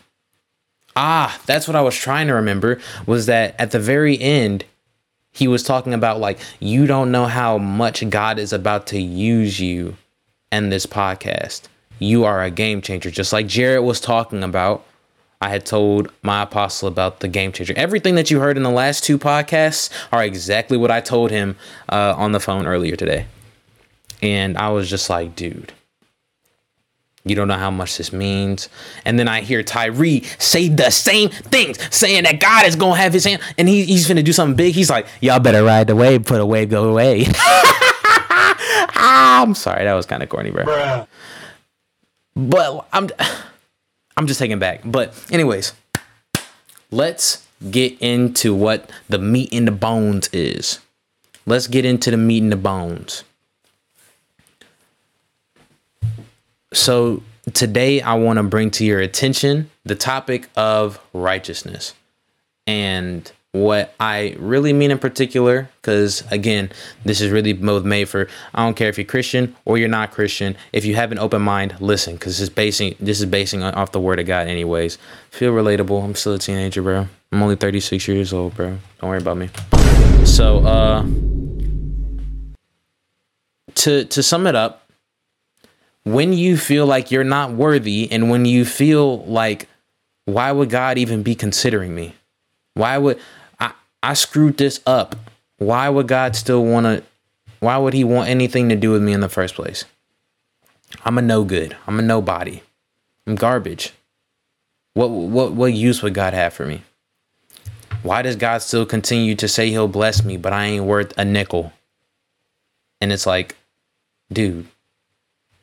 Ah, 0.95 1.39
that's 1.45 1.67
what 1.67 1.75
I 1.75 1.81
was 1.81 1.95
trying 1.95 2.27
to 2.27 2.35
remember 2.35 2.79
was 3.05 3.25
that 3.25 3.55
at 3.59 3.71
the 3.71 3.79
very 3.79 4.17
end, 4.19 4.63
he 5.33 5.47
was 5.47 5.61
talking 5.61 5.93
about 5.93 6.21
like, 6.21 6.39
you 6.61 6.87
don't 6.87 7.11
know 7.11 7.25
how 7.25 7.57
much 7.57 8.09
God 8.09 8.39
is 8.39 8.53
about 8.53 8.87
to 8.87 9.01
use 9.01 9.59
you 9.59 9.97
in 10.53 10.69
this 10.69 10.85
podcast. 10.85 11.63
You 11.99 12.23
are 12.23 12.41
a 12.41 12.49
game 12.49 12.81
changer. 12.81 13.11
Just 13.11 13.33
like 13.33 13.47
Jared 13.47 13.83
was 13.83 13.99
talking 13.99 14.41
about, 14.41 14.85
I 15.45 15.49
had 15.49 15.63
told 15.63 16.11
my 16.23 16.41
apostle 16.41 16.87
about 16.87 17.19
the 17.19 17.27
game 17.27 17.51
changer. 17.51 17.75
Everything 17.77 18.15
that 18.15 18.31
you 18.31 18.39
heard 18.39 18.57
in 18.57 18.63
the 18.63 18.71
last 18.71 19.03
two 19.03 19.19
podcasts 19.19 19.91
are 20.11 20.23
exactly 20.23 20.75
what 20.75 20.89
I 20.89 21.01
told 21.01 21.29
him 21.29 21.55
uh, 21.87 22.15
on 22.17 22.31
the 22.31 22.39
phone 22.39 22.65
earlier 22.65 22.95
today. 22.95 23.27
And 24.23 24.57
I 24.57 24.69
was 24.69 24.89
just 24.89 25.07
like, 25.07 25.35
dude, 25.35 25.71
you 27.25 27.35
don't 27.35 27.47
know 27.47 27.59
how 27.59 27.69
much 27.69 27.95
this 27.99 28.11
means. 28.11 28.69
And 29.05 29.19
then 29.19 29.27
I 29.27 29.41
hear 29.41 29.61
Tyree 29.61 30.23
say 30.39 30.67
the 30.67 30.89
same 30.89 31.29
things, 31.29 31.77
saying 31.95 32.23
that 32.23 32.39
God 32.39 32.65
is 32.65 32.75
gonna 32.75 32.95
have 32.95 33.13
his 33.13 33.25
hand 33.25 33.39
and 33.59 33.69
he, 33.69 33.83
he's 33.85 34.07
gonna 34.07 34.23
do 34.23 34.33
something 34.33 34.55
big. 34.55 34.73
He's 34.73 34.89
like, 34.89 35.05
Y'all 35.21 35.39
better 35.39 35.63
ride 35.63 35.85
the 35.85 35.95
wave, 35.95 36.25
put 36.25 36.41
a 36.41 36.45
wave, 36.45 36.71
go 36.71 36.89
away. 36.89 37.27
I'm 38.97 39.53
sorry, 39.53 39.83
that 39.83 39.93
was 39.93 40.07
kind 40.07 40.23
of 40.23 40.29
corny, 40.29 40.49
bro. 40.49 40.63
Bruh. 40.65 41.07
But 42.35 42.87
I'm 42.91 43.09
I'm 44.17 44.27
just 44.27 44.39
taking 44.39 44.59
back. 44.59 44.81
But 44.85 45.13
anyways, 45.31 45.73
let's 46.91 47.45
get 47.69 47.99
into 48.01 48.53
what 48.53 48.89
the 49.09 49.17
meat 49.17 49.49
and 49.53 49.67
the 49.67 49.71
bones 49.71 50.29
is. 50.31 50.79
Let's 51.45 51.67
get 51.67 51.85
into 51.85 52.11
the 52.11 52.17
meat 52.17 52.41
and 52.43 52.51
the 52.51 52.57
bones. 52.57 53.23
So 56.73 57.23
today 57.53 58.01
I 58.01 58.15
want 58.15 58.37
to 58.37 58.43
bring 58.43 58.71
to 58.71 58.85
your 58.85 58.99
attention 58.99 59.69
the 59.83 59.95
topic 59.95 60.49
of 60.55 60.99
righteousness 61.13 61.93
and 62.67 63.31
what 63.55 63.93
I 63.99 64.35
really 64.37 64.73
mean 64.73 64.91
in 64.91 64.99
particular, 64.99 65.69
because 65.81 66.23
again, 66.29 66.71
this 67.05 67.21
is 67.21 67.31
really 67.31 67.53
both 67.53 67.85
made 67.85 68.09
for 68.09 68.27
I 68.53 68.63
don't 68.65 68.75
care 68.75 68.89
if 68.89 68.97
you're 68.97 69.05
Christian 69.05 69.55
or 69.63 69.77
you're 69.77 69.87
not 69.87 70.11
Christian. 70.11 70.57
If 70.73 70.83
you 70.83 70.95
have 70.95 71.11
an 71.11 71.19
open 71.19 71.41
mind, 71.41 71.75
listen, 71.79 72.15
because 72.15 72.33
this 72.33 72.41
is 72.41 72.49
basing 72.49 72.95
this 72.99 73.19
is 73.19 73.25
basing 73.27 73.63
off 73.63 73.93
the 73.93 73.99
word 73.99 74.19
of 74.19 74.27
God, 74.27 74.47
anyways. 74.47 74.97
Feel 75.31 75.53
relatable. 75.53 76.03
I'm 76.03 76.15
still 76.15 76.33
a 76.33 76.39
teenager, 76.39 76.81
bro. 76.81 77.07
I'm 77.31 77.41
only 77.41 77.55
36 77.55 78.07
years 78.07 78.33
old, 78.33 78.55
bro. 78.55 78.77
Don't 78.99 79.09
worry 79.09 79.19
about 79.19 79.37
me. 79.37 79.49
So, 80.25 80.65
uh, 80.65 81.05
to 83.75 84.05
to 84.05 84.23
sum 84.23 84.47
it 84.47 84.55
up, 84.55 84.89
when 86.03 86.33
you 86.33 86.57
feel 86.57 86.85
like 86.85 87.09
you're 87.09 87.23
not 87.23 87.51
worthy 87.51 88.11
and 88.11 88.29
when 88.29 88.45
you 88.45 88.65
feel 88.65 89.23
like 89.25 89.69
why 90.25 90.51
would 90.51 90.69
God 90.69 90.97
even 90.97 91.23
be 91.23 91.35
considering 91.35 91.95
me? 91.95 92.15
Why 92.73 92.97
would 92.97 93.19
I 94.05 94.13
screwed 94.13 94.57
this 94.57 94.81
up? 94.85 95.15
Why 95.57 95.89
would 95.89 96.07
God 96.07 96.35
still 96.35 96.63
want 96.63 96.85
to 96.85 97.03
why 97.59 97.77
would 97.77 97.95
he 97.95 98.03
want 98.03 98.29
anything 98.29 98.69
to 98.69 98.75
do 98.75 98.91
with 98.91 99.01
me 99.01 99.13
in 99.13 99.21
the 99.21 99.29
first 99.29 99.55
place? 99.55 99.85
I'm 101.03 101.17
a 101.17 101.23
no 101.23 101.43
good. 101.43 101.75
I'm 101.87 101.97
a 101.97 102.03
nobody. 102.03 102.61
I'm 103.25 103.33
garbage. 103.33 103.93
What 104.93 105.07
what 105.07 105.53
what 105.53 105.73
use 105.73 106.03
would 106.03 106.13
God 106.13 106.35
have 106.35 106.53
for 106.53 106.67
me? 106.67 106.83
Why 108.03 108.21
does 108.21 108.35
God 108.35 108.59
still 108.59 108.85
continue 108.85 109.33
to 109.33 109.47
say 109.47 109.71
he'll 109.71 109.87
bless 109.87 110.23
me, 110.23 110.37
but 110.37 110.53
I 110.53 110.65
ain't 110.65 110.85
worth 110.85 111.17
a 111.17 111.25
nickel? 111.25 111.73
And 113.01 113.11
it's 113.11 113.25
like, 113.25 113.55
dude, 114.31 114.67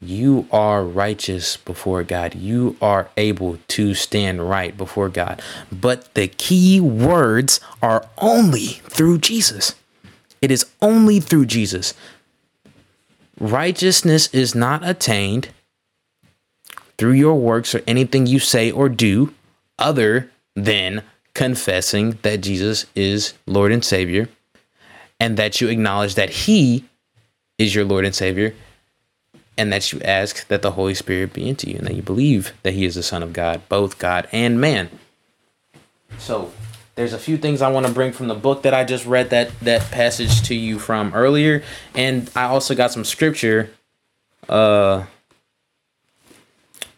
you 0.02 0.48
are 0.50 0.84
righteous 0.84 1.56
before 1.56 2.02
God. 2.02 2.34
You 2.34 2.76
are 2.82 3.08
able 3.16 3.58
to 3.68 3.94
stand 3.94 4.48
right 4.48 4.76
before 4.76 5.08
God. 5.08 5.40
But 5.70 6.12
the 6.14 6.26
key 6.26 6.80
words 6.80 7.60
are 7.80 8.08
only 8.18 8.66
through 8.66 9.18
Jesus. 9.18 9.76
It 10.40 10.50
is 10.50 10.66
only 10.82 11.20
through 11.20 11.46
Jesus. 11.46 11.94
Righteousness 13.38 14.28
is 14.34 14.56
not 14.56 14.86
attained 14.86 15.50
through 16.98 17.12
your 17.12 17.36
works 17.36 17.72
or 17.72 17.82
anything 17.86 18.26
you 18.26 18.40
say 18.40 18.72
or 18.72 18.88
do 18.88 19.32
other 19.78 20.30
than 20.56 21.04
confessing 21.32 22.18
that 22.22 22.40
Jesus 22.40 22.86
is 22.96 23.34
Lord 23.46 23.70
and 23.70 23.84
Savior 23.84 24.28
and 25.20 25.36
that 25.36 25.60
you 25.60 25.68
acknowledge 25.68 26.16
that 26.16 26.30
He 26.30 26.84
is 27.56 27.72
your 27.72 27.84
Lord 27.84 28.04
and 28.04 28.14
Savior 28.14 28.52
and 29.56 29.72
that 29.72 29.92
you 29.92 30.00
ask 30.02 30.46
that 30.48 30.62
the 30.62 30.72
Holy 30.72 30.94
Spirit 30.94 31.32
be 31.32 31.48
into 31.48 31.70
you 31.70 31.78
and 31.78 31.86
that 31.86 31.94
you 31.94 32.02
believe 32.02 32.52
that 32.62 32.74
He 32.74 32.84
is 32.84 32.94
the 32.94 33.02
Son 33.02 33.22
of 33.22 33.32
God, 33.32 33.60
both 33.68 33.98
God 33.98 34.28
and 34.32 34.60
man. 34.60 34.90
So, 36.18 36.52
there's 36.94 37.12
a 37.12 37.18
few 37.18 37.38
things 37.38 37.62
I 37.62 37.70
want 37.70 37.86
to 37.86 37.92
bring 37.92 38.12
from 38.12 38.28
the 38.28 38.34
book 38.34 38.62
that 38.62 38.74
I 38.74 38.84
just 38.84 39.06
read 39.06 39.30
that 39.30 39.58
that 39.60 39.90
passage 39.90 40.42
to 40.48 40.54
you 40.54 40.78
from 40.78 41.14
earlier, 41.14 41.62
and 41.94 42.30
I 42.36 42.44
also 42.44 42.74
got 42.74 42.92
some 42.92 43.04
scripture. 43.04 43.70
Uh, 44.48 45.06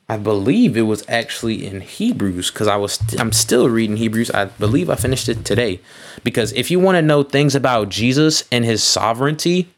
I 0.08 0.18
believe 0.18 0.76
it 0.76 0.82
was 0.82 1.04
actually 1.08 1.64
in 1.64 1.80
Hebrews 1.80 2.50
because 2.50 2.66
I 2.66 2.76
was 2.76 3.00
I'm 3.18 3.32
still 3.32 3.68
reading 3.70 3.96
Hebrews. 3.96 4.30
I 4.32 4.46
believe 4.46 4.90
I 4.90 4.96
finished 4.96 5.28
it 5.28 5.44
today 5.44 5.80
because 6.24 6.52
if 6.52 6.70
you 6.70 6.78
want 6.78 6.96
to 6.96 7.02
know 7.02 7.22
things 7.22 7.54
about 7.54 7.88
Jesus 7.88 8.44
and 8.50 8.64
His 8.64 8.82
sovereignty, 8.82 9.68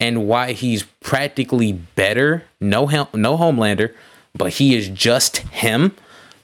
and 0.00 0.26
why 0.26 0.52
he's 0.52 0.82
practically 1.00 1.72
better. 1.72 2.44
No, 2.60 2.86
no 3.14 3.36
Homelander, 3.36 3.94
but 4.34 4.54
he 4.54 4.74
is 4.74 4.88
just 4.88 5.38
him. 5.38 5.92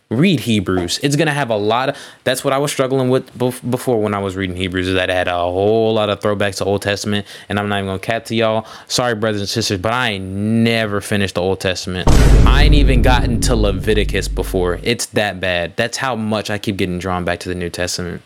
read 0.08 0.40
Hebrews. 0.40 1.00
It's 1.02 1.16
gonna 1.16 1.32
have 1.32 1.50
a 1.50 1.56
lot 1.56 1.88
of. 1.88 1.96
That's 2.22 2.44
what 2.44 2.52
I 2.52 2.58
was 2.58 2.70
struggling 2.70 3.08
with 3.08 3.36
before 3.36 4.00
when 4.00 4.14
I 4.14 4.20
was 4.20 4.36
reading 4.36 4.56
Hebrews. 4.56 4.88
Is 4.88 4.94
that 4.94 5.08
had 5.08 5.26
a 5.26 5.36
whole 5.36 5.94
lot 5.94 6.10
of 6.10 6.20
throwbacks 6.20 6.58
to 6.58 6.64
Old 6.64 6.82
Testament, 6.82 7.26
and 7.48 7.58
I'm 7.58 7.68
not 7.68 7.78
even 7.78 7.88
gonna 7.88 7.98
cat 7.98 8.26
to 8.26 8.34
y'all. 8.36 8.66
Sorry, 8.86 9.14
brothers 9.14 9.40
and 9.40 9.48
sisters, 9.48 9.80
but 9.80 9.92
I 9.92 10.10
ain't 10.10 10.24
never 10.24 11.00
finished 11.00 11.34
the 11.34 11.42
Old 11.42 11.60
Testament. 11.60 12.08
I 12.46 12.64
ain't 12.64 12.74
even 12.74 13.02
gotten 13.02 13.40
to 13.42 13.56
Leviticus 13.56 14.28
before. 14.28 14.78
It's 14.82 15.06
that 15.06 15.40
bad. 15.40 15.76
That's 15.76 15.96
how 15.96 16.14
much 16.14 16.50
I 16.50 16.58
keep 16.58 16.76
getting 16.76 16.98
drawn 16.98 17.24
back 17.24 17.40
to 17.40 17.48
the 17.48 17.54
New 17.56 17.70
Testament. 17.70 18.22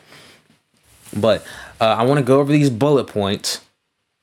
But 1.16 1.44
uh, 1.80 1.86
I 1.86 2.02
want 2.04 2.18
to 2.18 2.24
go 2.24 2.40
over 2.40 2.52
these 2.52 2.70
bullet 2.70 3.06
points 3.06 3.60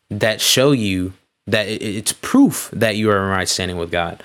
that 0.09 0.41
show 0.41 0.71
you 0.71 1.13
that 1.47 1.67
it's 1.67 2.13
proof 2.13 2.69
that 2.73 2.95
you 2.97 3.09
are 3.09 3.23
in 3.23 3.29
right 3.29 3.47
standing 3.47 3.77
with 3.77 3.91
God. 3.91 4.21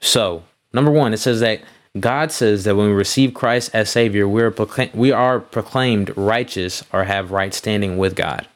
So, 0.00 0.42
number 0.72 0.90
one, 0.90 1.12
it 1.12 1.18
says 1.18 1.40
that 1.40 1.60
God 1.98 2.32
says 2.32 2.64
that 2.64 2.74
when 2.74 2.86
we 2.86 2.94
receive 2.94 3.34
Christ 3.34 3.70
as 3.74 3.90
Savior, 3.90 4.26
we 4.26 4.42
are, 4.42 4.50
proclaim- 4.50 4.90
we 4.94 5.12
are 5.12 5.40
proclaimed 5.40 6.16
righteous 6.16 6.82
or 6.92 7.04
have 7.04 7.30
right 7.30 7.52
standing 7.52 7.98
with 7.98 8.16
God. 8.16 8.46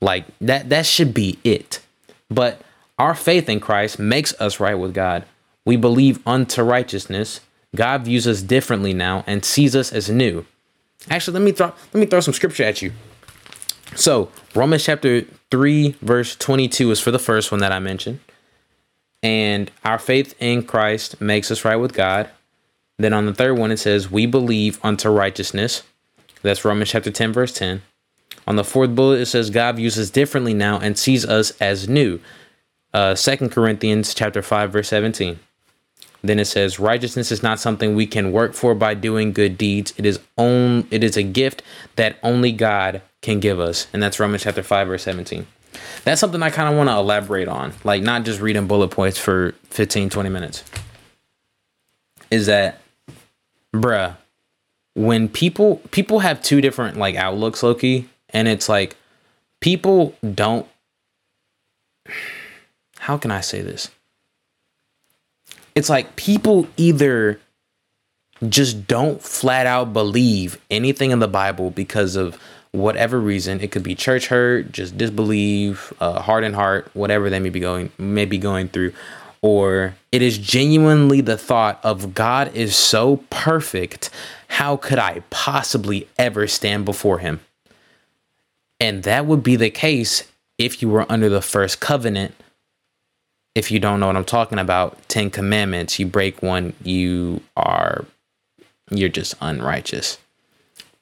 Like 0.00 0.26
that, 0.40 0.68
that 0.68 0.84
should 0.84 1.14
be 1.14 1.38
it. 1.44 1.80
But 2.28 2.60
our 2.98 3.14
faith 3.14 3.48
in 3.48 3.60
Christ 3.60 3.98
makes 3.98 4.38
us 4.40 4.58
right 4.58 4.74
with 4.74 4.92
God. 4.94 5.24
We 5.64 5.76
believe 5.76 6.26
unto 6.26 6.62
righteousness. 6.62 7.40
God 7.74 8.04
views 8.04 8.26
us 8.26 8.42
differently 8.42 8.92
now 8.92 9.24
and 9.26 9.44
sees 9.44 9.74
us 9.74 9.92
as 9.92 10.10
new. 10.10 10.44
Actually, 11.08 11.34
let 11.34 11.42
me 11.44 11.52
throw 11.52 11.72
let 11.92 12.00
me 12.00 12.06
throw 12.06 12.20
some 12.20 12.34
scripture 12.34 12.64
at 12.64 12.82
you. 12.82 12.92
So 13.94 14.30
Romans 14.54 14.84
chapter 14.84 15.22
three, 15.50 15.96
verse 16.02 16.36
twenty-two 16.36 16.90
is 16.90 17.00
for 17.00 17.10
the 17.10 17.18
first 17.18 17.50
one 17.50 17.60
that 17.60 17.72
I 17.72 17.78
mentioned. 17.78 18.20
And 19.22 19.70
our 19.84 19.98
faith 19.98 20.34
in 20.38 20.64
Christ 20.64 21.20
makes 21.20 21.50
us 21.50 21.64
right 21.64 21.76
with 21.76 21.94
God. 21.94 22.28
Then 22.98 23.12
on 23.12 23.26
the 23.26 23.34
third 23.34 23.58
one, 23.58 23.70
it 23.70 23.78
says, 23.78 24.10
We 24.10 24.26
believe 24.26 24.78
unto 24.84 25.08
righteousness. 25.08 25.82
That's 26.42 26.64
Romans 26.64 26.90
chapter 26.90 27.10
10, 27.10 27.32
verse 27.32 27.52
10. 27.54 27.80
On 28.46 28.56
the 28.56 28.64
fourth 28.64 28.94
bullet, 28.94 29.20
it 29.20 29.26
says, 29.26 29.48
God 29.48 29.76
views 29.76 29.98
us 29.98 30.10
differently 30.10 30.52
now 30.52 30.78
and 30.78 30.98
sees 30.98 31.24
us 31.24 31.52
as 31.60 31.88
new. 31.88 32.20
Uh, 32.92 33.14
2 33.14 33.48
Corinthians 33.48 34.14
chapter 34.14 34.42
5, 34.42 34.70
verse 34.70 34.88
17. 34.88 35.40
Then 36.24 36.38
it 36.38 36.46
says, 36.46 36.78
righteousness 36.78 37.30
is 37.30 37.42
not 37.42 37.60
something 37.60 37.94
we 37.94 38.06
can 38.06 38.32
work 38.32 38.54
for 38.54 38.74
by 38.74 38.94
doing 38.94 39.34
good 39.34 39.58
deeds. 39.58 39.92
It 39.98 40.06
is 40.06 40.18
own 40.38 40.88
it 40.90 41.04
is 41.04 41.18
a 41.18 41.22
gift 41.22 41.62
that 41.96 42.16
only 42.22 42.50
God 42.50 43.02
can 43.20 43.40
give 43.40 43.60
us. 43.60 43.88
And 43.92 44.02
that's 44.02 44.18
Romans 44.18 44.42
chapter 44.42 44.62
5, 44.62 44.88
verse 44.88 45.02
17. 45.02 45.46
That's 46.04 46.22
something 46.22 46.42
I 46.42 46.48
kind 46.48 46.70
of 46.70 46.78
want 46.78 46.88
to 46.88 46.96
elaborate 46.96 47.46
on. 47.46 47.74
Like 47.84 48.02
not 48.02 48.24
just 48.24 48.40
reading 48.40 48.66
bullet 48.66 48.88
points 48.88 49.18
for 49.18 49.54
15, 49.64 50.08
20 50.08 50.30
minutes. 50.30 50.64
Is 52.30 52.46
that 52.46 52.80
bruh, 53.74 54.16
when 54.94 55.28
people 55.28 55.82
people 55.90 56.20
have 56.20 56.40
two 56.40 56.62
different 56.62 56.96
like 56.96 57.16
outlooks, 57.16 57.62
Loki, 57.62 58.08
and 58.30 58.48
it's 58.48 58.66
like 58.66 58.96
people 59.60 60.16
don't 60.34 60.66
how 63.00 63.18
can 63.18 63.30
I 63.30 63.42
say 63.42 63.60
this? 63.60 63.90
It's 65.74 65.90
like 65.90 66.16
people 66.16 66.66
either 66.76 67.40
just 68.48 68.86
don't 68.86 69.22
flat 69.22 69.66
out 69.66 69.92
believe 69.92 70.60
anything 70.70 71.10
in 71.10 71.18
the 71.18 71.28
Bible 71.28 71.70
because 71.70 72.16
of 72.16 72.38
whatever 72.72 73.20
reason. 73.20 73.60
It 73.60 73.70
could 73.70 73.82
be 73.82 73.94
church 73.94 74.26
hurt, 74.26 74.72
just 74.72 74.98
disbelieve, 74.98 75.92
uh, 76.00 76.20
heart 76.20 76.44
and 76.44 76.54
heart, 76.54 76.90
whatever 76.94 77.30
they 77.30 77.38
may 77.38 77.50
be 77.50 77.60
going 77.60 77.90
may 77.98 78.24
be 78.24 78.38
going 78.38 78.68
through, 78.68 78.92
or 79.42 79.94
it 80.12 80.22
is 80.22 80.38
genuinely 80.38 81.20
the 81.20 81.38
thought 81.38 81.80
of 81.82 82.14
God 82.14 82.54
is 82.54 82.76
so 82.76 83.18
perfect. 83.30 84.10
How 84.48 84.76
could 84.76 84.98
I 84.98 85.22
possibly 85.30 86.08
ever 86.18 86.46
stand 86.46 86.84
before 86.84 87.18
Him? 87.18 87.40
And 88.80 89.04
that 89.04 89.26
would 89.26 89.42
be 89.42 89.56
the 89.56 89.70
case 89.70 90.24
if 90.58 90.82
you 90.82 90.88
were 90.88 91.10
under 91.10 91.28
the 91.28 91.42
first 91.42 91.80
covenant 91.80 92.34
if 93.54 93.70
you 93.70 93.78
don't 93.78 94.00
know 94.00 94.06
what 94.08 94.16
I'm 94.16 94.24
talking 94.24 94.58
about, 94.58 94.98
10 95.08 95.30
commandments, 95.30 95.98
you 95.98 96.06
break 96.06 96.42
one, 96.42 96.74
you 96.82 97.40
are 97.56 98.04
you're 98.90 99.08
just 99.08 99.34
unrighteous. 99.40 100.18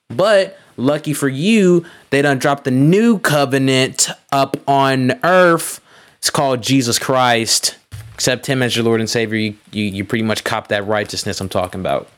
But 0.08 0.58
lucky 0.76 1.14
for 1.14 1.28
you, 1.28 1.84
they 2.10 2.22
done 2.22 2.38
dropped 2.38 2.64
the 2.64 2.70
new 2.70 3.18
covenant 3.18 4.08
up 4.30 4.56
on 4.68 5.18
earth. 5.24 5.80
It's 6.18 6.30
called 6.30 6.62
Jesus 6.62 6.98
Christ. 6.98 7.76
Accept 8.14 8.46
him 8.46 8.62
as 8.62 8.76
your 8.76 8.84
Lord 8.84 9.00
and 9.00 9.10
Savior. 9.10 9.38
You, 9.38 9.56
you, 9.72 9.84
you 9.84 10.04
pretty 10.04 10.22
much 10.22 10.44
cop 10.44 10.68
that 10.68 10.86
righteousness 10.86 11.40
I'm 11.40 11.48
talking 11.48 11.80
about. 11.80 12.08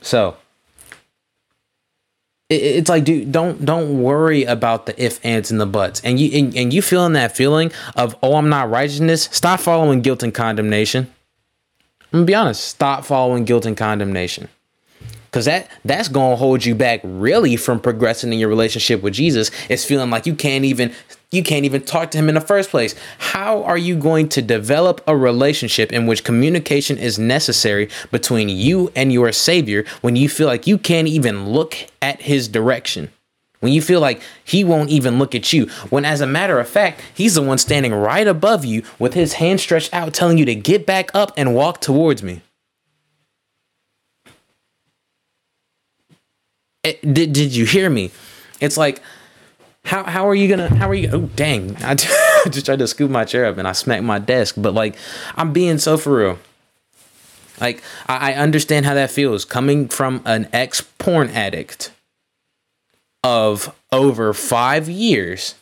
So 0.00 0.36
it's 2.50 2.88
like 2.88 3.04
dude 3.04 3.30
don't 3.30 3.64
don't 3.64 4.02
worry 4.02 4.44
about 4.44 4.86
the 4.86 5.02
if 5.02 5.24
ands 5.24 5.50
and 5.50 5.60
the 5.60 5.66
buts. 5.66 6.00
And 6.02 6.18
you 6.18 6.38
and, 6.38 6.56
and 6.56 6.72
you 6.72 6.80
feeling 6.80 7.12
that 7.12 7.36
feeling 7.36 7.72
of 7.94 8.16
oh 8.22 8.36
i'm 8.36 8.48
not 8.48 8.70
righteousness 8.70 9.28
stop 9.30 9.60
following 9.60 10.00
guilt 10.00 10.22
and 10.22 10.34
condemnation. 10.34 11.12
I'm 12.12 12.20
gonna 12.20 12.24
be 12.24 12.34
honest 12.34 12.64
stop 12.64 13.04
following 13.04 13.44
guilt 13.44 13.66
and 13.66 13.76
condemnation. 13.76 14.48
Because 15.26 15.44
that 15.44 15.70
that's 15.84 16.08
gonna 16.08 16.36
hold 16.36 16.64
you 16.64 16.74
back 16.74 17.00
really 17.04 17.56
from 17.56 17.80
progressing 17.80 18.32
in 18.32 18.38
your 18.38 18.48
relationship 18.48 19.02
with 19.02 19.12
jesus. 19.12 19.50
It's 19.68 19.84
feeling 19.84 20.08
like 20.08 20.24
you 20.24 20.34
can't 20.34 20.64
even 20.64 20.94
you 21.30 21.42
can't 21.42 21.66
even 21.66 21.82
talk 21.82 22.10
to 22.10 22.18
him 22.18 22.28
in 22.28 22.34
the 22.34 22.40
first 22.40 22.70
place. 22.70 22.94
How 23.18 23.62
are 23.64 23.76
you 23.76 23.96
going 23.96 24.28
to 24.30 24.40
develop 24.40 25.02
a 25.06 25.16
relationship 25.16 25.92
in 25.92 26.06
which 26.06 26.24
communication 26.24 26.96
is 26.96 27.18
necessary 27.18 27.90
between 28.10 28.48
you 28.48 28.90
and 28.96 29.12
your 29.12 29.30
Savior 29.32 29.84
when 30.00 30.16
you 30.16 30.28
feel 30.28 30.46
like 30.46 30.66
you 30.66 30.78
can't 30.78 31.08
even 31.08 31.50
look 31.50 31.76
at 32.00 32.22
his 32.22 32.48
direction? 32.48 33.10
When 33.60 33.72
you 33.72 33.82
feel 33.82 34.00
like 34.00 34.22
he 34.44 34.62
won't 34.64 34.88
even 34.88 35.18
look 35.18 35.34
at 35.34 35.52
you, 35.52 35.66
when 35.90 36.04
as 36.04 36.20
a 36.20 36.26
matter 36.26 36.60
of 36.60 36.68
fact, 36.68 37.02
he's 37.12 37.34
the 37.34 37.42
one 37.42 37.58
standing 37.58 37.92
right 37.92 38.26
above 38.26 38.64
you 38.64 38.82
with 38.98 39.14
his 39.14 39.34
hand 39.34 39.60
stretched 39.60 39.92
out, 39.92 40.14
telling 40.14 40.38
you 40.38 40.44
to 40.44 40.54
get 40.54 40.86
back 40.86 41.10
up 41.12 41.32
and 41.36 41.54
walk 41.54 41.80
towards 41.80 42.22
me. 42.22 42.40
It, 46.84 47.00
eh, 47.02 47.12
did, 47.12 47.32
did 47.32 47.54
you 47.54 47.66
hear 47.66 47.90
me? 47.90 48.12
It's 48.60 48.76
like 48.76 49.02
how 49.88 50.04
how 50.04 50.28
are 50.28 50.34
you 50.34 50.48
gonna 50.48 50.68
how 50.74 50.88
are 50.90 50.94
you 50.94 51.08
oh 51.10 51.30
dang. 51.34 51.74
I 51.82 51.94
just 51.94 52.66
tried 52.66 52.78
to 52.80 52.86
scoop 52.86 53.10
my 53.10 53.24
chair 53.24 53.46
up 53.46 53.56
and 53.56 53.66
I 53.66 53.72
smacked 53.72 54.04
my 54.04 54.18
desk 54.18 54.54
but 54.58 54.74
like 54.74 54.96
I'm 55.34 55.52
being 55.52 55.78
so 55.78 55.96
for 55.96 56.18
real. 56.18 56.38
Like 57.58 57.82
I, 58.06 58.32
I 58.32 58.34
understand 58.34 58.84
how 58.84 58.94
that 58.94 59.10
feels 59.10 59.46
coming 59.46 59.88
from 59.88 60.20
an 60.26 60.48
ex 60.52 60.82
porn 60.82 61.30
addict 61.30 61.90
of 63.24 63.74
over 63.90 64.34
five 64.34 64.90
years. 64.90 65.54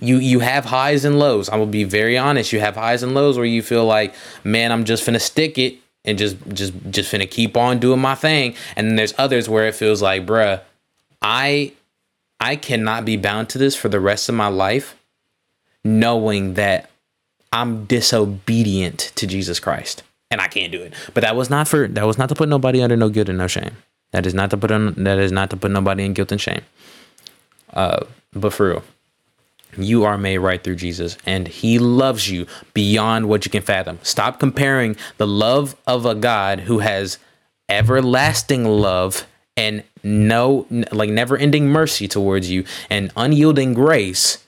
You 0.00 0.16
you 0.16 0.40
have 0.40 0.64
highs 0.64 1.04
and 1.04 1.16
lows. 1.16 1.48
I 1.48 1.56
will 1.56 1.66
be 1.66 1.84
very 1.84 2.18
honest. 2.18 2.52
You 2.52 2.58
have 2.58 2.74
highs 2.74 3.04
and 3.04 3.14
lows 3.14 3.36
where 3.36 3.46
you 3.46 3.62
feel 3.62 3.84
like 3.84 4.12
man 4.42 4.72
I'm 4.72 4.84
just 4.84 5.06
gonna 5.06 5.20
stick 5.20 5.56
it 5.56 5.76
and 6.04 6.18
just 6.18 6.36
just 6.48 6.74
just 6.90 7.12
finna 7.12 7.30
keep 7.30 7.56
on 7.56 7.78
doing 7.78 8.00
my 8.00 8.16
thing. 8.16 8.56
And 8.74 8.88
then 8.88 8.96
there's 8.96 9.14
others 9.16 9.48
where 9.48 9.68
it 9.68 9.76
feels 9.76 10.02
like 10.02 10.26
bruh 10.26 10.62
I 11.22 11.72
I 12.40 12.56
cannot 12.56 13.04
be 13.04 13.16
bound 13.16 13.48
to 13.50 13.58
this 13.58 13.74
for 13.74 13.88
the 13.88 14.00
rest 14.00 14.28
of 14.28 14.34
my 14.34 14.48
life, 14.48 14.94
knowing 15.84 16.54
that 16.54 16.90
I'm 17.52 17.86
disobedient 17.86 19.12
to 19.16 19.26
Jesus 19.26 19.58
Christ. 19.60 20.02
And 20.30 20.40
I 20.40 20.48
can't 20.48 20.72
do 20.72 20.82
it. 20.82 20.92
But 21.14 21.22
that 21.22 21.36
was 21.36 21.48
not 21.48 21.68
for 21.68 21.86
that 21.86 22.04
was 22.04 22.18
not 22.18 22.28
to 22.30 22.34
put 22.34 22.48
nobody 22.48 22.82
under 22.82 22.96
no 22.96 23.08
guilt 23.08 23.28
and 23.28 23.38
no 23.38 23.46
shame. 23.46 23.76
That 24.10 24.26
is 24.26 24.34
not 24.34 24.50
to 24.50 24.56
put 24.56 24.70
on 24.70 24.94
that 25.04 25.18
is 25.18 25.32
not 25.32 25.50
to 25.50 25.56
put 25.56 25.70
nobody 25.70 26.04
in 26.04 26.14
guilt 26.14 26.32
and 26.32 26.40
shame. 26.40 26.62
Uh, 27.72 28.04
but 28.32 28.52
for 28.52 28.68
real, 28.68 28.84
you 29.76 30.04
are 30.04 30.18
made 30.18 30.38
right 30.38 30.62
through 30.62 30.76
Jesus, 30.76 31.16
and 31.26 31.46
He 31.46 31.78
loves 31.78 32.28
you 32.28 32.46
beyond 32.74 33.28
what 33.28 33.44
you 33.44 33.50
can 33.50 33.62
fathom. 33.62 33.98
Stop 34.02 34.40
comparing 34.40 34.96
the 35.16 35.26
love 35.26 35.76
of 35.86 36.06
a 36.06 36.14
God 36.14 36.60
who 36.60 36.80
has 36.80 37.18
everlasting 37.68 38.64
love 38.64 39.26
and 39.56 39.82
no 40.02 40.66
like 40.92 41.10
never 41.10 41.36
ending 41.36 41.68
mercy 41.68 42.06
towards 42.06 42.50
you 42.50 42.64
and 42.90 43.10
unyielding 43.16 43.74
grace 43.74 44.46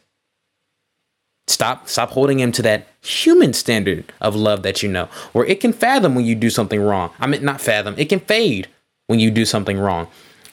stop 1.48 1.88
stop 1.88 2.10
holding 2.10 2.38
him 2.38 2.52
to 2.52 2.62
that 2.62 2.86
human 3.00 3.52
standard 3.52 4.12
of 4.20 4.36
love 4.36 4.62
that 4.62 4.82
you 4.82 4.88
know. 4.88 5.08
Where 5.32 5.46
it 5.46 5.60
can 5.60 5.72
fathom 5.72 6.14
when 6.14 6.24
you 6.24 6.34
do 6.34 6.50
something 6.50 6.80
wrong. 6.80 7.10
I 7.18 7.26
mean 7.26 7.44
not 7.44 7.60
fathom 7.60 7.94
it 7.96 8.08
can 8.08 8.20
fade 8.20 8.68
when 9.06 9.18
you 9.18 9.30
do 9.30 9.44
something 9.44 9.78
wrong. 9.78 10.08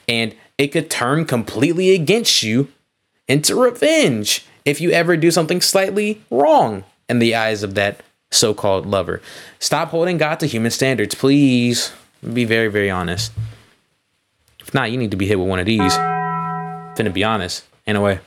And 0.08 0.34
it 0.58 0.68
could 0.68 0.90
turn 0.90 1.26
completely 1.26 1.94
against 1.94 2.42
you 2.42 2.68
into 3.28 3.54
revenge 3.54 4.46
if 4.64 4.80
you 4.80 4.90
ever 4.90 5.16
do 5.16 5.30
something 5.30 5.60
slightly 5.60 6.22
wrong 6.30 6.84
in 7.08 7.18
the 7.18 7.34
eyes 7.34 7.62
of 7.62 7.74
that 7.74 8.02
so-called 8.30 8.86
lover. 8.86 9.20
Stop 9.58 9.90
holding 9.90 10.18
god 10.18 10.40
to 10.40 10.46
human 10.46 10.70
standards 10.70 11.14
please. 11.14 11.92
Be 12.32 12.44
very 12.44 12.68
very 12.68 12.90
honest 12.90 13.32
if 14.66 14.74
not, 14.74 14.90
you 14.90 14.98
need 14.98 15.12
to 15.12 15.16
be 15.16 15.26
hit 15.26 15.38
with 15.38 15.48
one 15.48 15.60
of 15.60 15.66
these. 15.66 15.92
Finna 15.92 17.12
be 17.12 17.22
honest. 17.22 17.64
Ain't 17.86 17.94
no 17.94 18.02
way. 18.02 18.18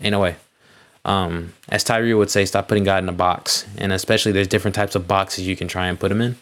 Ain't 0.00 0.12
no 0.12 0.20
way. 0.20 0.36
Um, 1.04 1.52
as 1.68 1.82
Tyree 1.82 2.14
would 2.14 2.30
say, 2.30 2.44
stop 2.44 2.68
putting 2.68 2.84
God 2.84 3.02
in 3.02 3.08
a 3.08 3.12
box. 3.12 3.66
And 3.76 3.92
especially 3.92 4.32
there's 4.32 4.46
different 4.46 4.74
types 4.74 4.94
of 4.94 5.08
boxes 5.08 5.48
you 5.48 5.56
can 5.56 5.66
try 5.66 5.88
and 5.88 5.98
put 5.98 6.12
him 6.12 6.20
in. 6.20 6.36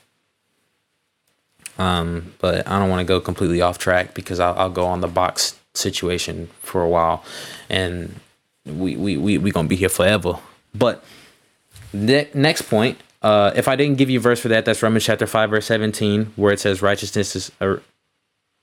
Um, 1.79 2.35
but 2.41 2.67
I 2.67 2.79
don't 2.79 2.91
want 2.91 3.01
to 3.01 3.05
go 3.05 3.21
completely 3.21 3.63
off 3.63 3.79
track 3.79 4.13
because 4.13 4.41
I'll, 4.41 4.55
I'll 4.55 4.71
go 4.71 4.85
on 4.85 5.01
the 5.01 5.09
box 5.09 5.59
situation 5.75 6.49
for 6.61 6.83
a 6.83 6.89
while, 6.89 7.25
and 7.71 8.19
we 8.67 8.97
we 8.97 9.17
we 9.17 9.39
we 9.39 9.51
gonna 9.53 9.69
be 9.69 9.77
here 9.77 9.89
forever. 9.89 10.41
But 10.75 11.05
ne- 11.93 12.29
next 12.35 12.63
point, 12.63 12.99
uh, 13.23 13.53
if 13.55 13.69
I 13.69 13.77
didn't 13.77 13.97
give 13.97 14.11
you 14.11 14.19
a 14.19 14.23
verse 14.23 14.41
for 14.41 14.49
that, 14.49 14.65
that's 14.65 14.83
Romans 14.83 15.05
chapter 15.05 15.27
five 15.27 15.51
verse 15.51 15.67
seventeen, 15.67 16.33
where 16.35 16.53
it 16.53 16.59
says 16.59 16.83
righteousness 16.83 17.37
is, 17.37 17.53
or 17.61 17.83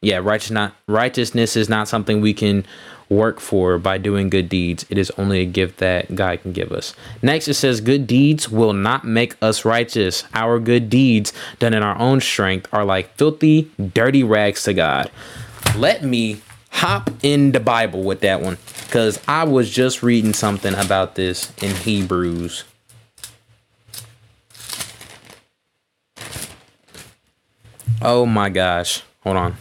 yeah, 0.05 0.17
righteous 0.17 0.51
not 0.51 0.75
righteousness 0.87 1.55
is 1.55 1.67
not 1.67 1.87
something 1.87 2.21
we 2.21 2.33
can 2.33 2.63
work 3.09 3.39
for 3.39 3.79
by 3.79 3.97
doing 3.97 4.29
good 4.29 4.47
deeds. 4.47 4.85
It 4.89 4.99
is 4.99 5.11
only 5.17 5.41
a 5.41 5.45
gift 5.45 5.79
that 5.79 6.13
God 6.13 6.41
can 6.43 6.53
give 6.53 6.71
us. 6.71 6.93
Next, 7.23 7.47
it 7.47 7.55
says, 7.55 7.81
Good 7.81 8.05
deeds 8.05 8.49
will 8.49 8.73
not 8.73 9.03
make 9.03 9.35
us 9.41 9.65
righteous. 9.65 10.23
Our 10.33 10.59
good 10.59 10.89
deeds, 10.89 11.33
done 11.57 11.73
in 11.73 11.81
our 11.81 11.97
own 11.99 12.21
strength, 12.21 12.71
are 12.71 12.85
like 12.85 13.15
filthy, 13.15 13.71
dirty 13.93 14.23
rags 14.23 14.63
to 14.63 14.73
God. 14.73 15.09
Let 15.75 16.03
me 16.03 16.41
hop 16.69 17.09
in 17.23 17.51
the 17.51 17.59
Bible 17.59 18.03
with 18.03 18.19
that 18.21 18.41
one 18.41 18.57
because 18.83 19.19
I 19.27 19.43
was 19.43 19.71
just 19.71 20.03
reading 20.03 20.33
something 20.33 20.75
about 20.75 21.15
this 21.15 21.51
in 21.63 21.75
Hebrews. 21.75 22.63
Oh 28.03 28.27
my 28.27 28.49
gosh. 28.49 29.01
Hold 29.23 29.37
on. 29.37 29.57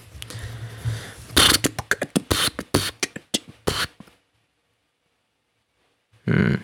Hmm. 6.27 6.55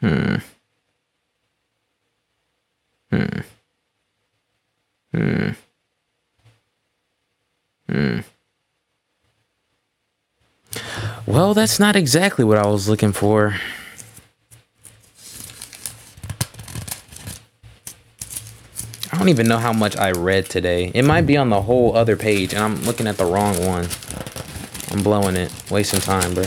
Hmm. 0.00 0.34
Hmm. 3.10 3.40
Hmm. 5.12 5.48
Hmm. 7.88 8.18
Well, 11.26 11.54
that's 11.54 11.80
not 11.80 11.96
exactly 11.96 12.44
what 12.44 12.58
I 12.58 12.66
was 12.66 12.88
looking 12.88 13.12
for. 13.12 13.56
I 19.12 19.18
don't 19.18 19.28
even 19.30 19.48
know 19.48 19.58
how 19.58 19.72
much 19.72 19.96
I 19.96 20.10
read 20.10 20.46
today. 20.46 20.90
It 20.94 21.04
might 21.04 21.22
be 21.22 21.36
on 21.36 21.48
the 21.48 21.62
whole 21.62 21.96
other 21.96 22.16
page, 22.16 22.52
and 22.52 22.62
I'm 22.62 22.82
looking 22.82 23.06
at 23.06 23.16
the 23.16 23.24
wrong 23.24 23.56
one. 23.64 23.88
I'm 24.90 25.02
blowing 25.02 25.36
it. 25.36 25.52
Wasting 25.70 26.00
time, 26.00 26.34
bro. 26.34 26.44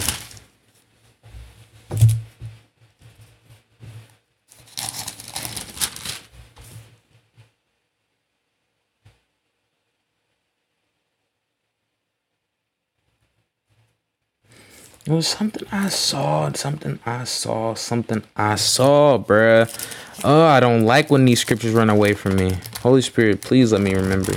It 15.09 15.13
was 15.13 15.27
something 15.27 15.67
I 15.71 15.89
saw, 15.89 16.53
something 16.53 16.99
I 17.03 17.23
saw, 17.23 17.73
something 17.73 18.21
I 18.35 18.53
saw, 18.53 19.17
bruh. 19.17 19.67
Oh, 20.23 20.43
I 20.43 20.59
don't 20.59 20.85
like 20.85 21.09
when 21.09 21.25
these 21.25 21.39
scriptures 21.39 21.73
run 21.73 21.89
away 21.89 22.13
from 22.13 22.35
me. 22.35 22.57
Holy 22.83 23.01
Spirit, 23.01 23.41
please 23.41 23.71
let 23.71 23.81
me 23.81 23.95
remember. 23.95 24.33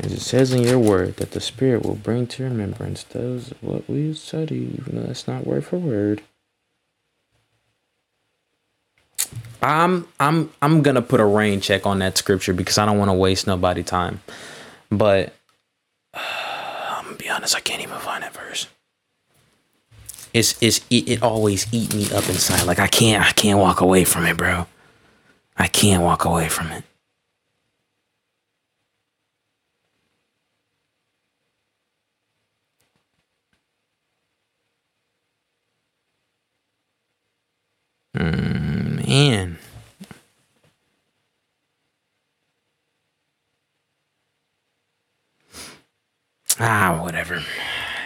As 0.00 0.12
it 0.12 0.20
says 0.20 0.52
in 0.52 0.64
your 0.64 0.80
word, 0.80 1.18
that 1.18 1.30
the 1.30 1.40
Spirit 1.40 1.84
will 1.84 1.94
bring 1.94 2.26
to 2.26 2.42
remembrance 2.42 3.04
those 3.04 3.54
what 3.60 3.88
we 3.88 4.12
study, 4.14 4.76
even 4.80 4.96
though 4.96 5.06
that's 5.06 5.28
not 5.28 5.46
word 5.46 5.64
for 5.64 5.76
word. 5.76 6.22
I'm 9.62 10.08
I'm 10.18 10.50
I'm 10.60 10.82
gonna 10.82 11.02
put 11.02 11.20
a 11.20 11.24
rain 11.24 11.60
check 11.60 11.86
on 11.86 12.00
that 12.00 12.18
scripture 12.18 12.52
because 12.52 12.78
I 12.78 12.84
don't 12.84 12.98
want 12.98 13.10
to 13.10 13.14
waste 13.14 13.46
nobody 13.46 13.84
time. 13.84 14.22
But 14.90 15.36
honest, 17.32 17.56
I 17.56 17.60
can't 17.60 17.82
even 17.82 17.98
find 17.98 18.22
that 18.22 18.34
verse. 18.34 18.68
It's 20.32 20.60
it's 20.62 20.78
it, 20.90 21.08
it 21.08 21.22
always 21.22 21.66
eat 21.72 21.94
me 21.94 22.04
up 22.12 22.28
inside. 22.28 22.64
Like 22.66 22.78
I 22.78 22.86
can't 22.86 23.24
I 23.24 23.32
can't 23.32 23.58
walk 23.58 23.80
away 23.80 24.04
from 24.04 24.26
it, 24.26 24.36
bro. 24.36 24.66
I 25.56 25.68
can't 25.68 26.02
walk 26.02 26.24
away 26.24 26.48
from 26.48 26.70
it. 26.72 26.84
Mm, 38.16 39.06
man. 39.06 39.58
Ah, 46.62 47.00
whatever. 47.02 47.42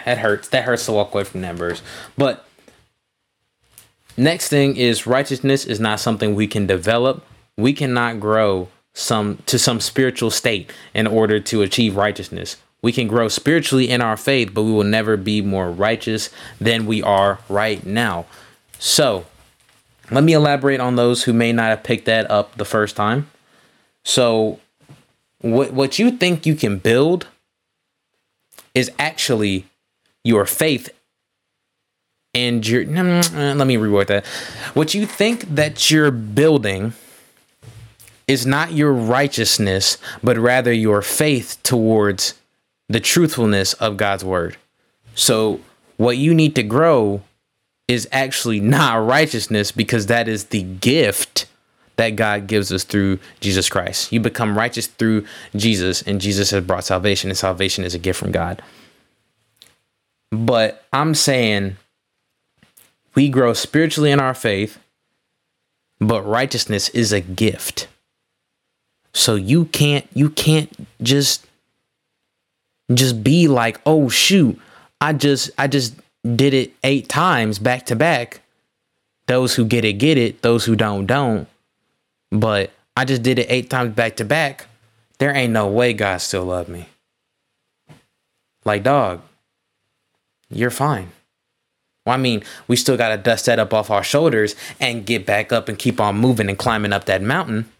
That 0.05 0.19
hurts. 0.19 0.49
That 0.49 0.65
hurts 0.65 0.87
to 0.87 0.93
walk 0.93 1.15
away 1.15 1.25
from 1.25 1.43
that 1.43 1.57
verse. 1.57 1.83
But 2.17 2.47
next 4.17 4.49
thing 4.49 4.77
is 4.77 5.07
righteousness 5.07 5.65
is 5.65 5.81
not 5.81 6.01
something 6.01 6.35
we 6.35 6.47
can 6.47 6.67
develop. 6.67 7.25
We 7.57 7.73
cannot 7.73 8.21
grow 8.21 8.69
some 8.95 9.39
to 9.47 9.59
some 9.59 9.81
spiritual 9.81 10.31
state 10.31 10.73
in 10.95 11.07
order 11.07 11.39
to 11.41 11.63
achieve 11.63 11.97
righteousness. 11.97 12.57
We 12.83 12.93
can 12.93 13.09
grow 13.09 13.29
spiritually 13.29 13.89
in 13.89 14.01
our 14.01 14.17
faith, 14.17 14.55
but 14.55 14.63
we 14.63 14.73
will 14.73 14.85
never 14.85 15.17
be 15.17 15.43
more 15.43 15.71
righteous 15.71 16.31
than 16.61 16.87
we 16.87 17.03
are 17.03 17.41
right 17.49 17.85
now. 17.85 18.27
So, 18.79 19.27
let 20.11 20.23
me 20.23 20.35
elaborate 20.35 20.79
on 20.79 20.97
those 20.97 21.25
who 21.25 21.33
may 21.33 21.53
not 21.53 21.71
have 21.71 21.83
picked 21.83 22.05
that 22.05 22.31
up 22.31 22.57
the 22.57 22.65
first 22.65 22.95
time. 22.95 23.29
So, 24.05 24.61
what 25.41 25.73
what 25.73 25.99
you 25.99 26.13
think 26.13 26.47
you 26.47 26.55
can 26.55 26.79
build 26.79 27.27
is 28.77 28.93
actually 28.99 29.65
your 30.23 30.45
faith 30.45 30.91
and 32.35 32.65
your 32.69 32.85
let 32.87 33.67
me 33.67 33.77
reword 33.77 34.09
that. 34.09 34.27
What 34.75 34.93
you 34.95 35.07
think 35.07 35.41
that 35.55 35.91
you're 35.91 36.11
building 36.11 36.93
is 38.29 38.45
not 38.45 38.73
your 38.73 38.93
righteousness 38.93 39.97
but 40.23 40.37
rather 40.37 40.73
your 40.73 41.01
faith 41.01 41.59
towards 41.63 42.35
the 42.89 43.01
truthfulness 43.01 43.73
of 43.75 43.97
God's 43.97 44.25
word. 44.25 44.59
So 45.15 45.61
what 45.97 46.19
you 46.19 46.35
need 46.35 46.55
to 46.57 46.63
grow 46.63 47.23
is 47.89 48.07
actually 48.13 48.61
not 48.61 49.07
righteousness 49.07 49.73
because 49.73 50.07
that 50.07 50.29
is 50.29 50.47
the 50.47 50.63
gift 50.63 51.47
that 51.97 52.11
God 52.11 52.47
gives 52.47 52.73
us 52.73 52.85
through 52.85 53.19
Jesus 53.41 53.69
Christ. 53.69 54.13
You 54.13 54.21
become 54.21 54.57
righteous 54.57 54.87
through 54.87 55.27
Jesus, 55.55 56.03
and 56.03 56.21
Jesus 56.21 56.51
has 56.51 56.65
brought 56.65 56.85
salvation, 56.85 57.31
and 57.31 57.39
salvation 57.39 57.85
is 57.85 57.95
a 57.95 57.99
gift 57.99 58.19
from 58.19 58.33
God. 58.33 58.63
But 60.31 60.85
I'm 60.93 61.15
saying 61.15 61.77
we 63.15 63.29
grow 63.29 63.55
spiritually 63.55 64.11
in 64.11 64.21
our 64.21 64.35
faith, 64.35 64.79
but 65.99 66.23
righteousness 66.23 66.89
is 66.91 67.13
a 67.13 67.21
gift. 67.21 67.89
So 69.15 69.35
you 69.35 69.65
can't 69.67 70.07
you 70.13 70.29
can't 70.29 70.71
just 71.03 71.47
just 72.93 73.25
be 73.25 73.49
like, 73.49 73.81
"Oh 73.87 74.11
shoot, 74.11 74.61
I 75.01 75.15
just 75.15 75.51
I 75.57 75.69
just 75.69 75.95
did 76.23 76.53
it 76.53 76.75
8 76.85 77.09
times 77.09 77.59
back 77.59 77.87
to 77.87 77.97
back." 77.97 78.43
Those 79.27 79.55
who 79.55 79.65
get 79.65 79.85
it 79.85 79.95
get 79.95 80.19
it, 80.19 80.43
those 80.43 80.67
who 80.67 80.77
don't 80.77 81.07
don't 81.07 81.49
but 82.31 82.71
I 82.97 83.05
just 83.05 83.23
did 83.23 83.39
it 83.39 83.47
eight 83.49 83.71
times 83.71 83.95
back 83.95 84.17
to 84.17 84.25
back. 84.25 84.67
There 85.19 85.35
ain't 85.35 85.53
no 85.53 85.69
way 85.69 85.93
God 85.93 86.19
still 86.19 86.45
love 86.45 86.69
me. 86.69 86.89
Like 88.65 88.83
dog, 88.83 89.23
you're 90.51 90.71
fine. 90.71 91.11
Well, 92.05 92.15
I 92.15 92.19
mean, 92.19 92.43
we 92.69 92.77
still 92.77 92.97
gotta 92.97 93.17
dust 93.17 93.47
that 93.47 93.59
up 93.59 93.75
off 93.75 93.91
our 93.91 94.05
shoulders 94.05 94.55
and 94.81 95.07
get 95.07 95.27
back 95.27 95.53
up 95.53 95.69
and 95.69 95.79
keep 95.79 96.01
on 96.01 96.17
moving 96.17 96.49
and 96.49 96.59
climbing 96.59 96.93
up 96.93 97.05
that 97.07 97.23
mountain. 97.23 97.71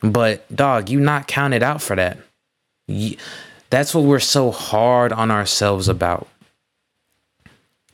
But 0.00 0.54
dog, 0.54 0.90
you 0.90 1.00
not 1.00 1.26
counted 1.26 1.62
out 1.62 1.80
for 1.80 1.96
that. 1.96 2.18
That's 3.70 3.94
what 3.94 4.04
we're 4.04 4.20
so 4.20 4.50
hard 4.50 5.12
on 5.12 5.30
ourselves 5.30 5.88
about. 5.88 6.28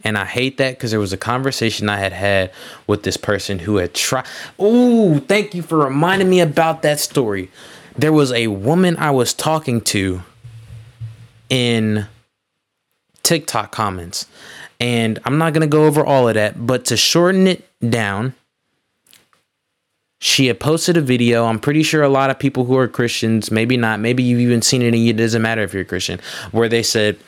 And 0.02 0.16
I 0.16 0.24
hate 0.24 0.56
that 0.58 0.74
because 0.74 0.90
there 0.90 1.00
was 1.00 1.12
a 1.12 1.18
conversation 1.18 1.88
I 1.88 1.98
had 1.98 2.12
had 2.12 2.52
with 2.86 3.02
this 3.02 3.16
person 3.16 3.58
who 3.58 3.76
had 3.76 3.94
tried. 3.94 4.26
Oh, 4.58 5.18
thank 5.20 5.54
you 5.54 5.62
for 5.62 5.78
reminding 5.78 6.30
me 6.30 6.40
about 6.40 6.82
that 6.82 7.00
story. 7.00 7.50
There 7.96 8.12
was 8.12 8.32
a 8.32 8.46
woman 8.46 8.96
I 8.96 9.10
was 9.10 9.34
talking 9.34 9.80
to 9.82 10.22
in 11.50 12.06
TikTok 13.22 13.72
comments. 13.72 14.26
And 14.78 15.18
I'm 15.26 15.36
not 15.36 15.52
going 15.52 15.60
to 15.60 15.66
go 15.66 15.84
over 15.84 16.04
all 16.04 16.28
of 16.28 16.34
that, 16.34 16.66
but 16.66 16.86
to 16.86 16.96
shorten 16.96 17.46
it 17.46 17.68
down, 17.86 18.34
she 20.20 20.46
had 20.46 20.58
posted 20.58 20.96
a 20.96 21.02
video. 21.02 21.44
I'm 21.44 21.58
pretty 21.58 21.82
sure 21.82 22.02
a 22.02 22.08
lot 22.08 22.30
of 22.30 22.38
people 22.38 22.64
who 22.64 22.78
are 22.78 22.88
Christians, 22.88 23.50
maybe 23.50 23.76
not, 23.76 24.00
maybe 24.00 24.22
you've 24.22 24.40
even 24.40 24.62
seen 24.62 24.80
it 24.80 24.88
and 24.88 24.96
it 24.96 25.14
doesn't 25.14 25.42
matter 25.42 25.62
if 25.62 25.74
you're 25.74 25.82
a 25.82 25.86
Christian, 25.86 26.20
where 26.52 26.68
they 26.68 26.82
said, 26.82 27.18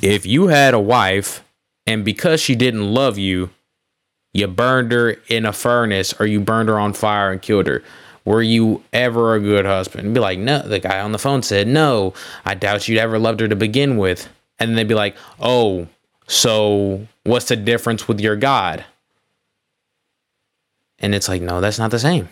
if 0.00 0.24
you 0.24 0.46
had 0.46 0.72
a 0.72 0.80
wife 0.80 1.42
and 1.88 2.04
because 2.04 2.40
she 2.40 2.54
didn't 2.54 2.84
love 2.92 3.16
you, 3.18 3.50
You 4.32 4.46
burned 4.46 4.92
her 4.92 5.16
in 5.28 5.46
a 5.46 5.52
furnace 5.52 6.14
or 6.20 6.26
you 6.26 6.40
burned 6.40 6.68
her 6.68 6.78
on 6.78 6.92
fire 6.92 7.32
and 7.32 7.40
killed 7.40 7.66
her. 7.66 7.82
Were 8.24 8.42
you 8.42 8.84
ever 8.92 9.34
a 9.34 9.40
good 9.40 9.64
husband? 9.64 10.04
And 10.04 10.14
be 10.14 10.20
like, 10.20 10.38
no. 10.38 10.60
The 10.60 10.78
guy 10.80 11.00
on 11.00 11.12
the 11.12 11.18
phone 11.18 11.42
said, 11.42 11.66
no. 11.66 12.12
I 12.44 12.54
doubt 12.54 12.86
you'd 12.86 12.98
ever 12.98 13.18
loved 13.18 13.40
her 13.40 13.48
to 13.48 13.56
begin 13.56 13.96
with. 13.96 14.28
And 14.58 14.68
then 14.70 14.76
they'd 14.76 14.88
be 14.88 14.94
like, 14.94 15.16
oh, 15.40 15.88
so 16.26 17.06
what's 17.24 17.48
the 17.48 17.56
difference 17.56 18.06
with 18.06 18.20
your 18.20 18.36
God? 18.36 18.84
And 20.98 21.14
it's 21.14 21.28
like, 21.28 21.40
no, 21.40 21.60
that's 21.60 21.78
not 21.78 21.90
the 21.90 21.98
same. 21.98 22.28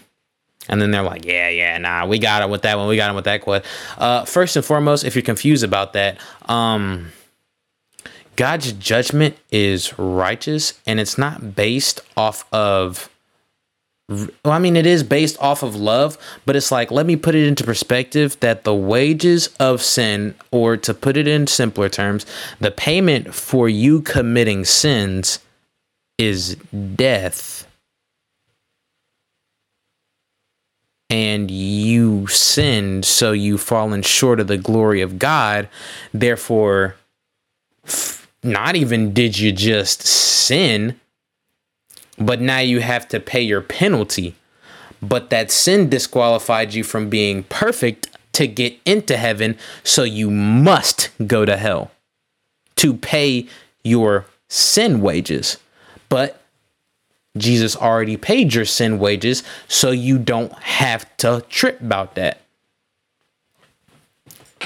And 0.69 0.83
then 0.83 0.91
they're 0.91 1.03
like, 1.03 1.25
yeah, 1.25 1.49
yeah, 1.49 1.79
nah, 1.79 2.07
we 2.07 2.19
got 2.19 2.43
it 2.43 2.51
with 2.51 2.63
that 2.63 2.77
one. 2.77 2.89
We 2.89 2.97
got 2.97 3.11
it 3.11 3.15
with 3.15 3.25
that 3.25 3.41
quote. 3.41 3.65
Uh, 3.97 4.25
first 4.25 4.57
and 4.57 4.65
foremost, 4.65 5.05
if 5.05 5.15
you're 5.15 5.23
confused 5.23 5.65
about 5.65 5.93
that, 5.95 6.19
um, 6.47 7.13
God's 8.37 8.73
judgment 8.73 9.37
is 9.51 9.99
righteous 9.99 10.81
and 10.87 11.01
it's 11.01 11.19
not 11.19 11.57
based 11.57 12.01
off 12.17 12.47
of 12.53 13.11
well, 14.09 14.31
I 14.45 14.61
mean, 14.61 14.77
it 14.77 14.87
is 14.87 15.03
based 15.03 15.37
off 15.41 15.65
of 15.65 15.75
love, 15.75 16.17
but 16.45 16.55
it's 16.55 16.71
like, 16.71 16.93
let 16.93 17.07
me 17.07 17.17
put 17.17 17.35
it 17.35 17.45
into 17.45 17.65
perspective 17.65 18.39
that 18.39 18.63
the 18.63 18.75
wages 18.75 19.49
of 19.59 19.83
sin, 19.83 20.37
or 20.53 20.77
to 20.77 20.95
put 20.95 21.17
it 21.17 21.27
in 21.27 21.49
simpler 21.49 21.89
terms, 21.89 22.25
the 22.61 22.71
payment 22.71 23.35
for 23.35 23.69
you 23.69 24.01
committing 24.01 24.65
sins 24.65 25.41
is 26.19 26.55
death. 26.95 27.67
And 31.11 31.51
you 31.51 32.29
sinned, 32.29 33.05
so 33.05 33.33
you've 33.33 33.61
fallen 33.61 34.03
short 34.03 34.39
of 34.39 34.47
the 34.47 34.57
glory 34.57 35.01
of 35.01 35.19
God. 35.19 35.69
Therefore, 36.15 36.95
not 38.43 38.77
even 38.77 39.13
did 39.13 39.39
you 39.39 39.53
just 39.53 40.03
sin, 40.03 40.99
but 42.19 42.41
now 42.41 42.59
you 42.59 42.81
have 42.81 43.09
to 43.09 43.21
pay 43.21 43.43
your 43.43 43.61
penalty. 43.61 44.35
But 45.03 45.31
that 45.31 45.51
sin 45.51 45.89
disqualified 45.89 46.75
you 46.75 46.83
from 46.83 47.09
being 47.11 47.43
perfect 47.45 48.09
to 48.33 48.47
get 48.47 48.79
into 48.85 49.17
heaven, 49.17 49.57
so 49.83 50.03
you 50.03 50.31
must 50.31 51.11
go 51.27 51.45
to 51.45 51.57
hell 51.57 51.91
to 52.77 52.95
pay 52.95 53.47
your 53.83 54.27
sin 54.49 55.01
wages. 55.01 55.59
But 56.09 56.41
Jesus 57.37 57.77
already 57.77 58.17
paid 58.17 58.55
your 58.55 58.65
sin 58.65 58.99
wages, 58.99 59.43
so 59.69 59.91
you 59.91 60.19
don't 60.19 60.53
have 60.61 61.05
to 61.19 61.45
trip 61.49 61.81
about 61.81 62.15
that. 62.15 62.41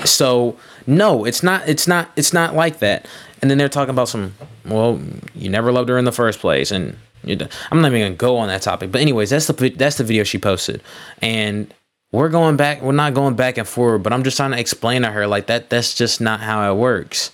So 0.05 0.57
no, 0.87 1.25
it's 1.25 1.43
not 1.43 1.69
it's 1.69 1.87
not 1.87 2.11
it's 2.17 2.33
not 2.33 2.55
like 2.55 2.79
that. 2.79 3.07
And 3.43 3.51
then 3.51 3.59
they're 3.59 3.69
talking 3.69 3.91
about 3.91 4.09
some 4.09 4.35
well, 4.67 5.01
you 5.35 5.49
never 5.49 5.73
loved 5.73 5.89
her 5.89 5.99
in 5.99 6.05
the 6.05 6.13
first 6.13 6.41
place 6.41 6.71
and 6.71 6.97
I'm 7.25 7.83
not 7.83 7.89
even 7.89 8.01
gonna 8.01 8.15
go 8.15 8.39
on 8.39 8.49
that 8.49 8.63
topic, 8.63 8.91
but 8.91 9.01
anyways, 9.01 9.31
that's 9.31 9.47
the 9.47 9.69
that's 9.71 9.97
the 9.97 10.05
video 10.05 10.25
she 10.25 10.39
posted, 10.39 10.83
and 11.21 11.73
we're 12.13 12.29
going 12.29 12.57
back. 12.57 12.83
We're 12.83 12.93
not 12.93 13.15
going 13.15 13.35
back 13.35 13.59
and 13.59 13.69
forward, 13.69 13.99
but 14.03 14.13
I'm 14.13 14.25
just 14.25 14.37
trying 14.37 14.53
to 14.53 14.59
explain 14.59 15.03
to 15.03 15.11
her 15.11 15.27
like 15.27 15.47
that. 15.47 15.71
That's 15.71 15.95
just 15.95 16.21
not 16.21 16.41
how 16.41 16.73
it 16.73 16.77
works. 16.77 17.31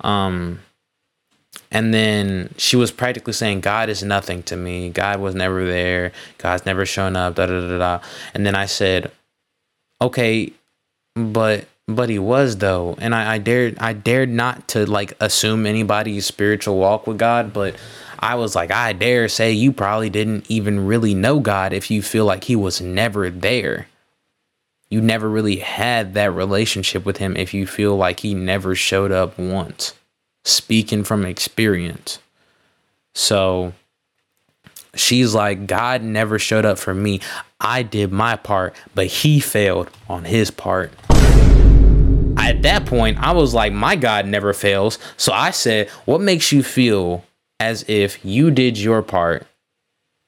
Um, 0.00 0.60
and 1.70 1.94
then 1.94 2.54
she 2.58 2.76
was 2.76 2.90
practically 2.90 3.32
saying, 3.32 3.62
"God 3.62 3.88
is 3.88 4.02
nothing 4.02 4.42
to 4.44 4.56
me. 4.56 4.90
God 4.90 5.18
was 5.20 5.34
never 5.34 5.64
there. 5.64 6.12
God's 6.38 6.66
never 6.66 6.84
shown 6.84 7.16
up." 7.16 7.36
Da 7.36 7.46
da 7.46 7.60
da 7.60 7.78
da. 7.78 8.00
And 8.34 8.44
then 8.44 8.54
I 8.54 8.66
said, 8.66 9.10
"Okay, 10.00 10.52
but." 11.14 11.66
But 11.88 12.08
he 12.08 12.18
was 12.18 12.56
though, 12.56 12.96
and 12.98 13.14
I, 13.14 13.34
I 13.34 13.38
dared 13.38 13.78
I 13.78 13.92
dared 13.92 14.28
not 14.28 14.66
to 14.68 14.86
like 14.86 15.16
assume 15.20 15.66
anybody's 15.66 16.26
spiritual 16.26 16.78
walk 16.78 17.06
with 17.06 17.18
God, 17.18 17.52
but 17.52 17.76
I 18.18 18.34
was 18.34 18.56
like, 18.56 18.72
I 18.72 18.92
dare 18.92 19.28
say 19.28 19.52
you 19.52 19.72
probably 19.72 20.10
didn't 20.10 20.50
even 20.50 20.86
really 20.86 21.14
know 21.14 21.38
God 21.38 21.72
if 21.72 21.90
you 21.90 22.02
feel 22.02 22.24
like 22.24 22.44
He 22.44 22.56
was 22.56 22.80
never 22.80 23.30
there. 23.30 23.86
You 24.88 25.00
never 25.00 25.28
really 25.28 25.56
had 25.56 26.14
that 26.14 26.32
relationship 26.32 27.04
with 27.04 27.18
Him 27.18 27.36
if 27.36 27.54
you 27.54 27.68
feel 27.68 27.96
like 27.96 28.20
He 28.20 28.34
never 28.34 28.74
showed 28.74 29.12
up 29.12 29.38
once. 29.38 29.94
Speaking 30.44 31.04
from 31.04 31.24
experience. 31.24 32.18
So 33.14 33.74
she's 34.94 35.34
like, 35.34 35.68
God 35.68 36.02
never 36.02 36.38
showed 36.38 36.64
up 36.64 36.78
for 36.78 36.94
me. 36.94 37.20
I 37.60 37.84
did 37.84 38.10
my 38.10 38.34
part, 38.34 38.74
but 38.92 39.06
He 39.06 39.38
failed 39.38 39.88
on 40.08 40.24
His 40.24 40.50
part 40.50 40.90
at 42.46 42.62
that 42.62 42.86
point, 42.86 43.18
I 43.18 43.32
was 43.32 43.54
like, 43.54 43.72
my 43.72 43.96
God 43.96 44.26
never 44.26 44.52
fails. 44.52 44.98
So 45.16 45.32
I 45.32 45.50
said, 45.50 45.88
what 46.04 46.20
makes 46.20 46.52
you 46.52 46.62
feel 46.62 47.24
as 47.60 47.84
if 47.88 48.24
you 48.24 48.50
did 48.50 48.78
your 48.78 49.02
part 49.02 49.46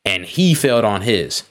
and 0.04 0.24
he 0.24 0.54
failed 0.54 0.84
on 0.84 1.02
his. 1.02 1.42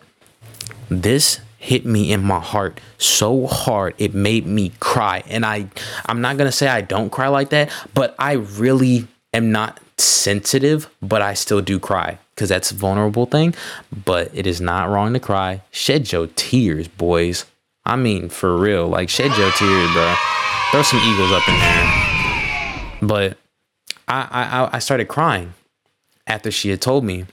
This 0.89 1.39
hit 1.59 1.85
me 1.85 2.11
in 2.11 2.23
my 2.23 2.39
heart 2.39 2.79
so 2.97 3.45
hard 3.47 3.93
it 3.97 4.13
made 4.13 4.45
me 4.45 4.71
cry. 4.79 5.23
And 5.27 5.45
i 5.45 5.67
i'm 6.05 6.21
not 6.21 6.37
going 6.37 6.47
to 6.47 6.51
say 6.51 6.67
i 6.67 6.81
don't 6.81 7.09
cry 7.09 7.27
like 7.27 7.49
that 7.49 7.71
but 7.93 8.15
i 8.19 8.33
really 8.33 9.07
am 9.33 9.51
not 9.51 9.79
sensitive 9.97 10.89
but 11.01 11.21
i 11.21 11.33
still 11.33 11.61
do 11.61 11.79
cry 11.79 12.17
because 12.33 12.49
that's 12.49 12.71
a 12.71 12.75
vulnerable 12.75 13.25
thing. 13.25 13.53
But 14.05 14.31
it 14.33 14.47
is 14.47 14.61
not 14.61 14.89
wrong 14.89 15.13
to 15.13 15.19
cry. 15.19 15.61
Shed 15.71 16.11
your 16.11 16.27
tears 16.27 16.87
boys. 16.87 17.45
I 17.85 17.95
mean 17.95 18.29
for 18.29 18.55
real. 18.57 18.87
Like 18.87 19.09
shed 19.09 19.35
your 19.37 19.51
tears 19.51 19.91
bro 19.93 20.15
throw 20.71 20.81
some 20.81 20.99
eagles 20.99 21.31
up 21.31 21.47
in 21.47 21.55
there 21.59 22.97
but 23.01 23.37
i 24.07 24.27
i 24.31 24.75
i 24.75 24.79
started 24.79 25.07
crying 25.07 25.53
after 26.27 26.51
she 26.51 26.69
had 26.69 26.81
told 26.81 27.03
me 27.03 27.25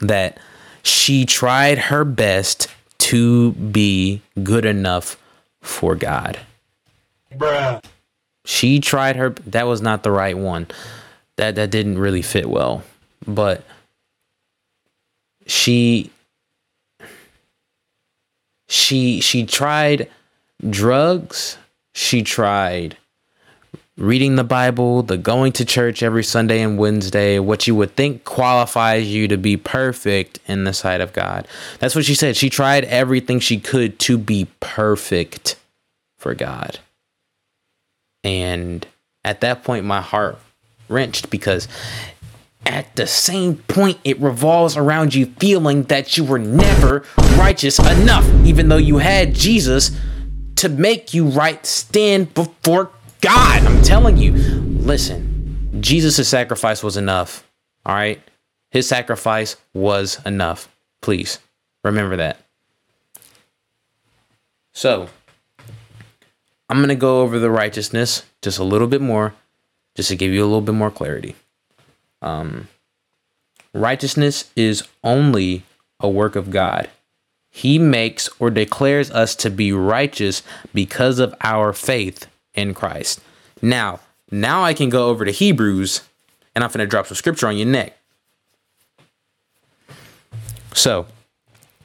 that 0.00 0.38
she 0.82 1.24
tried 1.24 1.78
her 1.78 2.04
best 2.04 2.68
to 2.98 3.52
be 3.52 4.22
good 4.42 4.64
enough 4.64 5.16
for 5.62 5.94
God. 5.94 6.38
Bruh. 7.32 7.82
She 8.44 8.78
tried 8.80 9.16
her 9.16 9.30
that 9.46 9.66
was 9.66 9.82
not 9.82 10.02
the 10.02 10.10
right 10.12 10.36
one. 10.36 10.68
That 11.36 11.56
that 11.56 11.70
didn't 11.70 11.98
really 11.98 12.22
fit 12.22 12.48
well. 12.48 12.82
But 13.26 13.64
she 15.46 16.10
she 18.68 19.20
she 19.20 19.44
tried 19.44 20.08
drugs, 20.70 21.58
she 21.96 22.22
tried 22.22 22.94
reading 23.96 24.36
the 24.36 24.44
Bible, 24.44 25.02
the 25.02 25.16
going 25.16 25.50
to 25.52 25.64
church 25.64 26.02
every 26.02 26.22
Sunday 26.22 26.60
and 26.60 26.78
Wednesday, 26.78 27.38
what 27.38 27.66
you 27.66 27.74
would 27.74 27.96
think 27.96 28.24
qualifies 28.24 29.08
you 29.08 29.26
to 29.28 29.38
be 29.38 29.56
perfect 29.56 30.38
in 30.46 30.64
the 30.64 30.74
sight 30.74 31.00
of 31.00 31.14
God. 31.14 31.48
That's 31.78 31.94
what 31.94 32.04
she 32.04 32.14
said. 32.14 32.36
She 32.36 32.50
tried 32.50 32.84
everything 32.84 33.40
she 33.40 33.58
could 33.58 33.98
to 34.00 34.18
be 34.18 34.46
perfect 34.60 35.56
for 36.18 36.34
God. 36.34 36.80
And 38.22 38.86
at 39.24 39.40
that 39.40 39.64
point, 39.64 39.86
my 39.86 40.02
heart 40.02 40.38
wrenched 40.90 41.30
because 41.30 41.66
at 42.66 42.94
the 42.96 43.06
same 43.06 43.56
point, 43.56 43.98
it 44.04 44.20
revolves 44.20 44.76
around 44.76 45.14
you 45.14 45.26
feeling 45.38 45.84
that 45.84 46.18
you 46.18 46.24
were 46.24 46.38
never 46.38 47.04
righteous 47.38 47.78
enough, 47.78 48.28
even 48.44 48.68
though 48.68 48.76
you 48.76 48.98
had 48.98 49.34
Jesus 49.34 49.98
to 50.56 50.68
make 50.68 51.14
you 51.14 51.26
right 51.26 51.64
stand 51.64 52.34
before 52.34 52.90
God, 53.20 53.62
I'm 53.64 53.82
telling 53.82 54.16
you. 54.16 54.32
Listen, 54.32 55.80
Jesus' 55.80 56.28
sacrifice 56.28 56.82
was 56.82 56.96
enough. 56.96 57.46
All 57.84 57.94
right? 57.94 58.20
His 58.70 58.88
sacrifice 58.88 59.56
was 59.72 60.18
enough. 60.26 60.68
Please 61.02 61.38
remember 61.84 62.16
that. 62.16 62.40
So, 64.72 65.08
I'm 66.68 66.78
going 66.78 66.88
to 66.88 66.94
go 66.94 67.22
over 67.22 67.38
the 67.38 67.50
righteousness 67.50 68.24
just 68.42 68.58
a 68.58 68.64
little 68.64 68.88
bit 68.88 69.00
more, 69.00 69.34
just 69.94 70.08
to 70.10 70.16
give 70.16 70.32
you 70.32 70.42
a 70.42 70.46
little 70.46 70.60
bit 70.60 70.74
more 70.74 70.90
clarity. 70.90 71.36
Um, 72.20 72.68
righteousness 73.72 74.50
is 74.56 74.82
only 75.04 75.62
a 76.00 76.08
work 76.08 76.36
of 76.36 76.50
God. 76.50 76.90
He 77.56 77.78
makes 77.78 78.28
or 78.38 78.50
declares 78.50 79.10
us 79.10 79.34
to 79.36 79.48
be 79.48 79.72
righteous 79.72 80.42
because 80.74 81.18
of 81.18 81.34
our 81.40 81.72
faith 81.72 82.26
in 82.52 82.74
Christ. 82.74 83.18
Now, 83.62 84.00
now 84.30 84.62
I 84.62 84.74
can 84.74 84.90
go 84.90 85.08
over 85.08 85.24
to 85.24 85.30
Hebrews 85.30 86.02
and 86.54 86.62
I'm 86.62 86.68
going 86.68 86.80
to 86.80 86.86
drop 86.86 87.06
some 87.06 87.16
scripture 87.16 87.46
on 87.46 87.56
your 87.56 87.66
neck. 87.66 87.96
So, 90.74 91.06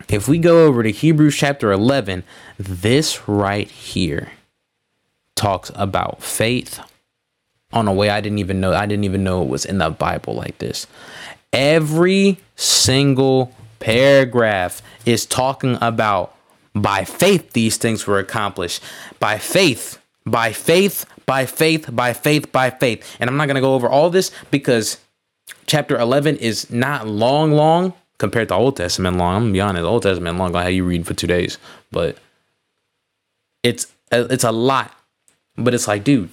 if 0.09 0.27
we 0.27 0.39
go 0.39 0.65
over 0.65 0.83
to 0.83 0.91
Hebrews 0.91 1.37
chapter 1.37 1.71
11, 1.71 2.25
this 2.57 3.29
right 3.29 3.71
here 3.71 4.33
talks 5.35 5.71
about 5.75 6.21
faith 6.21 6.81
on 7.71 7.87
a 7.87 7.93
way 7.93 8.09
I 8.09 8.19
didn't 8.19 8.39
even 8.39 8.59
know. 8.59 8.73
I 8.73 8.85
didn't 8.85 9.05
even 9.05 9.23
know 9.23 9.41
it 9.41 9.47
was 9.47 9.63
in 9.63 9.77
the 9.77 9.89
Bible 9.89 10.33
like 10.33 10.57
this. 10.57 10.85
Every 11.53 12.39
single 12.57 13.55
paragraph 13.81 14.81
is 15.05 15.25
talking 15.25 15.77
about 15.81 16.35
by 16.73 17.03
faith 17.03 17.51
these 17.51 17.77
things 17.77 18.07
were 18.07 18.19
accomplished. 18.19 18.81
By 19.19 19.37
faith, 19.37 20.01
by 20.25 20.53
faith, 20.53 21.05
by 21.25 21.45
faith, 21.45 21.93
by 21.93 22.13
faith, 22.13 22.51
by 22.51 22.69
faith. 22.69 23.17
And 23.19 23.29
I'm 23.29 23.35
not 23.35 23.47
going 23.47 23.55
to 23.55 23.61
go 23.61 23.75
over 23.75 23.89
all 23.89 24.09
this 24.09 24.31
because 24.51 24.97
chapter 25.65 25.97
11 25.97 26.37
is 26.37 26.69
not 26.71 27.07
long, 27.07 27.51
long 27.51 27.93
compared 28.21 28.49
to 28.49 28.53
Old 28.53 28.77
Testament 28.77 29.17
long. 29.17 29.35
I'm 29.35 29.41
gonna 29.43 29.53
be 29.53 29.61
honest, 29.61 29.83
Old 29.83 30.03
Testament 30.03 30.37
long, 30.37 30.55
I 30.55 30.63
have 30.65 30.73
you 30.73 30.85
read 30.85 31.07
for 31.07 31.15
two 31.15 31.25
days, 31.27 31.57
but 31.91 32.17
it's 33.63 33.87
it's 34.11 34.43
a 34.43 34.51
lot. 34.51 34.93
But 35.57 35.73
it's 35.73 35.87
like, 35.87 36.03
dude, 36.03 36.29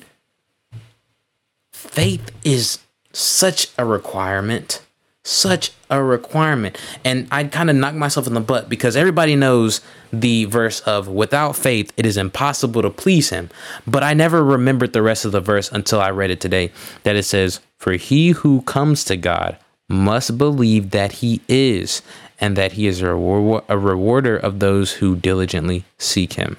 faith 1.73 2.31
is 2.45 2.79
such 3.13 3.69
a 3.79 3.87
requirement 3.87 4.83
such 5.29 5.73
a 5.91 6.03
requirement. 6.03 6.79
And 7.05 7.29
I 7.31 7.45
kind 7.45 7.71
of 7.71 7.77
knocked 7.77 7.97
myself 7.97 8.27
in 8.27 8.35
the 8.35 8.41
butt 8.41 8.69
because 8.69 8.97
everybody 8.97 9.37
knows 9.37 9.81
the 10.13 10.47
verse 10.47 10.81
of 10.81 11.07
without 11.09 11.55
faith 11.55 11.93
it 11.97 12.07
is 12.07 12.17
impossible 12.17 12.83
to 12.83 12.91
please 12.91 13.31
him. 13.31 13.51
But 13.87 14.03
I 14.03 14.15
never 14.15 14.43
remembered 14.43 14.93
the 14.93 15.03
rest 15.03 15.25
of 15.25 15.33
the 15.33 15.41
verse 15.41 15.71
until 15.71 16.01
I 16.01 16.11
read 16.11 16.31
it 16.31 16.41
today 16.41 16.73
that 17.03 17.17
it 17.17 17.25
says, 17.25 17.61
For 17.77 17.93
he 17.93 18.31
who 18.31 18.63
comes 18.63 19.05
to 19.05 19.17
God 19.17 19.59
must 19.89 20.39
believe 20.39 20.91
that 20.91 21.13
he 21.13 21.41
is 21.49 22.03
and 22.41 22.57
that 22.57 22.73
he 22.73 22.87
is 22.87 23.03
a, 23.03 23.15
reward- 23.15 23.65
a 23.69 23.79
rewarder 23.79 24.37
of 24.37 24.61
those 24.61 24.93
who 24.93 25.17
diligently 25.17 25.85
seek 25.99 26.35
him. 26.35 26.57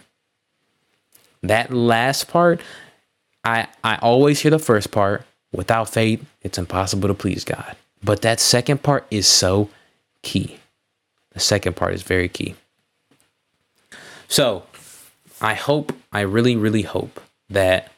That 1.41 1.73
last 1.73 2.27
part, 2.27 2.61
I 3.45 3.67
I 3.83 3.95
always 3.97 4.41
hear 4.41 4.51
the 4.51 4.59
first 4.59 4.91
part, 4.91 5.25
without 5.53 5.89
faith 5.89 6.25
it's 6.41 6.57
impossible 6.57 7.07
to 7.07 7.13
please 7.13 7.45
God. 7.45 7.77
But 8.03 8.21
that 8.21 8.39
second 8.39 8.83
part 8.83 9.05
is 9.11 9.27
so 9.27 9.69
key. 10.21 10.59
The 11.33 11.39
second 11.39 11.75
part 11.75 11.93
is 11.93 12.03
very 12.03 12.29
key. 12.29 12.55
So, 14.27 14.63
I 15.41 15.53
hope, 15.53 15.93
I 16.11 16.21
really, 16.21 16.55
really 16.55 16.83
hope 16.83 17.19
that 17.49 17.91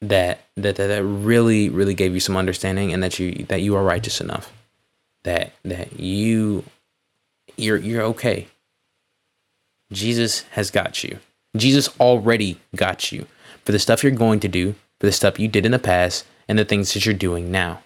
that 0.00 0.40
that 0.56 0.76
that, 0.76 0.88
that 0.88 1.04
really, 1.04 1.68
really 1.68 1.94
gave 1.94 2.14
you 2.14 2.20
some 2.20 2.36
understanding 2.36 2.92
and 2.92 3.02
that 3.02 3.18
you 3.18 3.44
that 3.48 3.62
you 3.62 3.76
are 3.76 3.84
righteous 3.84 4.20
enough. 4.20 4.52
That 5.24 5.52
that 5.64 6.00
you 6.00 6.64
you're 7.56 7.76
you're 7.76 8.02
okay. 8.02 8.48
Jesus 9.92 10.42
has 10.52 10.70
got 10.70 11.04
you. 11.04 11.18
Jesus 11.56 11.88
already 12.00 12.58
got 12.74 13.12
you 13.12 13.26
for 13.64 13.72
the 13.72 13.78
stuff 13.78 14.02
you're 14.02 14.12
going 14.12 14.40
to 14.40 14.48
do, 14.48 14.74
for 14.98 15.06
the 15.06 15.12
stuff 15.12 15.38
you 15.38 15.48
did 15.48 15.66
in 15.66 15.72
the 15.72 15.78
past, 15.78 16.24
and 16.48 16.58
the 16.58 16.64
things 16.64 16.94
that 16.94 17.04
you're 17.04 17.14
doing 17.14 17.50
now 17.50 17.82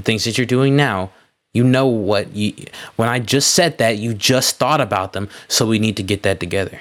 the 0.00 0.04
things 0.04 0.24
that 0.24 0.38
you're 0.38 0.46
doing 0.46 0.76
now, 0.76 1.10
you 1.52 1.62
know 1.62 1.86
what 1.86 2.34
you 2.34 2.54
when 2.96 3.08
I 3.08 3.18
just 3.18 3.54
said 3.54 3.78
that, 3.78 3.98
you 3.98 4.14
just 4.14 4.56
thought 4.56 4.80
about 4.80 5.12
them, 5.12 5.28
so 5.48 5.66
we 5.66 5.78
need 5.78 5.96
to 5.98 6.02
get 6.02 6.22
that 6.22 6.40
together. 6.40 6.80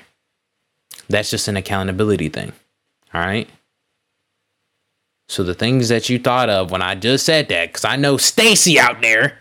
That's 1.09 1.29
just 1.29 1.47
an 1.47 1.57
accountability 1.57 2.29
thing. 2.29 2.53
All 3.13 3.21
right? 3.21 3.49
So 5.27 5.43
the 5.43 5.53
things 5.53 5.89
that 5.89 6.09
you 6.09 6.17
thought 6.17 6.49
of 6.49 6.71
when 6.71 6.81
I 6.81 6.95
just 6.95 7.25
said 7.25 7.49
that 7.49 7.73
cuz 7.73 7.83
I 7.83 7.95
know 7.97 8.17
Stacy 8.17 8.79
out 8.79 9.01
there. 9.01 9.37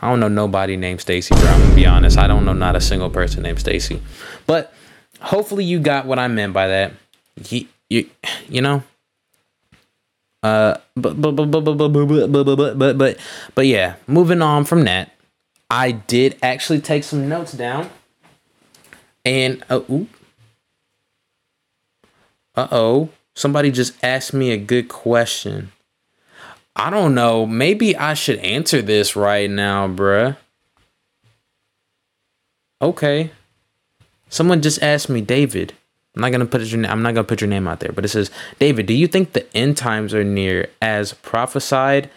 I 0.00 0.08
don't 0.08 0.20
know 0.20 0.28
nobody 0.28 0.76
named 0.76 1.00
Stacy, 1.00 1.34
bro. 1.34 1.44
I'm 1.44 1.60
gonna 1.60 1.74
be 1.74 1.86
honest. 1.86 2.18
I 2.18 2.26
don't 2.26 2.44
know 2.44 2.52
not 2.52 2.76
a 2.76 2.80
single 2.80 3.10
person 3.10 3.42
named 3.42 3.60
Stacy. 3.60 4.00
But 4.46 4.72
hopefully 5.20 5.64
you 5.64 5.78
got 5.78 6.06
what 6.06 6.18
I 6.18 6.28
meant 6.28 6.52
by 6.52 6.68
that. 6.68 6.92
You, 7.48 7.66
you, 7.90 8.08
you 8.48 8.62
know, 8.62 8.82
uh, 10.42 10.76
but 10.94 11.20
but 11.20 11.32
but 11.32 11.46
but 11.46 11.60
but 11.60 11.74
but 11.74 11.88
but 11.88 12.56
but 12.56 12.78
but 12.78 12.98
but 12.98 13.18
but 13.54 13.66
yeah. 13.66 13.96
Moving 14.06 14.42
on 14.42 14.64
from 14.64 14.84
that, 14.84 15.12
I 15.70 15.92
did 15.92 16.36
actually 16.42 16.80
take 16.80 17.04
some 17.04 17.28
notes 17.28 17.52
down, 17.52 17.90
and 19.24 19.64
uh 19.70 19.80
oh, 22.56 23.08
somebody 23.34 23.70
just 23.70 23.94
asked 24.02 24.32
me 24.34 24.50
a 24.50 24.56
good 24.56 24.88
question. 24.88 25.72
I 26.74 26.90
don't 26.90 27.14
know. 27.14 27.44
Maybe 27.44 27.96
I 27.96 28.14
should 28.14 28.38
answer 28.38 28.80
this 28.80 29.16
right 29.16 29.50
now, 29.50 29.88
bruh. 29.88 30.36
Okay. 32.80 33.32
Someone 34.28 34.62
just 34.62 34.80
asked 34.82 35.08
me, 35.08 35.20
David. 35.20 35.72
I'm 36.18 36.22
not 36.22 36.32
gonna 36.32 36.46
put 36.46 36.62
your 36.62 36.84
I'm 36.84 37.00
not 37.00 37.14
gonna 37.14 37.22
put 37.22 37.40
your 37.40 37.48
name 37.48 37.68
out 37.68 37.78
there, 37.78 37.92
but 37.92 38.04
it 38.04 38.08
says, 38.08 38.32
David, 38.58 38.86
do 38.86 38.92
you 38.92 39.06
think 39.06 39.34
the 39.34 39.56
end 39.56 39.76
times 39.76 40.12
are 40.12 40.24
near 40.24 40.68
as 40.82 41.14
prophesied 41.14 42.10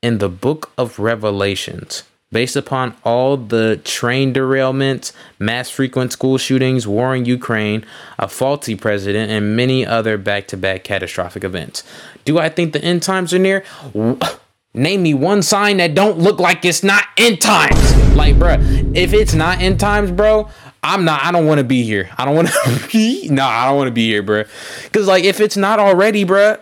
in 0.00 0.18
the 0.18 0.28
book 0.28 0.70
of 0.78 1.00
Revelations? 1.00 2.04
Based 2.30 2.54
upon 2.54 2.94
all 3.04 3.36
the 3.36 3.80
train 3.82 4.32
derailments, 4.32 5.12
mass 5.40 5.70
frequent 5.70 6.12
school 6.12 6.38
shootings, 6.38 6.86
war 6.86 7.16
in 7.16 7.24
Ukraine, 7.24 7.84
a 8.16 8.28
faulty 8.28 8.76
president, 8.76 9.32
and 9.32 9.56
many 9.56 9.84
other 9.84 10.16
back 10.16 10.46
to 10.48 10.56
back 10.56 10.84
catastrophic 10.84 11.42
events. 11.42 11.82
Do 12.24 12.38
I 12.38 12.50
think 12.50 12.74
the 12.74 12.84
end 12.84 13.02
times 13.02 13.34
are 13.34 13.40
near? 13.40 13.64
Name 14.74 15.02
me 15.02 15.14
one 15.14 15.42
sign 15.42 15.78
that 15.78 15.94
don't 15.96 16.18
look 16.18 16.38
like 16.38 16.64
it's 16.64 16.84
not 16.84 17.02
end 17.16 17.40
times. 17.40 17.96
Like, 18.14 18.36
bruh, 18.36 18.94
if 18.94 19.12
it's 19.12 19.34
not 19.34 19.60
end 19.60 19.80
times, 19.80 20.12
bro, 20.12 20.48
I'm 20.82 21.04
not. 21.04 21.22
I 21.24 21.32
don't 21.32 21.46
want 21.46 21.58
to 21.58 21.64
be 21.64 21.82
here. 21.82 22.10
I 22.16 22.24
don't 22.24 22.34
want 22.36 22.48
to 22.48 22.88
be. 22.92 23.28
No, 23.28 23.44
I 23.44 23.66
don't 23.66 23.76
want 23.76 23.88
to 23.88 23.92
be 23.92 24.06
here, 24.06 24.22
bro. 24.22 24.44
Cause 24.92 25.06
like 25.06 25.24
if 25.24 25.40
it's 25.40 25.56
not 25.56 25.78
already, 25.78 26.24
bro, 26.24 26.56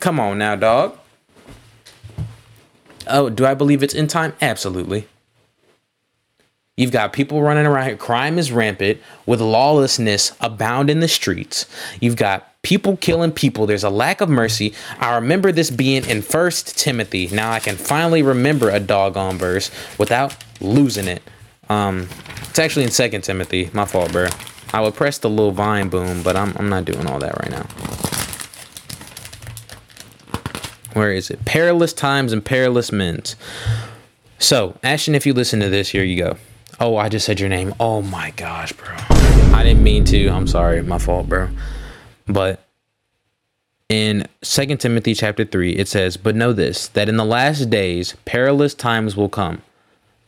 come 0.00 0.18
on 0.18 0.38
now, 0.38 0.56
dog. 0.56 0.98
Oh, 3.06 3.28
do 3.28 3.44
I 3.44 3.54
believe 3.54 3.82
it's 3.82 3.94
in 3.94 4.06
time? 4.06 4.34
Absolutely. 4.40 5.06
You've 6.76 6.92
got 6.92 7.12
people 7.12 7.42
running 7.42 7.66
around 7.66 7.88
here. 7.88 7.96
Crime 7.96 8.38
is 8.38 8.52
rampant 8.52 9.00
with 9.26 9.40
lawlessness 9.40 10.32
abound 10.40 10.88
in 10.88 11.00
the 11.00 11.08
streets. 11.08 11.66
You've 12.00 12.16
got 12.16 12.50
people 12.62 12.96
killing 12.96 13.32
people. 13.32 13.66
There's 13.66 13.84
a 13.84 13.90
lack 13.90 14.22
of 14.22 14.30
mercy. 14.30 14.72
I 14.98 15.14
remember 15.14 15.52
this 15.52 15.70
being 15.70 16.06
in 16.06 16.22
First 16.22 16.78
Timothy. 16.78 17.28
Now 17.28 17.50
I 17.50 17.60
can 17.60 17.76
finally 17.76 18.22
remember 18.22 18.70
a 18.70 18.80
doggone 18.80 19.36
verse 19.36 19.70
without 19.98 20.34
losing 20.60 21.06
it. 21.06 21.22
Um, 21.70 22.08
it's 22.42 22.58
actually 22.58 22.84
in 22.84 22.90
Second 22.90 23.22
Timothy. 23.22 23.70
My 23.72 23.86
fault, 23.86 24.12
bro. 24.12 24.28
I 24.72 24.80
would 24.80 24.94
press 24.94 25.18
the 25.18 25.30
little 25.30 25.52
vine 25.52 25.88
boom, 25.88 26.22
but 26.22 26.36
I'm 26.36 26.54
I'm 26.58 26.68
not 26.68 26.84
doing 26.84 27.06
all 27.06 27.18
that 27.20 27.38
right 27.40 27.50
now. 27.50 27.66
Where 30.92 31.12
is 31.12 31.30
it? 31.30 31.44
Perilous 31.44 31.92
times 31.92 32.32
and 32.32 32.44
perilous 32.44 32.90
men's. 32.90 33.36
So, 34.38 34.76
Ashton, 34.82 35.14
if 35.14 35.24
you 35.24 35.32
listen 35.32 35.60
to 35.60 35.68
this, 35.68 35.90
here 35.90 36.02
you 36.02 36.16
go. 36.16 36.36
Oh, 36.80 36.96
I 36.96 37.08
just 37.08 37.26
said 37.26 37.38
your 37.38 37.48
name. 37.48 37.74
Oh 37.78 38.02
my 38.02 38.32
gosh, 38.32 38.72
bro. 38.72 38.88
I 38.90 39.62
didn't 39.62 39.84
mean 39.84 40.04
to. 40.06 40.28
I'm 40.28 40.48
sorry. 40.48 40.82
My 40.82 40.98
fault, 40.98 41.28
bro. 41.28 41.48
But 42.26 42.64
in 43.88 44.26
Second 44.42 44.78
Timothy 44.78 45.14
chapter 45.14 45.44
3, 45.44 45.72
it 45.72 45.88
says, 45.88 46.16
But 46.16 46.34
know 46.34 46.52
this, 46.52 46.88
that 46.88 47.08
in 47.08 47.16
the 47.16 47.24
last 47.24 47.70
days 47.70 48.16
perilous 48.24 48.74
times 48.74 49.16
will 49.16 49.28
come. 49.28 49.62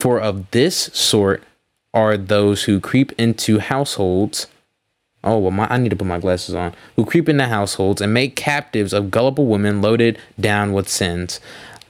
For 0.00 0.18
of 0.18 0.50
this 0.50 0.76
sort 0.94 1.42
are 1.92 2.16
those 2.16 2.64
who 2.64 2.80
creep 2.80 3.12
into 3.18 3.58
households. 3.58 4.46
Oh, 5.22 5.38
well, 5.38 5.50
my, 5.50 5.66
I 5.68 5.76
need 5.76 5.90
to 5.90 5.96
put 5.96 6.06
my 6.06 6.18
glasses 6.18 6.54
on. 6.54 6.74
Who 6.96 7.04
creep 7.04 7.28
into 7.28 7.46
households 7.46 8.00
and 8.00 8.14
make 8.14 8.34
captives 8.36 8.94
of 8.94 9.10
gullible 9.10 9.46
women 9.46 9.82
loaded 9.82 10.18
down 10.38 10.72
with 10.72 10.88
sins, 10.88 11.40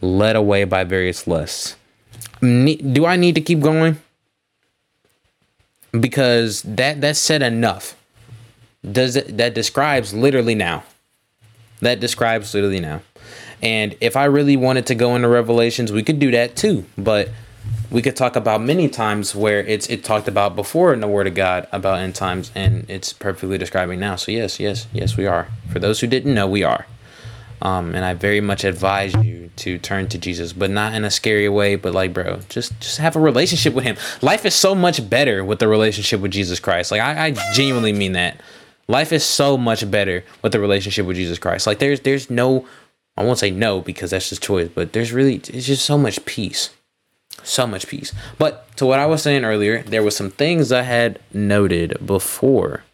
led 0.01 0.35
away 0.35 0.65
by 0.65 0.83
various 0.83 1.29
lusts. 1.29 1.77
Do 2.41 3.07
I 3.07 3.17
need 3.17 3.37
to 3.37 3.41
keep 3.41 3.61
going? 3.61 3.99
Because 5.93 6.63
that 6.63 7.01
that 7.03 7.17
said 7.17 7.43
enough. 7.43 7.97
Does 8.91 9.17
it 9.17 9.37
that 9.37 9.55
describes 9.55 10.15
literally 10.15 10.55
now? 10.55 10.85
That 11.81 12.01
describes 12.01 12.55
literally 12.55 12.81
now. 12.81 13.03
And 13.63 13.97
if 14.01 14.17
I 14.17 14.25
really 14.25 14.57
wanted 14.57 14.87
to 14.87 14.95
go 14.95 15.15
into 15.17 15.29
Revelations, 15.29 15.93
we 15.93 16.03
could 16.03 16.19
do 16.19 16.31
that 16.31 16.57
too. 16.57 16.87
But 16.97 17.29
we 17.91 18.03
could 18.03 18.17
talk 18.17 18.37
about 18.37 18.61
many 18.61 18.89
times 18.89 19.35
where 19.35 19.61
it's 19.61 19.89
it 19.89 20.05
talked 20.05 20.29
about 20.29 20.55
before 20.55 20.93
in 20.93 21.01
the 21.01 21.09
Word 21.09 21.27
of 21.27 21.35
God 21.35 21.67
about 21.73 21.99
end 21.99 22.15
times, 22.15 22.53
and 22.55 22.89
it's 22.89 23.13
perfectly 23.13 23.59
describing 23.59 23.99
now. 23.99 24.17
So 24.17 24.33
yes, 24.33 24.61
yes, 24.61 24.87
yes, 24.93 25.17
we 25.17 25.27
are. 25.27 25.49
For 25.73 25.79
those 25.79 26.01
who 26.01 26.07
didn't 26.07 26.35
know, 26.35 26.47
we 26.47 26.63
are. 26.63 26.87
Um, 27.63 27.95
and 27.95 28.05
I 28.05 28.15
very 28.15 28.41
much 28.41 28.65
advise 28.65 29.15
you 29.17 29.51
to 29.57 29.79
turn 29.79 30.09
to 30.09 30.19
Jesus, 30.19 30.53
but 30.53 30.71
not 30.71 30.95
in 30.95 31.05
a 31.05 31.11
scary 31.11 31.49
way. 31.49 31.77
But 31.77 31.93
like, 31.93 32.15
bro, 32.15 32.41
just 32.49 32.79
just 32.81 32.99
have 32.99 33.17
a 33.17 33.21
relationship 33.21 33.75
with 33.75 33.85
Him. 33.85 33.97
Life 34.23 34.47
is 34.47 34.55
so 34.55 34.75
much 34.75 35.09
better 35.11 35.45
with 35.45 35.59
the 35.59 35.69
relationship 35.69 36.21
with 36.21 36.31
Jesus 36.31 36.61
Christ. 36.61 36.91
Like, 36.91 37.01
I, 37.01 37.27
I 37.27 37.31
genuinely 37.55 37.93
mean 37.93 38.13
that. 38.13 38.41
Life 38.89 39.13
is 39.13 39.25
so 39.25 39.57
much 39.57 39.89
better 39.89 40.25
with 40.43 40.53
the 40.53 40.61
relationship 40.61 41.07
with 41.07 41.17
Jesus 41.17 41.39
Christ. 41.39 41.67
Like, 41.67 41.81
there's 41.81 42.01
there's 42.01 42.31
no 42.31 42.67
I 43.17 43.25
won't 43.25 43.39
say 43.39 43.51
no 43.51 43.81
because 43.81 44.13
that's 44.13 44.31
just 44.31 44.43
choice, 44.43 44.71
but 44.75 44.93
there's 44.93 45.13
really 45.13 45.35
it's 45.35 45.67
just 45.67 45.85
so 45.85 45.99
much 45.99 46.25
peace. 46.25 46.71
So 47.43 47.67
much 47.67 47.87
peace. 47.87 48.13
But 48.39 48.67
to 48.77 48.87
what 48.87 48.99
I 48.99 49.07
was 49.07 49.23
saying 49.23 49.45
earlier, 49.45 49.83
there 49.83 50.03
was 50.03 50.17
some 50.17 50.31
things 50.31 50.73
I 50.73 50.83
had 50.83 51.19
noted 51.33 52.05
before 52.05 52.85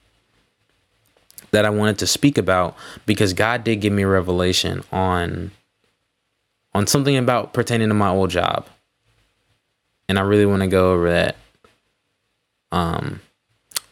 that 1.51 1.65
I 1.65 1.71
wanted 1.71 1.99
to 1.99 2.07
speak 2.07 2.39
about 2.39 2.77
because 3.07 3.33
God 3.33 3.65
did 3.65 3.77
give 3.77 3.93
me 3.93 4.05
revelation 4.05 4.83
on 4.93 5.53
on 6.75 6.87
something 6.87 7.17
about 7.17 7.55
pertaining 7.55 7.89
to 7.89 7.95
my 7.95 8.11
old 8.11 8.31
job. 8.31 8.67
And 10.09 10.19
I 10.19 10.23
really 10.23 10.45
want 10.45 10.61
to 10.61 10.69
go 10.69 10.93
over 10.93 11.11
that. 11.11 11.37
Um 12.73 13.21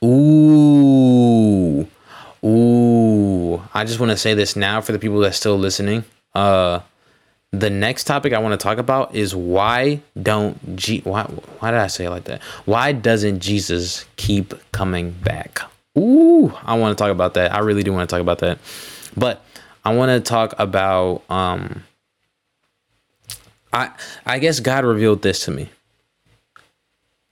ooh. 0.04 1.88
Ooh. 2.44 3.62
I 3.72 3.84
just 3.84 3.98
want 3.98 4.10
to 4.10 4.18
say 4.18 4.34
this 4.34 4.54
now 4.56 4.80
for 4.82 4.92
the 4.92 4.98
people 4.98 5.20
that's 5.20 5.38
still 5.38 5.58
listening. 5.58 6.04
Uh 6.34 6.80
the 7.60 7.70
next 7.70 8.04
topic 8.04 8.32
I 8.32 8.38
want 8.38 8.58
to 8.58 8.62
talk 8.62 8.78
about 8.78 9.14
is 9.14 9.34
why 9.34 10.00
don't 10.20 10.76
G 10.76 11.00
why 11.00 11.22
why 11.58 11.70
did 11.70 11.80
I 11.80 11.86
say 11.86 12.06
it 12.06 12.10
like 12.10 12.24
that? 12.24 12.42
Why 12.64 12.92
doesn't 12.92 13.40
Jesus 13.40 14.04
keep 14.16 14.54
coming 14.72 15.10
back? 15.10 15.60
Ooh, 15.96 16.52
I 16.64 16.76
want 16.78 16.96
to 16.96 17.02
talk 17.02 17.10
about 17.10 17.34
that. 17.34 17.54
I 17.54 17.60
really 17.60 17.82
do 17.82 17.92
want 17.92 18.08
to 18.08 18.12
talk 18.12 18.20
about 18.20 18.38
that. 18.40 18.58
But 19.16 19.44
I 19.84 19.94
want 19.94 20.10
to 20.10 20.20
talk 20.20 20.54
about 20.58 21.22
um 21.30 21.84
I 23.72 23.90
I 24.24 24.38
guess 24.38 24.60
God 24.60 24.84
revealed 24.84 25.22
this 25.22 25.44
to 25.44 25.50
me. 25.50 25.70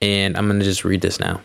And 0.01 0.37
I'm 0.37 0.49
going 0.49 0.59
to 0.59 0.64
just 0.64 0.85
read 0.85 1.01
this 1.01 1.20
now. 1.20 1.41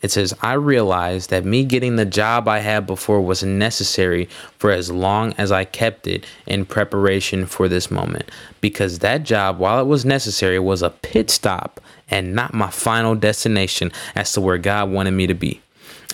It 0.00 0.12
says, 0.12 0.32
I 0.40 0.52
realized 0.52 1.30
that 1.30 1.44
me 1.44 1.64
getting 1.64 1.96
the 1.96 2.04
job 2.04 2.46
I 2.46 2.60
had 2.60 2.86
before 2.86 3.20
was 3.20 3.42
necessary 3.42 4.28
for 4.56 4.70
as 4.70 4.92
long 4.92 5.34
as 5.36 5.50
I 5.50 5.64
kept 5.64 6.06
it 6.06 6.24
in 6.46 6.66
preparation 6.66 7.46
for 7.46 7.68
this 7.68 7.90
moment. 7.90 8.30
Because 8.60 9.00
that 9.00 9.24
job, 9.24 9.58
while 9.58 9.80
it 9.80 9.86
was 9.88 10.04
necessary, 10.04 10.58
was 10.60 10.82
a 10.82 10.90
pit 10.90 11.30
stop 11.30 11.80
and 12.08 12.32
not 12.32 12.54
my 12.54 12.70
final 12.70 13.16
destination 13.16 13.90
as 14.14 14.32
to 14.32 14.40
where 14.40 14.58
God 14.58 14.90
wanted 14.90 15.12
me 15.12 15.26
to 15.26 15.34
be. 15.34 15.60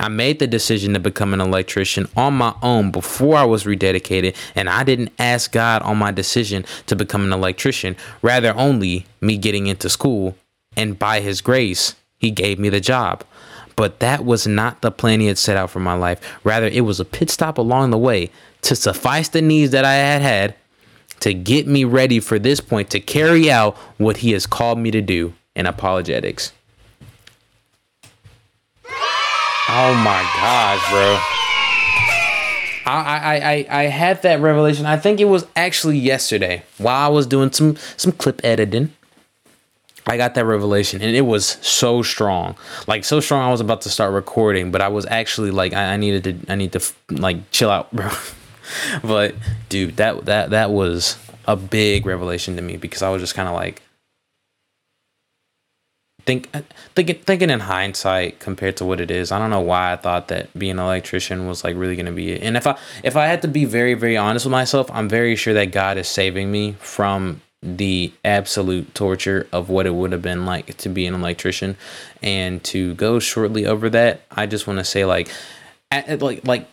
I 0.00 0.08
made 0.08 0.38
the 0.38 0.46
decision 0.46 0.94
to 0.94 0.98
become 0.98 1.34
an 1.34 1.40
electrician 1.40 2.08
on 2.16 2.34
my 2.34 2.54
own 2.62 2.90
before 2.90 3.36
I 3.36 3.44
was 3.44 3.64
rededicated, 3.64 4.34
and 4.56 4.68
I 4.68 4.82
didn't 4.82 5.12
ask 5.20 5.52
God 5.52 5.82
on 5.82 5.98
my 5.98 6.10
decision 6.10 6.64
to 6.86 6.96
become 6.96 7.22
an 7.24 7.32
electrician, 7.32 7.96
rather, 8.20 8.56
only 8.56 9.06
me 9.20 9.36
getting 9.36 9.68
into 9.68 9.88
school, 9.88 10.36
and 10.76 10.98
by 10.98 11.20
His 11.20 11.40
grace, 11.40 11.94
He 12.18 12.32
gave 12.32 12.58
me 12.58 12.70
the 12.70 12.80
job. 12.80 13.22
But 13.76 14.00
that 14.00 14.24
was 14.24 14.46
not 14.46 14.82
the 14.82 14.90
plan 14.90 15.20
he 15.20 15.26
had 15.26 15.38
set 15.38 15.56
out 15.56 15.70
for 15.70 15.80
my 15.80 15.94
life. 15.94 16.20
Rather, 16.44 16.66
it 16.66 16.82
was 16.82 17.00
a 17.00 17.04
pit 17.04 17.30
stop 17.30 17.58
along 17.58 17.90
the 17.90 17.98
way 17.98 18.30
to 18.62 18.76
suffice 18.76 19.28
the 19.28 19.42
needs 19.42 19.72
that 19.72 19.84
I 19.84 19.94
had 19.94 20.22
had 20.22 20.54
to 21.20 21.34
get 21.34 21.66
me 21.66 21.84
ready 21.84 22.20
for 22.20 22.38
this 22.38 22.60
point 22.60 22.90
to 22.90 23.00
carry 23.00 23.50
out 23.50 23.76
what 23.98 24.18
he 24.18 24.32
has 24.32 24.46
called 24.46 24.78
me 24.78 24.90
to 24.90 25.00
do 25.00 25.34
in 25.54 25.66
apologetics. 25.66 26.52
Oh 29.66 29.94
my 29.94 30.22
gosh, 30.36 30.90
bro. 30.90 31.18
I, 32.86 33.00
I, 33.06 33.34
I, 33.34 33.66
I 33.80 33.82
had 33.84 34.20
that 34.22 34.40
revelation. 34.40 34.84
I 34.84 34.98
think 34.98 35.20
it 35.20 35.24
was 35.24 35.46
actually 35.56 35.98
yesterday 35.98 36.64
while 36.76 37.06
I 37.06 37.08
was 37.08 37.26
doing 37.26 37.50
some 37.50 37.76
some 37.96 38.12
clip 38.12 38.42
editing. 38.44 38.92
I 40.06 40.16
got 40.16 40.34
that 40.34 40.44
revelation 40.44 41.00
and 41.00 41.16
it 41.16 41.22
was 41.22 41.46
so 41.62 42.02
strong. 42.02 42.56
Like 42.86 43.04
so 43.04 43.20
strong 43.20 43.42
I 43.42 43.50
was 43.50 43.60
about 43.60 43.82
to 43.82 43.90
start 43.90 44.12
recording, 44.12 44.70
but 44.70 44.80
I 44.80 44.88
was 44.88 45.06
actually 45.06 45.50
like 45.50 45.72
I, 45.72 45.94
I 45.94 45.96
needed 45.96 46.24
to 46.24 46.52
I 46.52 46.56
need 46.56 46.72
to 46.72 46.80
like 47.10 47.50
chill 47.50 47.70
out, 47.70 47.90
bro. 47.92 48.10
but 49.02 49.34
dude, 49.68 49.96
that 49.96 50.26
that 50.26 50.50
that 50.50 50.70
was 50.70 51.18
a 51.46 51.56
big 51.56 52.06
revelation 52.06 52.56
to 52.56 52.62
me 52.62 52.76
because 52.76 53.02
I 53.02 53.10
was 53.10 53.22
just 53.22 53.34
kind 53.34 53.48
of 53.48 53.54
like 53.54 53.82
think 56.26 56.48
uh, 56.54 56.62
thinking 56.94 57.20
thinking 57.20 57.50
in 57.50 57.60
hindsight 57.60 58.40
compared 58.40 58.76
to 58.78 58.84
what 58.84 59.00
it 59.00 59.10
is. 59.10 59.32
I 59.32 59.38
don't 59.38 59.50
know 59.50 59.60
why 59.60 59.92
I 59.92 59.96
thought 59.96 60.28
that 60.28 60.56
being 60.58 60.72
an 60.72 60.78
electrician 60.80 61.46
was 61.46 61.64
like 61.64 61.76
really 61.76 61.96
going 61.96 62.06
to 62.06 62.12
be 62.12 62.32
it. 62.32 62.42
And 62.42 62.56
if 62.56 62.66
I 62.66 62.78
if 63.02 63.16
I 63.16 63.26
had 63.26 63.42
to 63.42 63.48
be 63.48 63.64
very 63.64 63.94
very 63.94 64.16
honest 64.16 64.44
with 64.44 64.52
myself, 64.52 64.90
I'm 64.92 65.08
very 65.08 65.36
sure 65.36 65.54
that 65.54 65.72
God 65.72 65.96
is 65.96 66.08
saving 66.08 66.50
me 66.50 66.72
from 66.72 67.40
the 67.64 68.12
absolute 68.24 68.94
torture 68.94 69.48
of 69.52 69.70
what 69.70 69.86
it 69.86 69.94
would 69.94 70.12
have 70.12 70.20
been 70.20 70.44
like 70.44 70.76
to 70.76 70.88
be 70.88 71.06
an 71.06 71.14
electrician. 71.14 71.76
And 72.22 72.62
to 72.64 72.94
go 72.94 73.18
shortly 73.18 73.66
over 73.66 73.90
that 73.90 74.22
i 74.30 74.46
just 74.46 74.66
want 74.66 74.78
to 74.78 74.84
say 74.84 75.04
like 75.04 75.28
at, 75.90 76.22
like 76.22 76.46
like 76.46 76.68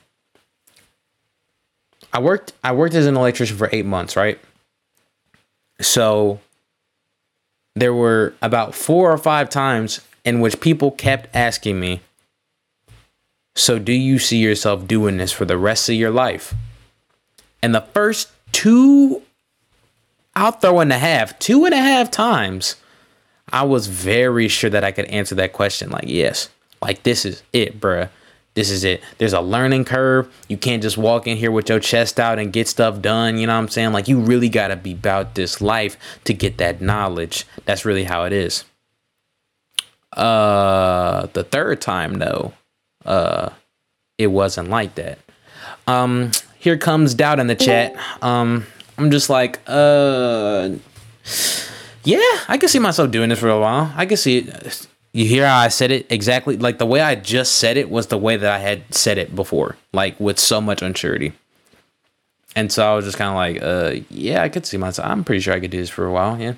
i 2.13 2.19
worked 2.19 2.53
i 2.63 2.71
worked 2.71 2.93
as 2.93 3.05
an 3.05 3.17
electrician 3.17 3.57
for 3.57 3.69
eight 3.71 3.85
months 3.85 4.15
right? 4.15 4.39
So 5.79 6.39
there 7.75 7.93
were 7.93 8.35
about 8.41 8.75
four 8.75 9.11
or 9.11 9.17
five 9.17 9.49
times 9.49 10.01
in 10.23 10.41
which 10.41 10.59
people 10.59 10.91
kept 10.91 11.33
asking 11.35 11.79
me 11.79 12.01
so 13.55 13.79
do 13.79 13.93
you 13.93 14.19
see 14.19 14.37
yourself 14.37 14.87
doing 14.87 15.17
this 15.17 15.31
for 15.31 15.45
the 15.45 15.57
rest 15.57 15.89
of 15.89 15.95
your 15.95 16.11
life? 16.11 16.53
And 17.61 17.75
the 17.75 17.81
first 17.81 18.31
two 18.51 19.21
I'll 20.35 20.51
throw 20.51 20.79
in 20.79 20.91
a 20.91 20.97
half, 20.97 21.37
two 21.39 21.65
and 21.65 21.73
a 21.73 21.77
half 21.77 22.09
times. 22.09 22.75
I 23.51 23.63
was 23.63 23.87
very 23.87 24.47
sure 24.47 24.69
that 24.69 24.83
I 24.83 24.91
could 24.91 25.05
answer 25.05 25.35
that 25.35 25.53
question. 25.53 25.89
Like, 25.89 26.05
yes, 26.07 26.49
like 26.81 27.03
this 27.03 27.25
is 27.25 27.43
it, 27.51 27.79
bruh. 27.79 28.09
This 28.53 28.69
is 28.69 28.83
it. 28.83 29.01
There's 29.17 29.31
a 29.31 29.39
learning 29.39 29.85
curve. 29.85 30.29
You 30.49 30.57
can't 30.57 30.81
just 30.81 30.97
walk 30.97 31.25
in 31.25 31.37
here 31.37 31.51
with 31.51 31.69
your 31.69 31.79
chest 31.79 32.19
out 32.19 32.37
and 32.37 32.51
get 32.51 32.67
stuff 32.67 33.01
done. 33.01 33.37
You 33.37 33.47
know 33.47 33.53
what 33.53 33.59
I'm 33.59 33.69
saying? 33.69 33.93
Like, 33.93 34.09
you 34.09 34.19
really 34.19 34.49
got 34.49 34.67
to 34.69 34.75
be 34.75 34.91
about 34.91 35.35
this 35.35 35.61
life 35.61 35.95
to 36.25 36.33
get 36.33 36.57
that 36.57 36.81
knowledge. 36.81 37.45
That's 37.63 37.85
really 37.85 38.03
how 38.03 38.25
it 38.25 38.33
is. 38.33 38.65
Uh, 40.11 41.27
the 41.27 41.45
third 41.45 41.79
time, 41.79 42.15
though, 42.15 42.51
uh, 43.05 43.51
it 44.17 44.27
wasn't 44.27 44.69
like 44.69 44.95
that. 44.95 45.19
Um, 45.87 46.31
here 46.59 46.77
comes 46.77 47.13
doubt 47.13 47.39
in 47.39 47.47
the 47.47 47.55
chat. 47.55 47.95
Um, 48.21 48.65
I'm 49.01 49.09
just 49.09 49.31
like, 49.31 49.59
uh, 49.65 50.69
yeah, 52.03 52.19
I 52.47 52.57
can 52.59 52.69
see 52.69 52.77
myself 52.77 53.09
doing 53.09 53.29
this 53.29 53.39
for 53.39 53.49
a 53.49 53.59
while. 53.59 53.91
I 53.95 54.05
can 54.05 54.15
see 54.15 54.37
it. 54.37 54.87
You 55.11 55.25
hear 55.25 55.47
how 55.47 55.57
I 55.57 55.69
said 55.69 55.89
it 55.89 56.05
exactly? 56.11 56.55
Like 56.55 56.77
the 56.77 56.85
way 56.85 57.01
I 57.01 57.15
just 57.15 57.55
said 57.55 57.77
it 57.77 57.89
was 57.89 58.07
the 58.07 58.17
way 58.19 58.37
that 58.37 58.53
I 58.53 58.59
had 58.59 58.93
said 58.93 59.17
it 59.17 59.35
before, 59.35 59.75
like 59.91 60.19
with 60.19 60.37
so 60.37 60.61
much 60.61 60.83
uncertainty. 60.83 61.33
And 62.55 62.71
so 62.71 62.91
I 62.91 62.95
was 62.95 63.05
just 63.05 63.17
kind 63.17 63.29
of 63.29 63.35
like, 63.35 63.63
uh, 63.63 64.05
yeah, 64.11 64.43
I 64.43 64.49
could 64.49 64.67
see 64.67 64.77
myself. 64.77 65.09
I'm 65.09 65.23
pretty 65.23 65.41
sure 65.41 65.55
I 65.55 65.59
could 65.59 65.71
do 65.71 65.79
this 65.79 65.89
for 65.89 66.05
a 66.05 66.11
while. 66.11 66.39
Yeah. 66.39 66.53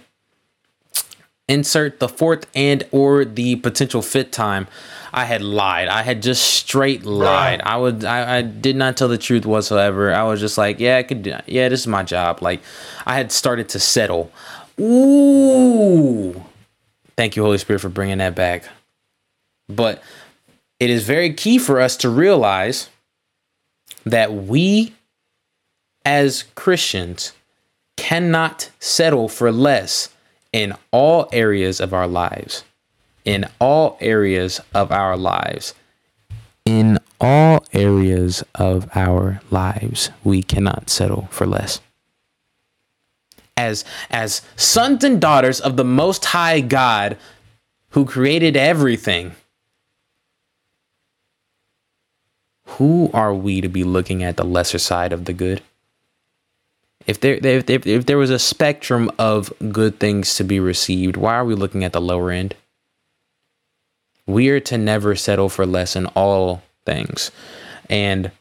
Insert 1.50 2.00
the 2.00 2.08
fourth 2.08 2.48
and 2.56 2.86
or 2.92 3.26
the 3.26 3.58
potential 3.58 4.02
fifth 4.02 4.32
time 4.32 4.68
I 5.12 5.26
had 5.26 5.42
lied. 5.42 5.90
I 5.90 6.02
had 6.02 6.24
just 6.24 6.42
straight 6.44 7.06
lied. 7.06 7.62
I 7.64 7.78
would 7.78 8.06
I, 8.06 8.38
I 8.38 8.42
did 8.42 8.76
not 8.76 8.98
tell 8.98 9.08
the 9.08 9.18
truth 9.18 9.46
whatsoever. 9.46 10.14
I 10.14 10.24
was 10.24 10.40
just 10.40 10.58
like, 10.58 10.80
yeah, 10.80 10.98
I 10.98 11.04
could 11.04 11.44
yeah, 11.46 11.70
this 11.70 11.82
is 11.82 11.88
my 11.88 12.04
job. 12.04 12.42
Like 12.42 12.62
I 13.06 13.16
had 13.16 13.32
started 13.32 13.70
to 13.70 13.80
settle. 13.80 14.32
Ooh. 14.80 16.44
Thank 17.16 17.36
you 17.36 17.44
Holy 17.44 17.60
Spirit 17.60 17.80
for 17.80 17.90
bringing 17.90 18.18
that 18.20 18.36
back. 18.36 18.64
But 19.68 20.02
it 20.80 20.90
is 20.90 21.04
very 21.04 21.34
key 21.34 21.60
for 21.60 21.80
us 21.80 21.96
to 21.98 22.10
realize 22.10 22.90
that 24.06 24.34
we 24.34 24.94
as 26.06 26.44
Christians 26.56 27.34
cannot 27.98 28.72
settle 28.80 29.30
for 29.30 29.52
less 29.52 30.10
in 30.54 30.74
all 30.92 31.28
areas 31.34 31.82
of 31.82 31.94
our 31.94 32.08
lives 32.08 32.64
in 33.26 33.48
all 33.60 33.98
areas 34.00 34.60
of 34.74 34.92
our 34.92 35.18
lives. 35.18 35.74
In 36.66 37.00
all 37.20 37.66
areas 37.74 38.44
of 38.56 38.90
our 38.96 39.42
lives, 39.50 40.10
we 40.24 40.44
cannot 40.44 40.90
settle 40.90 41.28
for 41.32 41.46
less. 41.46 41.82
As, 43.56 43.86
as 44.10 44.42
sons 44.56 45.04
and 45.04 45.22
daughters 45.22 45.60
of 45.60 45.78
the 45.78 45.84
Most 45.84 46.26
High 46.26 46.62
God 46.62 47.18
who 47.90 48.06
created 48.06 48.58
everything, 48.58 49.34
who 52.66 53.12
are 53.14 53.34
we 53.34 53.62
to 53.62 53.70
be 53.70 53.84
looking 53.84 54.24
at 54.24 54.38
the 54.38 54.44
lesser 54.44 54.80
side 54.80 55.14
of 55.14 55.26
the 55.26 55.34
good? 55.34 55.62
If 57.06 57.20
there, 57.20 57.36
if, 57.36 57.70
if, 57.70 57.86
if 57.86 58.06
there 58.06 58.18
was 58.18 58.30
a 58.30 58.40
spectrum 58.40 59.12
of 59.20 59.52
good 59.72 60.00
things 60.00 60.36
to 60.36 60.44
be 60.44 60.60
received, 60.60 61.18
why 61.18 61.36
are 61.36 61.46
we 61.46 61.56
looking 61.56 61.84
at 61.84 61.94
the 61.94 62.02
lower 62.02 62.32
end? 62.32 62.56
we 64.26 64.50
are 64.50 64.60
to 64.62 64.78
never 64.78 65.16
settle 65.16 65.50
for 65.50 65.66
less 65.66 65.96
in 65.96 66.06
all 66.08 66.62
things. 66.86 67.32
And 67.90 68.32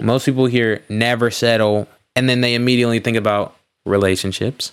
most 0.00 0.24
people 0.24 0.46
here 0.46 0.82
never 0.88 1.30
settle 1.30 1.88
and 2.16 2.28
then 2.28 2.40
they 2.40 2.54
immediately 2.54 2.98
think 2.98 3.16
about 3.16 3.56
relationships. 3.84 4.72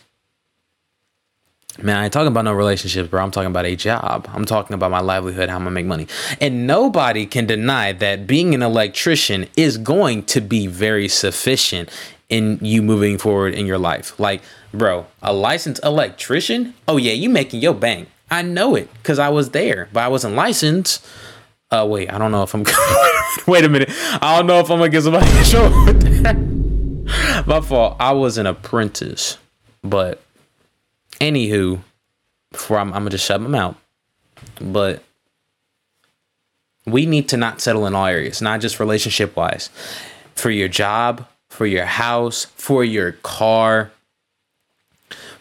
Man, 1.82 1.98
I 1.98 2.06
ain't 2.06 2.14
talking 2.14 2.30
about 2.30 2.46
no 2.46 2.54
relationships, 2.54 3.10
bro. 3.10 3.22
I'm 3.22 3.32
talking 3.32 3.50
about 3.50 3.66
a 3.66 3.76
job. 3.76 4.30
I'm 4.34 4.46
talking 4.46 4.74
about 4.74 4.92
my 4.92 5.02
livelihood, 5.02 5.50
how 5.50 5.58
I'm 5.58 5.64
gonna 5.64 5.72
make 5.72 5.86
money. 5.86 6.08
And 6.40 6.66
nobody 6.66 7.26
can 7.26 7.46
deny 7.46 7.92
that 7.92 8.26
being 8.26 8.56
an 8.56 8.62
electrician 8.62 9.48
is 9.58 9.78
going 9.78 10.24
to 10.24 10.40
be 10.40 10.68
very 10.68 11.10
sufficient 11.10 11.90
in 12.30 12.60
you 12.62 12.82
moving 12.82 13.18
forward 13.18 13.54
in 13.54 13.66
your 13.66 13.78
life. 13.78 14.20
Like, 14.20 14.42
bro, 14.74 15.06
a 15.22 15.34
licensed 15.34 15.84
electrician? 15.84 16.74
Oh 16.88 16.98
yeah, 16.98 17.14
you 17.14 17.30
making 17.30 17.62
your 17.62 17.74
bank. 17.74 18.10
I 18.32 18.42
know 18.42 18.76
it 18.76 18.92
because 18.94 19.20
I 19.20 19.30
was 19.30 19.52
there, 19.52 19.88
but 19.94 20.04
I 20.04 20.08
wasn't 20.08 20.36
licensed. 20.36 21.06
Uh, 21.72 21.86
wait, 21.90 22.12
I 22.12 22.18
don't 22.18 22.32
know 22.32 22.44
if 22.44 22.54
I'm. 22.54 22.64
wait 23.48 23.64
a 23.64 23.70
minute, 23.70 23.90
I 23.92 24.38
don't 24.38 24.48
know 24.48 24.60
if 24.60 24.70
I'm 24.70 24.80
gonna 24.80 24.90
get 24.90 25.04
somebody 25.04 25.26
with 25.26 26.24
that. 26.24 27.44
My 27.48 27.62
fault. 27.62 27.98
I 28.00 28.14
was 28.14 28.38
an 28.38 28.48
apprentice, 28.48 29.38
but 29.84 30.24
anywho, 31.20 31.82
before 32.52 32.80
I'm, 32.80 32.90
I'm 32.90 33.02
gonna 33.02 33.12
just 33.12 33.26
shut 33.26 33.42
my 33.42 33.48
mouth. 33.48 33.78
But 34.60 35.04
we 36.86 37.06
need 37.06 37.30
to 37.30 37.38
not 37.38 37.62
settle 37.62 37.86
in 37.86 37.96
all 37.96 38.06
areas, 38.06 38.42
not 38.42 38.62
just 38.62 38.80
relationship 38.80 39.36
wise. 39.36 39.70
For 40.36 40.50
your 40.50 40.68
job, 40.68 41.28
for 41.56 41.66
your 41.66 41.86
house, 41.86 42.46
for 42.46 42.84
your 42.84 43.14
car, 43.14 43.92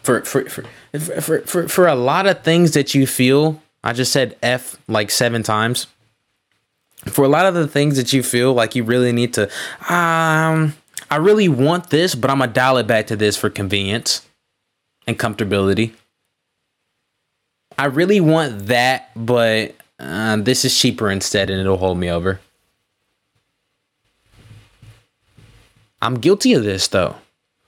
for 0.01 0.21
for 0.21 0.49
for 0.49 0.63
for 1.21 1.41
for, 1.41 1.67
for 1.67 1.87
a 1.87 1.95
lot 1.95 2.25
of 2.25 2.43
things 2.43 2.71
that 2.71 2.95
you 2.95 3.05
feel. 3.05 3.61
I 3.83 3.93
just 3.93 4.11
said 4.11 4.37
F 4.41 4.77
like 4.87 5.11
seven 5.11 5.43
times. 5.43 5.87
For 7.05 7.23
a 7.23 7.27
lot 7.27 7.45
of 7.45 7.53
the 7.53 7.67
things 7.67 7.97
that 7.97 8.13
you 8.13 8.23
feel 8.23 8.53
like 8.53 8.73
you 8.73 8.83
really 8.83 9.11
need 9.11 9.35
to, 9.35 9.43
um, 9.93 10.73
I 11.11 11.17
really 11.17 11.47
want 11.47 11.91
this, 11.91 12.15
but 12.15 12.31
I'm 12.31 12.39
gonna 12.39 12.51
dial 12.51 12.77
it 12.77 12.87
back 12.87 13.07
to 13.07 13.15
this 13.15 13.37
for 13.37 13.51
convenience 13.51 14.25
and 15.05 15.19
comfortability. 15.19 15.93
I 17.77 17.85
really 17.85 18.21
want 18.21 18.67
that, 18.67 19.11
but 19.15 19.75
uh, 19.99 20.37
this 20.37 20.65
is 20.65 20.77
cheaper 20.77 21.11
instead, 21.11 21.49
and 21.49 21.59
it'll 21.59 21.77
hold 21.77 21.97
me 21.97 22.09
over. 22.09 22.39
I'm 26.05 26.19
guilty 26.19 26.53
of 26.53 26.63
this 26.63 26.87
though, 26.87 27.15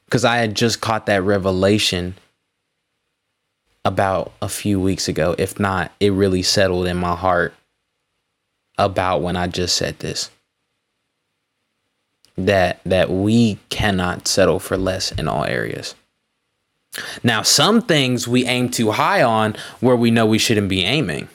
because 0.05 0.23
I 0.23 0.37
had 0.37 0.55
just 0.55 0.79
caught 0.79 1.07
that 1.07 1.23
revelation 1.23 2.13
about 3.83 4.31
a 4.43 4.47
few 4.47 4.79
weeks 4.79 5.07
ago. 5.07 5.33
If 5.39 5.59
not, 5.59 5.91
it 5.99 6.13
really 6.13 6.43
settled 6.43 6.85
in 6.85 6.97
my 6.97 7.15
heart 7.15 7.55
about 8.77 9.23
when 9.23 9.35
I 9.35 9.47
just 9.47 9.75
said 9.75 9.97
this. 9.97 10.29
That 12.37 12.79
that 12.85 13.09
we 13.09 13.57
cannot 13.69 14.27
settle 14.27 14.59
for 14.59 14.77
less 14.77 15.11
in 15.13 15.27
all 15.27 15.43
areas. 15.43 15.95
Now, 17.23 17.41
some 17.41 17.81
things 17.81 18.27
we 18.27 18.45
aim 18.45 18.69
too 18.69 18.91
high 18.91 19.23
on 19.23 19.55
where 19.79 19.95
we 19.95 20.11
know 20.11 20.27
we 20.27 20.37
shouldn't 20.37 20.69
be 20.69 20.83
aiming. 20.83 21.27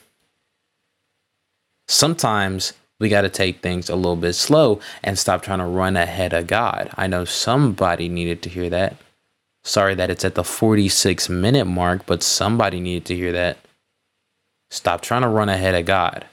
Sometimes 1.88 2.74
we 3.02 3.08
got 3.08 3.22
to 3.22 3.28
take 3.28 3.60
things 3.60 3.90
a 3.90 3.96
little 3.96 4.14
bit 4.14 4.34
slow 4.34 4.78
and 5.02 5.18
stop 5.18 5.42
trying 5.42 5.58
to 5.58 5.64
run 5.64 5.96
ahead 5.96 6.32
of 6.32 6.46
God. 6.46 6.88
I 6.94 7.08
know 7.08 7.24
somebody 7.24 8.08
needed 8.08 8.42
to 8.42 8.48
hear 8.48 8.70
that. 8.70 8.96
Sorry 9.64 9.96
that 9.96 10.08
it's 10.08 10.24
at 10.24 10.36
the 10.36 10.44
46 10.44 11.28
minute 11.28 11.64
mark, 11.64 12.06
but 12.06 12.22
somebody 12.22 12.78
needed 12.78 13.04
to 13.06 13.16
hear 13.16 13.32
that. 13.32 13.58
Stop 14.70 15.00
trying 15.00 15.22
to 15.22 15.28
run 15.28 15.48
ahead 15.48 15.74
of 15.74 15.84
God 15.84 16.26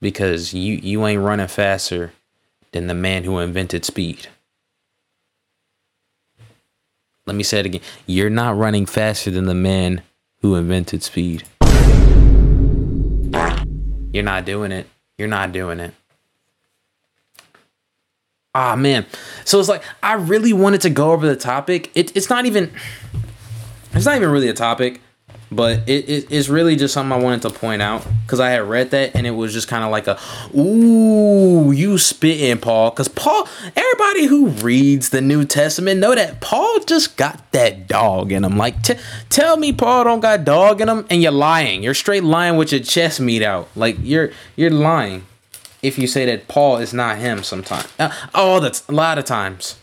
because 0.00 0.52
you, 0.52 0.74
you 0.74 1.06
ain't 1.06 1.22
running 1.22 1.46
faster 1.46 2.12
than 2.72 2.88
the 2.88 2.94
man 2.94 3.22
who 3.22 3.38
invented 3.38 3.84
speed. 3.84 4.26
Let 7.26 7.36
me 7.36 7.44
say 7.44 7.60
it 7.60 7.66
again. 7.66 7.80
You're 8.06 8.28
not 8.28 8.56
running 8.56 8.86
faster 8.86 9.30
than 9.30 9.44
the 9.44 9.54
man 9.54 10.02
who 10.42 10.56
invented 10.56 11.04
speed. 11.04 11.44
You're 14.12 14.24
not 14.24 14.44
doing 14.44 14.72
it. 14.72 14.88
You're 15.18 15.28
not 15.28 15.52
doing 15.52 15.80
it. 15.80 15.94
Ah 18.54 18.72
oh, 18.72 18.76
man. 18.76 19.06
So 19.44 19.60
it's 19.60 19.68
like 19.68 19.82
I 20.02 20.14
really 20.14 20.52
wanted 20.52 20.80
to 20.82 20.90
go 20.90 21.12
over 21.12 21.26
the 21.26 21.36
topic. 21.36 21.90
It, 21.94 22.16
it's 22.16 22.30
not 22.30 22.46
even 22.46 22.72
it's 23.92 24.06
not 24.06 24.16
even 24.16 24.30
really 24.30 24.48
a 24.48 24.54
topic 24.54 25.00
but 25.50 25.88
it, 25.88 26.08
it, 26.08 26.26
it's 26.30 26.48
really 26.48 26.74
just 26.74 26.94
something 26.94 27.12
I 27.12 27.22
wanted 27.22 27.42
to 27.42 27.50
point 27.50 27.80
out 27.80 28.04
because 28.22 28.40
I 28.40 28.50
had 28.50 28.62
read 28.62 28.90
that 28.90 29.14
and 29.14 29.26
it 29.26 29.30
was 29.30 29.52
just 29.52 29.68
kind 29.68 29.84
of 29.84 29.90
like 29.90 30.06
a 30.08 30.18
ooh 30.56 31.70
you 31.70 31.98
spitting 31.98 32.58
Paul. 32.58 32.90
Because 32.90 33.08
Paul 33.08 33.48
everybody 33.76 34.26
who 34.26 34.48
reads 34.48 35.10
the 35.10 35.20
New 35.20 35.44
Testament 35.44 36.00
know 36.00 36.14
that 36.14 36.40
Paul 36.40 36.80
just 36.80 37.16
got 37.16 37.52
that 37.52 37.86
dog 37.86 38.32
in 38.32 38.44
him. 38.44 38.56
Like 38.56 38.82
t- 38.82 38.96
tell 39.28 39.56
me 39.56 39.72
Paul 39.72 40.04
don't 40.04 40.20
got 40.20 40.44
dog 40.44 40.80
in 40.80 40.88
him 40.88 41.06
and 41.10 41.22
you're 41.22 41.32
lying. 41.32 41.82
You're 41.82 41.94
straight 41.94 42.24
lying 42.24 42.56
with 42.56 42.72
your 42.72 42.80
chest 42.80 43.20
meat 43.20 43.42
out. 43.42 43.68
Like 43.76 43.96
you're 44.00 44.30
you're 44.56 44.70
lying 44.70 45.26
if 45.82 45.98
you 45.98 46.08
say 46.08 46.24
that 46.26 46.48
Paul 46.48 46.78
is 46.78 46.92
not 46.92 47.18
him 47.18 47.44
sometimes 47.44 47.86
uh, 47.98 48.10
oh 48.34 48.58
that's 48.60 48.86
a 48.88 48.92
lot 48.92 49.18
of 49.18 49.24
times. 49.24 49.78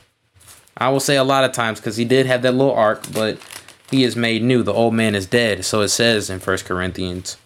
I 0.75 0.89
will 0.89 0.99
say 0.99 1.15
a 1.15 1.23
lot 1.23 1.43
of 1.43 1.51
times 1.51 1.79
because 1.79 1.95
he 1.97 2.03
did 2.03 2.25
have 2.25 2.41
that 2.41 2.51
little 2.51 2.73
arc 2.73 3.09
but 3.13 3.37
he 3.93 4.03
is 4.03 4.15
made 4.15 4.41
new. 4.41 4.63
The 4.63 4.73
old 4.73 4.93
man 4.93 5.13
is 5.13 5.27
dead. 5.27 5.63
So 5.63 5.81
it 5.81 5.89
says 5.89 6.29
in 6.29 6.39
First 6.39 6.65
Corinthians. 6.65 7.37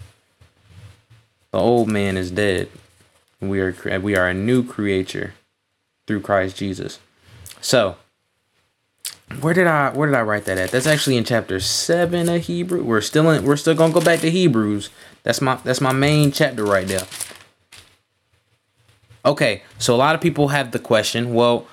The 1.51 1.59
old 1.59 1.89
man 1.89 2.17
is 2.17 2.31
dead. 2.31 2.69
We 3.39 3.59
are 3.59 3.99
we 3.99 4.15
are 4.15 4.27
a 4.27 4.33
new 4.33 4.63
creature 4.63 5.33
through 6.07 6.21
Christ 6.21 6.57
Jesus. 6.57 6.99
So 7.61 7.97
where 9.41 9.53
did 9.53 9.67
I 9.67 9.91
where 9.91 10.07
did 10.07 10.15
I 10.15 10.21
write 10.21 10.45
that 10.45 10.57
at? 10.57 10.71
That's 10.71 10.87
actually 10.87 11.17
in 11.17 11.25
chapter 11.25 11.59
seven 11.59 12.29
of 12.29 12.45
Hebrew. 12.45 12.81
We're 12.81 13.01
still 13.01 13.29
in 13.29 13.43
we're 13.43 13.57
still 13.57 13.75
gonna 13.75 13.93
go 13.93 14.01
back 14.01 14.21
to 14.21 14.31
Hebrews. 14.31 14.89
That's 15.23 15.41
my 15.41 15.55
that's 15.63 15.81
my 15.81 15.91
main 15.91 16.31
chapter 16.31 16.63
right 16.63 16.87
there. 16.87 17.05
Okay, 19.25 19.63
so 19.77 19.93
a 19.93 19.97
lot 19.97 20.15
of 20.15 20.21
people 20.21 20.47
have 20.47 20.71
the 20.71 20.79
question, 20.79 21.33
well, 21.33 21.67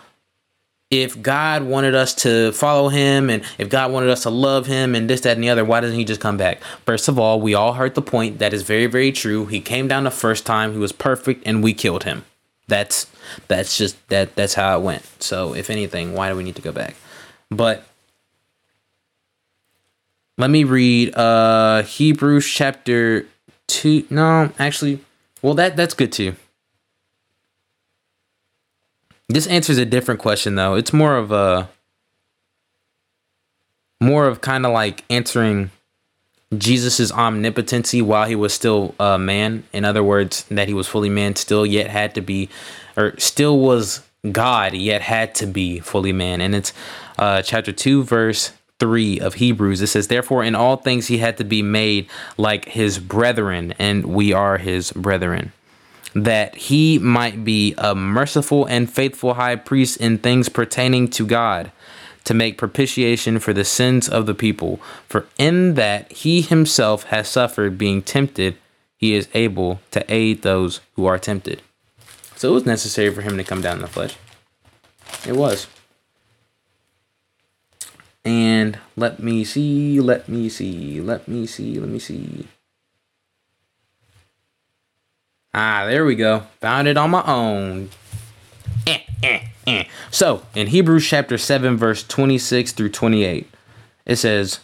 if 0.91 1.21
God 1.21 1.65
wanted 1.65 1.95
us 1.95 2.15
to 2.17 2.53
follow 2.53 2.89
him 2.89 3.31
and 3.31 3.43
if 3.59 3.69
God 3.69 3.91
wanted 3.91 4.11
us 4.11 4.23
to 4.25 4.31
love 4.31 4.67
him 4.67 4.95
and 4.95 5.09
this, 5.09 5.23
that, 5.23 5.37
and 5.37 5.43
the 5.43 5.49
other, 5.49 5.65
why 5.65 5.81
doesn't 5.81 5.99
he 5.99 6.05
just 6.05 6.21
come 6.21 6.37
back? 6.37 6.63
First 6.85 7.09
of 7.09 7.19
all, 7.19 7.41
we 7.41 7.55
all 7.55 7.73
heard 7.73 7.95
the 7.95 8.03
point. 8.03 8.39
That 8.39 8.53
is 8.53 8.63
very, 8.63 8.87
very 8.87 9.11
true. 9.11 9.47
He 9.47 9.61
came 9.61 9.89
down 9.89 10.05
the 10.05 10.11
first 10.11 10.47
time, 10.47 10.73
he 10.73 10.79
was 10.79 10.93
perfect, 10.93 11.43
and 11.47 11.63
we 11.63 11.75
killed 11.75 12.05
him. 12.05 12.25
That's 12.67 13.07
that's 13.49 13.77
just 13.77 14.09
that 14.09 14.37
that's 14.37 14.55
how 14.55 14.79
it 14.79 14.83
went. 14.83 15.03
So 15.23 15.55
if 15.55 15.69
anything, 15.69 16.15
why 16.15 16.31
do 16.31 16.37
we 16.37 16.45
need 16.45 16.57
to 16.57 16.63
go 16.63 16.73
back? 16.73 16.95
But 17.51 17.85
let 20.39 20.51
me 20.51 20.65
read 20.65 21.15
uh 21.15 21.83
Hebrews 21.83 22.47
chapter 22.47 23.27
two. 23.67 24.07
No, 24.09 24.51
actually, 24.59 25.01
well 25.43 25.55
that 25.55 25.77
that's 25.77 25.93
good 25.93 26.13
too. 26.13 26.37
This 29.29 29.47
answers 29.47 29.79
a 29.79 29.87
different 29.87 30.21
question 30.21 30.55
though. 30.55 30.75
It's 30.75 30.93
more 30.93 31.17
of 31.17 31.33
a 31.33 31.69
more 34.01 34.27
of 34.27 34.41
kind 34.41 34.67
of 34.67 34.73
like 34.73 35.05
answering 35.09 35.71
Jesus's 36.57 37.11
omnipotency 37.11 38.03
while 38.03 38.27
he 38.27 38.37
was 38.37 38.53
still 38.53 38.95
a 39.01 39.19
man. 39.19 39.65
In 39.73 39.85
other 39.85 40.05
words, 40.05 40.45
that 40.45 40.69
he 40.69 40.75
was 40.75 40.87
fully 40.87 41.09
man, 41.09 41.37
still 41.37 41.65
yet 41.65 41.89
had 41.89 42.15
to 42.15 42.21
be, 42.21 42.49
or 42.97 43.19
still 43.19 43.59
was 43.59 44.03
God, 44.31 44.75
yet 44.75 45.03
had 45.03 45.35
to 45.37 45.47
be 45.47 45.81
fully 45.81 46.13
man. 46.13 46.41
And 46.41 46.55
it's 46.55 46.73
uh, 47.19 47.43
chapter 47.43 47.73
2, 47.73 48.05
verse 48.05 48.53
3 48.79 49.21
of 49.21 49.35
Hebrews. 49.35 49.81
It 49.81 49.89
says, 49.89 50.09
Therefore, 50.09 50.45
in 50.45 50.55
all 50.55 50.77
things 50.77 51.07
he 51.07 51.19
had 51.19 51.39
to 51.39 51.45
be 51.45 51.63
made 51.63 52.09
like 52.37 52.67
his 52.67 52.99
brethren, 52.99 53.75
and 53.79 54.05
we 54.05 54.33
are 54.33 54.59
his 54.59 54.93
brethren 54.93 55.53
that 56.15 56.55
he 56.55 56.99
might 56.99 57.45
be 57.45 57.75
a 57.77 57.95
merciful 57.95 58.65
and 58.67 58.91
faithful 58.91 59.35
high 59.35 59.57
priest 59.57 59.97
in 59.99 60.19
things 60.19 60.49
pertaining 60.49 61.09
to 61.09 61.27
God, 61.27 61.73
to 62.25 62.35
make 62.35 62.57
propitiation 62.57 63.39
for 63.39 63.53
the 63.53 63.65
sins 63.65 64.09
of 64.09 64.27
the 64.27 64.35
people. 64.35 64.81
For 65.09 65.27
in 65.39 65.75
that 65.75 66.11
he 66.13 66.41
himself 66.41 67.05
has 67.05 67.29
suffered 67.29 67.77
being 67.77 68.01
tempted, 68.01 68.57
he 68.97 69.15
is 69.15 69.29
able 69.35 69.81
to 69.91 70.05
aid 70.09 70.43
those 70.43 70.81
who 70.95 71.05
are 71.05 71.19
tempted. 71.19 71.63
So 72.37 72.51
it 72.51 72.55
was 72.55 72.67
necessary 72.67 73.13
for 73.13 73.23
him 73.23 73.37
to 73.37 73.45
come 73.45 73.61
down 73.61 73.77
in 73.77 73.83
the 73.83 73.89
flesh. 73.89 74.17
It 75.27 75.37
was. 75.37 75.67
And 78.25 78.79
let 78.97 79.21
me 79.21 79.45
see, 79.45 80.01
let 80.01 80.29
me 80.29 80.49
see, 80.49 81.01
let 81.01 81.29
me 81.29 81.47
see, 81.47 81.79
let 81.79 81.89
me 81.91 81.99
see. 81.99 82.47
Ah, 85.55 85.87
there 85.87 86.05
we 86.05 86.17
go. 86.17 86.43
Found 86.61 86.89
it 86.89 86.97
on 86.97 87.11
my 87.11 87.23
own. 87.25 87.91
Eh, 88.89 88.99
eh, 89.23 89.41
eh. 89.69 89.85
So, 90.11 90.43
in 90.55 90.67
Hebrews 90.67 91.07
chapter 91.07 91.39
7, 91.39 91.77
verse 91.77 92.03
26 92.03 92.73
through 92.73 92.89
28, 92.89 93.49
it 94.05 94.17
says, 94.17 94.59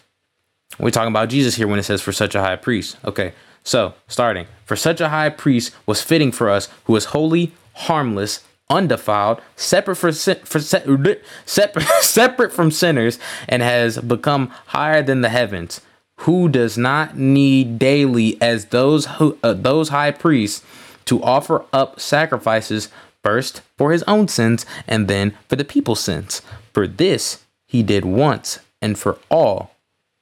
we're 0.81 0.91
talking 0.91 1.13
about 1.13 1.29
Jesus 1.29 1.55
here 1.55 1.69
when 1.69 1.79
it 1.79 1.85
says, 1.85 2.03
for 2.03 2.11
such 2.13 2.35
a 2.35 2.41
high 2.41 2.57
priest. 2.57 2.97
Okay, 3.05 3.33
so 3.63 3.95
starting, 4.09 4.47
for 4.65 4.75
such 4.75 5.01
a 5.01 5.11
high 5.11 5.31
priest 5.31 5.73
was 5.87 6.03
fitting 6.03 6.33
for 6.33 6.51
us, 6.51 6.69
who 6.85 6.97
is 6.97 7.07
holy, 7.07 7.53
harmless, 7.75 8.43
undefiled, 8.69 9.41
separate 9.55 9.97
for, 9.97 10.13
for 10.13 10.61
separate, 10.61 11.25
separate 12.03 12.53
from 12.53 12.71
sinners, 12.73 13.21
and 13.49 13.63
has 13.63 13.99
become 13.99 14.49
higher 14.67 15.03
than 15.03 15.21
the 15.21 15.29
heavens, 15.29 15.81
who 16.17 16.49
does 16.49 16.77
not 16.77 17.17
need 17.17 17.79
daily 17.79 18.41
as 18.43 18.67
those 18.67 19.07
who 19.07 19.39
uh, 19.43 19.53
those 19.53 19.89
high 19.89 20.11
priests 20.11 20.65
to 21.11 21.21
offer 21.25 21.65
up 21.73 21.99
sacrifices 21.99 22.89
first 23.25 23.63
for 23.77 23.91
his 23.91 24.05
own 24.05 24.29
sins 24.29 24.65
and 24.87 25.09
then 25.09 25.37
for 25.49 25.57
the 25.57 25.65
people's 25.65 25.99
sins. 25.99 26.41
For 26.73 26.87
this 26.87 27.43
he 27.67 27.83
did 27.83 28.05
once 28.05 28.61
and 28.81 28.97
for 28.97 29.19
all, 29.29 29.75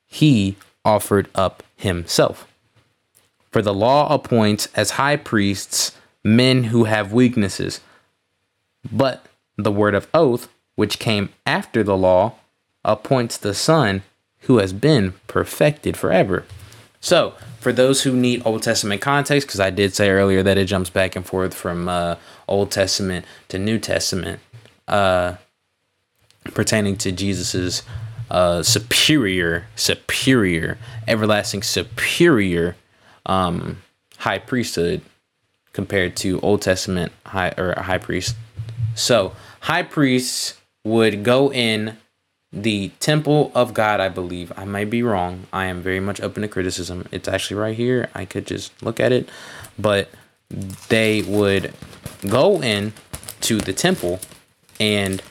he 0.07 0.57
offered 0.86 1.28
up 1.34 1.62
himself. 1.76 2.51
For 3.53 3.61
the 3.61 3.74
law 3.74 4.11
appoints 4.12 4.68
as 4.74 4.93
high 4.93 5.16
priests 5.16 5.93
men 6.24 6.64
who 6.64 6.84
have 6.84 7.12
weaknesses, 7.12 7.82
but 8.91 9.26
the 9.59 9.70
word 9.70 9.95
of 9.95 10.09
oath, 10.14 10.49
which 10.74 10.99
came 10.99 11.28
after 11.45 11.82
the 11.82 11.99
law, 11.99 12.36
appoints 12.82 13.36
the 13.36 13.53
Son 13.53 14.03
who 14.43 14.57
has 14.57 14.72
been 14.72 15.12
perfected 15.26 15.99
forever. 15.99 16.47
So, 16.99 17.34
for 17.61 17.72
those 17.72 18.02
who 18.02 18.16
need 18.16 18.42
Old 18.44 18.62
Testament 18.62 19.00
context, 19.00 19.48
because 19.48 19.61
I 19.61 19.70
did 19.70 19.94
say 19.94 20.11
earlier 20.11 20.42
that 20.42 20.59
it 20.59 20.66
jumps 20.66 20.90
back 20.90 21.16
and 21.16 21.26
forth 21.26 21.54
from 21.54 21.88
uh, 21.88 22.16
Old 22.46 22.70
Testament 22.70 23.26
to 23.48 23.59
New 23.59 23.78
Testament, 23.78 24.40
uh, 24.86 25.34
pertaining 26.44 26.96
to 26.98 27.12
Jesus's 27.12 27.82
uh, 28.30 28.62
superior, 28.62 29.66
superior, 29.74 30.78
everlasting, 31.06 31.62
superior 31.62 32.76
um, 33.26 33.82
high 34.18 34.38
priesthood 34.38 35.00
compared 35.72 36.16
to 36.16 36.40
Old 36.40 36.62
Testament 36.62 37.12
high 37.26 37.52
or 37.56 37.74
high 37.76 37.98
priest. 37.98 38.36
So, 38.94 39.32
high 39.61 39.82
priests 39.82 40.54
would 40.84 41.22
go 41.22 41.52
in 41.52 41.96
the 42.53 42.88
temple 43.01 43.53
of 43.55 43.74
God, 43.74 44.01
I 44.01 44.09
believe. 44.09 44.53
I 44.57 44.64
might 44.64 44.90
be 44.90 45.03
wrong. 45.03 45.46
I 45.53 45.66
am 45.66 45.82
very 45.82 46.01
much 46.01 46.20
open 46.20 46.42
to 46.42 46.49
criticism. 46.49 47.07
It's 47.12 47.28
actually 47.28 47.59
right 47.59 47.76
here. 47.76 48.09
I 48.14 48.24
could 48.24 48.46
just 48.46 48.82
look 48.82 49.01
at 49.01 49.12
it. 49.12 49.28
But 49.78 50.09
they 50.88 51.22
would 51.22 51.74
go 52.28 52.62
in 52.62 52.94
to 53.42 53.59
the 53.59 53.72
temple 53.72 54.20
and 54.80 55.22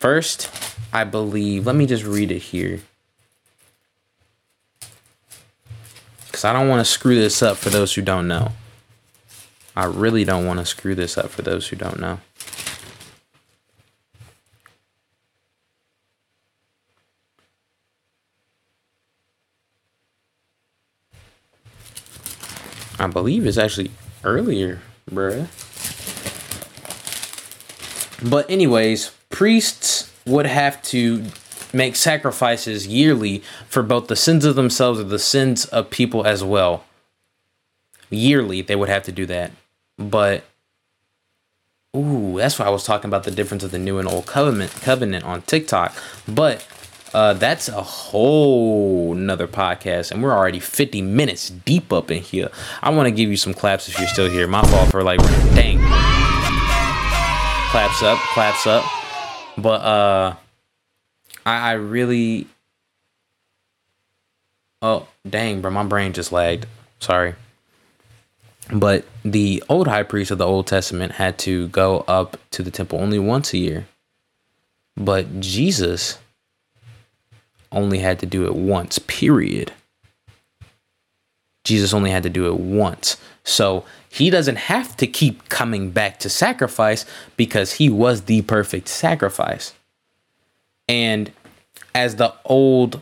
first, 0.00 0.50
I 0.92 1.04
believe, 1.04 1.66
let 1.66 1.76
me 1.76 1.86
just 1.86 2.04
read 2.04 2.30
it 2.30 2.38
here. 2.38 2.80
Cuz 6.32 6.44
I 6.44 6.52
don't 6.52 6.68
want 6.68 6.80
to 6.80 6.90
screw 6.90 7.16
this 7.16 7.42
up 7.42 7.58
for 7.58 7.68
those 7.70 7.94
who 7.94 8.02
don't 8.02 8.26
know. 8.26 8.52
I 9.76 9.84
really 9.84 10.24
don't 10.24 10.46
want 10.46 10.60
to 10.60 10.66
screw 10.66 10.94
this 10.94 11.16
up 11.16 11.30
for 11.30 11.42
those 11.42 11.68
who 11.68 11.76
don't 11.76 12.00
know. 12.00 12.20
I 23.02 23.08
believe 23.08 23.46
it's 23.46 23.58
actually 23.58 23.90
earlier, 24.22 24.80
bruh. 25.10 25.48
But 28.28 28.48
anyways, 28.48 29.10
priests 29.28 30.12
would 30.24 30.46
have 30.46 30.80
to 30.84 31.24
make 31.72 31.96
sacrifices 31.96 32.86
yearly 32.86 33.42
for 33.68 33.82
both 33.82 34.06
the 34.06 34.14
sins 34.14 34.44
of 34.44 34.54
themselves 34.54 35.00
and 35.00 35.10
the 35.10 35.18
sins 35.18 35.64
of 35.66 35.90
people 35.90 36.24
as 36.24 36.44
well. 36.44 36.84
Yearly, 38.08 38.62
they 38.62 38.76
would 38.76 38.88
have 38.88 39.02
to 39.04 39.12
do 39.12 39.26
that. 39.26 39.50
But 39.98 40.44
ooh, 41.96 42.34
that's 42.36 42.58
why 42.58 42.66
I 42.66 42.70
was 42.70 42.84
talking 42.84 43.08
about 43.08 43.24
the 43.24 43.32
difference 43.32 43.64
of 43.64 43.72
the 43.72 43.78
new 43.78 43.98
and 43.98 44.06
old 44.06 44.26
covenant 44.26 44.70
covenant 44.80 45.24
on 45.24 45.42
TikTok. 45.42 45.92
But 46.28 46.64
uh, 47.14 47.34
that's 47.34 47.68
a 47.68 47.82
whole 47.82 49.14
nother 49.14 49.46
podcast, 49.46 50.10
and 50.10 50.22
we're 50.22 50.32
already 50.32 50.60
50 50.60 51.02
minutes 51.02 51.50
deep 51.50 51.92
up 51.92 52.10
in 52.10 52.22
here. 52.22 52.50
I 52.82 52.90
want 52.90 53.06
to 53.06 53.10
give 53.10 53.28
you 53.28 53.36
some 53.36 53.52
claps 53.52 53.88
if 53.88 53.98
you're 53.98 54.08
still 54.08 54.30
here. 54.30 54.46
My 54.46 54.62
fault 54.62 54.90
for 54.90 55.02
like, 55.02 55.20
dang. 55.54 55.78
Claps 57.70 58.02
up, 58.02 58.18
claps 58.34 58.66
up. 58.66 58.84
But 59.58 59.82
uh, 59.82 60.36
I, 61.44 61.70
I 61.70 61.72
really. 61.72 62.46
Oh, 64.80 65.06
dang, 65.28 65.60
bro, 65.60 65.70
my 65.70 65.84
brain 65.84 66.12
just 66.12 66.32
lagged. 66.32 66.66
Sorry. 66.98 67.34
But 68.72 69.04
the 69.24 69.62
old 69.68 69.86
high 69.86 70.02
priest 70.02 70.30
of 70.30 70.38
the 70.38 70.46
Old 70.46 70.66
Testament 70.66 71.12
had 71.12 71.38
to 71.40 71.68
go 71.68 72.04
up 72.08 72.38
to 72.52 72.62
the 72.62 72.70
temple 72.70 73.00
only 73.00 73.18
once 73.18 73.52
a 73.52 73.58
year. 73.58 73.86
But 74.96 75.40
Jesus 75.40 76.18
only 77.72 77.98
had 77.98 78.18
to 78.20 78.26
do 78.26 78.46
it 78.46 78.54
once, 78.54 78.98
period. 78.98 79.72
Jesus 81.64 81.94
only 81.94 82.10
had 82.10 82.22
to 82.24 82.30
do 82.30 82.46
it 82.46 82.58
once. 82.58 83.16
So 83.44 83.84
he 84.08 84.30
doesn't 84.30 84.56
have 84.56 84.96
to 84.98 85.06
keep 85.06 85.48
coming 85.48 85.90
back 85.90 86.18
to 86.20 86.28
sacrifice 86.28 87.04
because 87.36 87.74
he 87.74 87.88
was 87.88 88.22
the 88.22 88.42
perfect 88.42 88.88
sacrifice. 88.88 89.74
And 90.88 91.32
as 91.94 92.16
the 92.16 92.34
old 92.44 93.00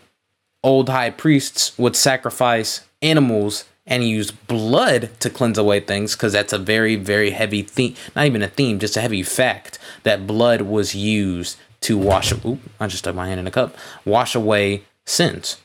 old 0.62 0.88
high 0.88 1.10
priests 1.10 1.76
would 1.78 1.96
sacrifice 1.96 2.86
animals 3.00 3.64
and 3.86 4.04
use 4.04 4.30
blood 4.30 5.08
to 5.18 5.30
cleanse 5.30 5.56
away 5.56 5.80
things 5.80 6.14
because 6.14 6.34
that's 6.34 6.52
a 6.52 6.58
very 6.58 6.96
very 6.96 7.30
heavy 7.30 7.62
theme 7.62 7.94
not 8.14 8.26
even 8.26 8.42
a 8.42 8.48
theme 8.48 8.78
just 8.78 8.96
a 8.96 9.00
heavy 9.00 9.22
fact 9.22 9.78
that 10.02 10.26
blood 10.26 10.60
was 10.60 10.94
used 10.94 11.56
to 11.82 11.98
wash. 11.98 12.32
Oop, 12.44 12.60
I 12.78 12.86
just 12.86 13.04
stuck 13.04 13.14
my 13.14 13.28
hand 13.28 13.40
in 13.40 13.46
a 13.46 13.50
cup. 13.50 13.76
Wash 14.04 14.34
away 14.34 14.84
sins, 15.06 15.58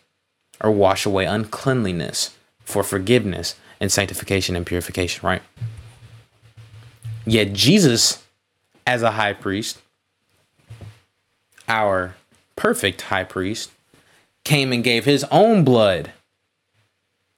or 0.62 0.72
wash 0.72 1.06
away 1.06 1.26
uncleanliness 1.26 2.36
for 2.62 2.84
forgiveness 2.84 3.56
and 3.80 3.92
sanctification 3.92 4.56
and 4.56 4.66
purification. 4.66 5.26
Right. 5.26 5.42
Yet 7.26 7.54
Jesus, 7.54 8.24
as 8.86 9.02
a 9.02 9.12
high 9.12 9.34
priest, 9.34 9.80
our 11.68 12.16
perfect 12.56 13.02
high 13.02 13.24
priest, 13.24 13.72
came 14.44 14.72
and 14.72 14.84
gave 14.84 15.06
his 15.06 15.26
own 15.32 15.64
blood 15.64 16.12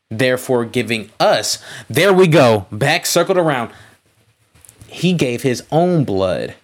therefore 0.10 0.64
giving 0.66 1.10
us 1.20 1.62
there 1.90 2.14
we 2.14 2.28
go 2.28 2.66
back 2.72 3.06
circled 3.06 3.38
around 3.38 3.72
he 4.88 5.12
gave 5.14 5.42
his 5.42 5.64
own 5.72 6.04
blood 6.04 6.56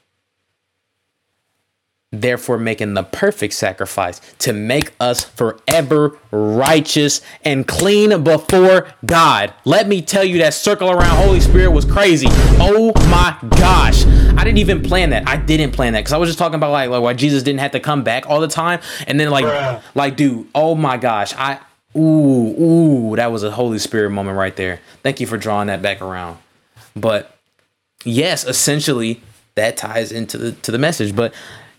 therefore 2.14 2.60
making 2.60 2.94
the 2.94 3.04
perfect 3.04 3.56
sacrifice 3.56 4.22
to 4.38 4.54
make 4.54 4.94
us 5.00 5.24
forever 5.24 6.18
righteous 6.32 7.22
and 7.44 7.68
clean 7.68 8.24
before 8.24 8.88
God. 9.06 9.54
Let 9.66 9.88
me 9.88 10.02
tell 10.02 10.24
you 10.24 10.38
that 10.38 10.54
circle 10.54 10.92
around 10.92 11.18
Holy 11.18 11.40
Spirit 11.40 11.72
was 11.72 11.86
crazy. 11.86 12.28
Oh 12.60 12.94
my 13.10 13.36
gosh. 13.58 14.06
I 14.06 14.44
didn't 14.44 14.60
even 14.60 14.84
plan 14.84 15.10
that. 15.10 15.28
I 15.28 15.38
didn't 15.38 15.72
plan 15.72 15.94
that 15.94 16.02
because 16.02 16.14
I 16.14 16.18
was 16.18 16.30
just 16.30 16.38
talking 16.38 16.56
about 16.56 16.72
like, 16.72 16.90
like 16.90 17.02
why 17.02 17.14
Jesus 17.14 17.42
didn't 17.42 17.62
have 17.62 17.72
to 17.72 17.80
come 17.80 18.04
back 18.04 18.30
all 18.30 18.40
the 18.40 18.48
time. 18.48 18.80
And 19.08 19.20
then 19.20 19.32
like 19.32 19.46
Bruh. 19.46 19.82
like 19.96 20.16
dude, 20.16 20.48
oh 20.54 20.76
my 20.76 20.98
gosh. 20.98 21.34
I 21.36 21.60
ooh, 21.98 22.62
ooh, 22.62 23.16
that 23.16 23.32
was 23.32 23.44
a 23.44 23.52
Holy 23.52 23.80
Spirit 23.80 24.12
moment 24.12 24.38
right 24.38 24.56
there. 24.56 24.80
Thank 25.02 25.20
you 25.20 25.26
for 25.26 25.38
drawing 25.38 25.68
that 25.68 25.82
back 25.82 26.00
around. 26.02 26.38
But 26.96 27.36
yes, 28.04 28.46
essentially 28.46 29.22
that 29.56 29.78
ties 29.78 30.12
into 30.12 30.38
the 30.38 30.52
to 30.52 30.72
the 30.72 30.78
message. 30.78 31.16
But 31.16 31.34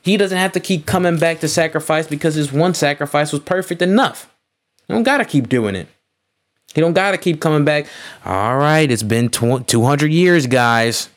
he 0.05 0.19
doesn't 0.19 0.37
have 0.37 0.53
to 0.53 0.61
keep 0.61 0.85
coming 0.85 1.19
back 1.19 1.41
to 1.41 1.49
sacrifice 1.49 2.07
because 2.07 2.35
his 2.35 2.53
one 2.53 2.75
sacrifice 2.75 3.33
was 3.33 3.41
perfect 3.41 3.81
enough. 3.81 4.31
He 4.87 4.93
don't 4.93 5.03
gotta 5.03 5.25
keep 5.25 5.49
doing 5.49 5.75
it. 5.75 5.89
He 6.75 6.83
don't 6.83 6.93
gotta 6.93 7.17
keep 7.17 7.41
coming 7.41 7.65
back. 7.65 7.87
All 8.25 8.59
right, 8.59 8.91
it's 8.91 9.03
been 9.03 9.31
200 9.31 10.13
years, 10.13 10.47
guys. 10.47 11.09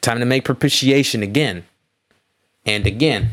Time 0.00 0.18
to 0.18 0.24
make 0.24 0.44
propitiation 0.44 1.22
again. 1.22 1.66
And 2.64 2.86
again. 2.86 3.32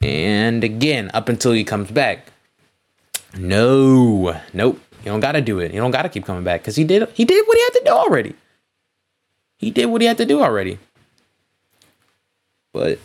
And 0.00 0.62
again 0.62 1.10
up 1.12 1.28
until 1.28 1.52
he 1.52 1.64
comes 1.64 1.90
back. 1.90 2.26
No. 3.36 4.40
Nope. 4.52 4.80
You 5.00 5.06
don't 5.06 5.20
gotta 5.20 5.40
do 5.40 5.58
it. 5.58 5.74
You 5.74 5.80
don't 5.80 5.90
gotta 5.90 6.08
keep 6.08 6.24
coming 6.24 6.44
back 6.44 6.60
because 6.60 6.76
he 6.76 6.84
did 6.84 7.08
he 7.14 7.24
did 7.24 7.46
what 7.48 7.56
he 7.56 7.62
had 7.64 7.72
to 7.80 7.82
do 7.84 7.90
already. 7.90 8.34
He 9.56 9.70
did 9.70 9.86
what 9.86 10.02
he 10.02 10.06
had 10.06 10.18
to 10.18 10.24
do 10.24 10.40
already. 10.40 10.78
But 12.72 12.98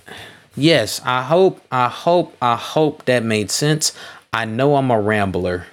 yes, 0.55 1.01
I 1.05 1.21
hope, 1.23 1.61
I 1.71 1.87
hope, 1.87 2.35
I 2.41 2.55
hope 2.55 3.05
that 3.05 3.23
made 3.23 3.51
sense. 3.51 3.93
I 4.33 4.45
know 4.45 4.75
I'm 4.75 4.91
a 4.91 4.99
rambler. 4.99 5.67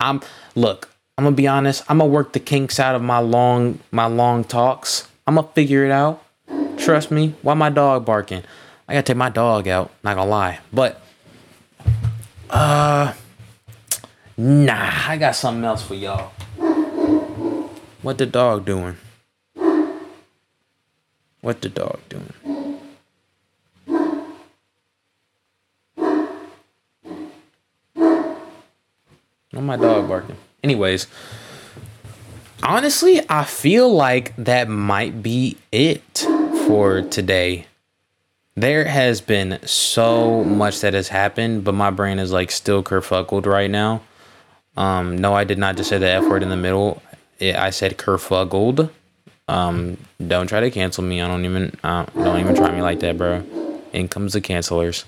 I'm 0.00 0.20
look, 0.54 0.88
I'm 1.16 1.24
gonna 1.24 1.36
be 1.36 1.46
honest, 1.46 1.84
I'm 1.88 1.98
gonna 1.98 2.10
work 2.10 2.32
the 2.32 2.40
kinks 2.40 2.80
out 2.80 2.94
of 2.94 3.02
my 3.02 3.18
long 3.18 3.78
my 3.92 4.06
long 4.06 4.42
talks. 4.42 5.06
I'm 5.26 5.34
gonna 5.36 5.46
figure 5.48 5.84
it 5.84 5.92
out. 5.92 6.24
Trust 6.78 7.10
me. 7.10 7.34
Why 7.42 7.54
my 7.54 7.70
dog 7.70 8.06
barking? 8.06 8.42
I 8.88 8.94
gotta 8.94 9.02
take 9.04 9.16
my 9.16 9.28
dog 9.28 9.68
out, 9.68 9.90
not 10.02 10.16
gonna 10.16 10.30
lie. 10.30 10.60
But 10.72 11.00
uh 12.48 13.12
nah, 14.36 14.90
I 15.06 15.16
got 15.18 15.36
something 15.36 15.62
else 15.62 15.82
for 15.82 15.94
y'all. 15.94 16.32
What 18.02 18.16
the 18.18 18.26
dog 18.26 18.64
doing? 18.64 18.96
What 21.42 21.60
the 21.60 21.68
dog 21.68 22.00
doing? 22.08 22.32
Oh, 29.54 29.60
my 29.60 29.76
dog 29.76 30.08
barking. 30.08 30.36
Anyways, 30.62 31.08
honestly, 32.62 33.20
I 33.28 33.44
feel 33.44 33.92
like 33.92 34.34
that 34.36 34.68
might 34.68 35.22
be 35.22 35.56
it 35.72 36.26
for 36.66 37.02
today. 37.02 37.66
There 38.54 38.84
has 38.84 39.20
been 39.20 39.58
so 39.66 40.44
much 40.44 40.80
that 40.80 40.94
has 40.94 41.08
happened, 41.08 41.64
but 41.64 41.74
my 41.74 41.90
brain 41.90 42.18
is 42.18 42.30
like 42.30 42.50
still 42.50 42.82
kerfuckled 42.82 43.46
right 43.46 43.70
now. 43.70 44.02
Um, 44.76 45.18
no, 45.18 45.34
I 45.34 45.44
did 45.44 45.58
not 45.58 45.76
just 45.76 45.88
say 45.88 45.98
the 45.98 46.08
F 46.08 46.24
word 46.24 46.42
in 46.42 46.48
the 46.48 46.56
middle. 46.56 47.02
It, 47.38 47.56
I 47.56 47.70
said 47.70 47.96
kerfuggled. 47.96 48.90
Um, 49.48 49.96
don't 50.24 50.46
try 50.46 50.60
to 50.60 50.70
cancel 50.70 51.02
me. 51.02 51.20
I 51.20 51.26
don't 51.26 51.44
even 51.44 51.76
uh, 51.82 52.04
don't 52.14 52.38
even 52.38 52.54
try 52.54 52.70
me 52.70 52.82
like 52.82 53.00
that, 53.00 53.18
bro. 53.18 53.42
In 53.92 54.08
comes 54.08 54.34
the 54.34 54.40
cancelers. 54.40 55.04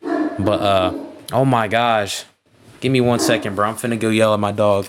But 0.00 0.60
uh, 0.60 1.04
oh 1.32 1.44
my 1.44 1.68
gosh, 1.68 2.24
give 2.80 2.90
me 2.90 3.00
one 3.00 3.18
second, 3.18 3.54
bro. 3.54 3.68
I'm 3.68 3.76
finna 3.76 3.98
go 3.98 4.08
yell 4.08 4.34
at 4.34 4.40
my 4.40 4.52
dog. 4.52 4.86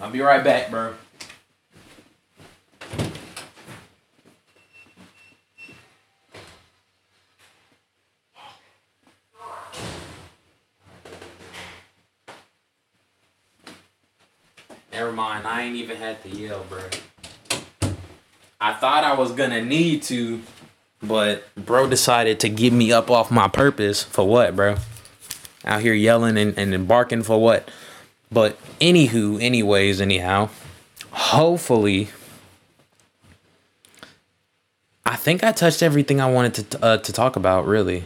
I'll 0.00 0.10
be 0.10 0.20
right 0.20 0.42
back, 0.42 0.70
bro. 0.70 0.94
Never 14.92 15.12
mind. 15.12 15.46
I 15.46 15.62
ain't 15.62 15.76
even 15.76 15.96
had 15.96 16.22
to 16.24 16.28
yell, 16.28 16.64
bro. 16.68 16.80
I 18.60 18.74
thought 18.74 19.04
I 19.04 19.14
was 19.14 19.32
gonna 19.32 19.62
need 19.64 20.02
to, 20.04 20.42
but 21.02 21.44
bro 21.54 21.88
decided 21.88 22.40
to 22.40 22.48
get 22.48 22.72
me 22.72 22.92
up 22.92 23.10
off 23.10 23.30
my 23.30 23.48
purpose 23.48 24.02
for 24.02 24.26
what, 24.26 24.54
bro? 24.54 24.76
Out 25.64 25.82
here 25.82 25.94
yelling 25.94 26.36
and, 26.38 26.56
and 26.58 26.88
barking 26.88 27.22
for 27.22 27.40
what? 27.40 27.70
But 28.32 28.58
anywho, 28.80 29.42
anyways, 29.42 30.00
anyhow, 30.00 30.50
hopefully, 31.10 32.08
I 35.04 35.16
think 35.16 35.42
I 35.42 35.52
touched 35.52 35.82
everything 35.82 36.20
I 36.20 36.30
wanted 36.30 36.70
to 36.70 36.84
uh, 36.84 36.96
to 36.98 37.12
talk 37.12 37.36
about. 37.36 37.66
Really. 37.66 38.04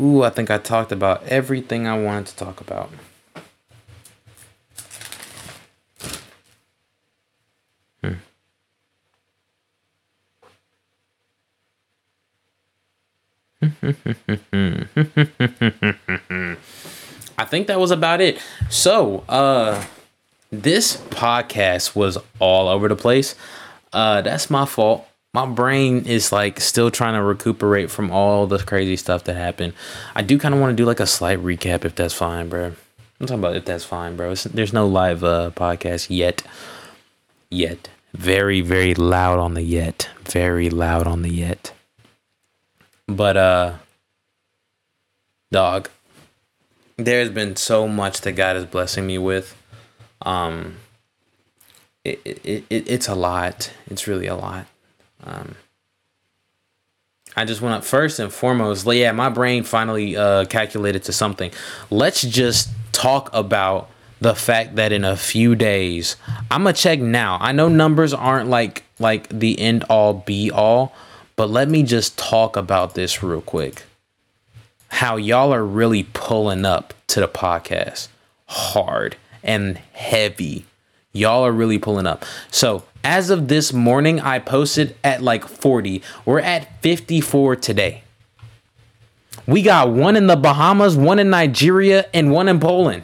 Ooh, 0.00 0.22
I 0.22 0.30
think 0.30 0.50
I 0.50 0.58
talked 0.58 0.90
about 0.90 1.22
everything 1.24 1.86
I 1.86 1.98
wanted 1.98 2.26
to 2.26 2.36
talk 2.36 2.60
about. 2.60 2.90
I 17.38 17.44
think 17.46 17.66
that 17.68 17.78
was 17.78 17.90
about 17.90 18.20
it. 18.20 18.40
So, 18.70 19.24
uh 19.28 19.84
this 20.50 20.98
podcast 21.08 21.96
was 21.96 22.18
all 22.40 22.68
over 22.68 22.88
the 22.88 22.96
place. 22.96 23.34
Uh 23.92 24.20
that's 24.22 24.50
my 24.50 24.66
fault. 24.66 25.06
My 25.32 25.46
brain 25.46 26.04
is 26.06 26.30
like 26.32 26.60
still 26.60 26.90
trying 26.90 27.14
to 27.14 27.22
recuperate 27.22 27.90
from 27.90 28.10
all 28.10 28.46
the 28.46 28.58
crazy 28.58 28.96
stuff 28.96 29.24
that 29.24 29.34
happened. 29.34 29.72
I 30.14 30.22
do 30.22 30.38
kind 30.38 30.54
of 30.54 30.60
want 30.60 30.72
to 30.72 30.76
do 30.76 30.84
like 30.84 31.00
a 31.00 31.06
slight 31.06 31.38
recap 31.38 31.84
if 31.84 31.94
that's 31.94 32.12
fine, 32.14 32.48
bro. 32.48 32.72
I'm 33.20 33.26
talking 33.26 33.38
about 33.38 33.56
if 33.56 33.64
that's 33.64 33.84
fine, 33.84 34.16
bro. 34.16 34.32
It's, 34.32 34.44
there's 34.44 34.72
no 34.72 34.86
live 34.86 35.22
uh 35.24 35.52
podcast 35.54 36.08
yet. 36.10 36.42
Yet. 37.48 37.88
Very 38.12 38.60
very 38.60 38.94
loud 38.94 39.38
on 39.38 39.54
the 39.54 39.62
yet. 39.62 40.10
Very 40.24 40.68
loud 40.68 41.06
on 41.06 41.22
the 41.22 41.30
yet. 41.30 41.72
But 43.08 43.36
uh 43.36 43.74
dog, 45.50 45.88
there's 46.96 47.30
been 47.30 47.56
so 47.56 47.88
much 47.88 48.20
that 48.22 48.32
God 48.32 48.56
is 48.56 48.64
blessing 48.66 49.06
me 49.06 49.18
with. 49.18 49.56
Um 50.22 50.76
it, 52.04 52.20
it, 52.24 52.64
it 52.68 52.90
it's 52.90 53.08
a 53.08 53.14
lot. 53.14 53.72
It's 53.86 54.06
really 54.06 54.26
a 54.26 54.36
lot. 54.36 54.66
Um 55.24 55.56
I 57.36 57.44
just 57.44 57.62
want 57.62 57.82
to 57.82 57.88
first 57.88 58.18
and 58.18 58.32
foremost, 58.32 58.86
yeah, 58.86 59.10
my 59.12 59.30
brain 59.30 59.64
finally 59.64 60.16
uh, 60.16 60.44
calculated 60.44 61.04
to 61.04 61.12
something. 61.12 61.50
Let's 61.90 62.20
just 62.20 62.68
talk 62.92 63.30
about 63.32 63.88
the 64.20 64.34
fact 64.34 64.76
that 64.76 64.92
in 64.92 65.04
a 65.04 65.16
few 65.16 65.54
days, 65.54 66.16
I'm 66.50 66.64
gonna 66.64 66.74
check 66.74 67.00
now. 67.00 67.38
I 67.40 67.52
know 67.52 67.68
numbers 67.68 68.12
aren't 68.12 68.48
like 68.50 68.84
like 68.98 69.28
the 69.28 69.58
end 69.58 69.84
all 69.84 70.14
be 70.14 70.50
all, 70.50 70.94
but 71.36 71.50
let 71.50 71.68
me 71.68 71.82
just 71.82 72.18
talk 72.18 72.56
about 72.56 72.94
this 72.94 73.22
real 73.22 73.40
quick. 73.40 73.84
How 74.88 75.16
y'all 75.16 75.52
are 75.52 75.64
really 75.64 76.04
pulling 76.12 76.64
up 76.64 76.94
to 77.08 77.20
the 77.20 77.28
podcast 77.28 78.08
hard 78.46 79.16
and 79.42 79.78
heavy. 79.92 80.64
Y'all 81.12 81.44
are 81.44 81.52
really 81.52 81.78
pulling 81.78 82.06
up. 82.06 82.24
So, 82.50 82.84
as 83.04 83.30
of 83.30 83.48
this 83.48 83.72
morning, 83.72 84.20
I 84.20 84.38
posted 84.38 84.94
at 85.02 85.22
like 85.22 85.46
40. 85.46 86.02
We're 86.24 86.40
at 86.40 86.80
54 86.82 87.56
today. 87.56 88.02
We 89.46 89.62
got 89.62 89.90
one 89.90 90.16
in 90.16 90.28
the 90.28 90.36
Bahamas, 90.36 90.96
one 90.96 91.18
in 91.18 91.30
Nigeria, 91.30 92.06
and 92.14 92.30
one 92.30 92.48
in 92.48 92.60
Poland. 92.60 93.02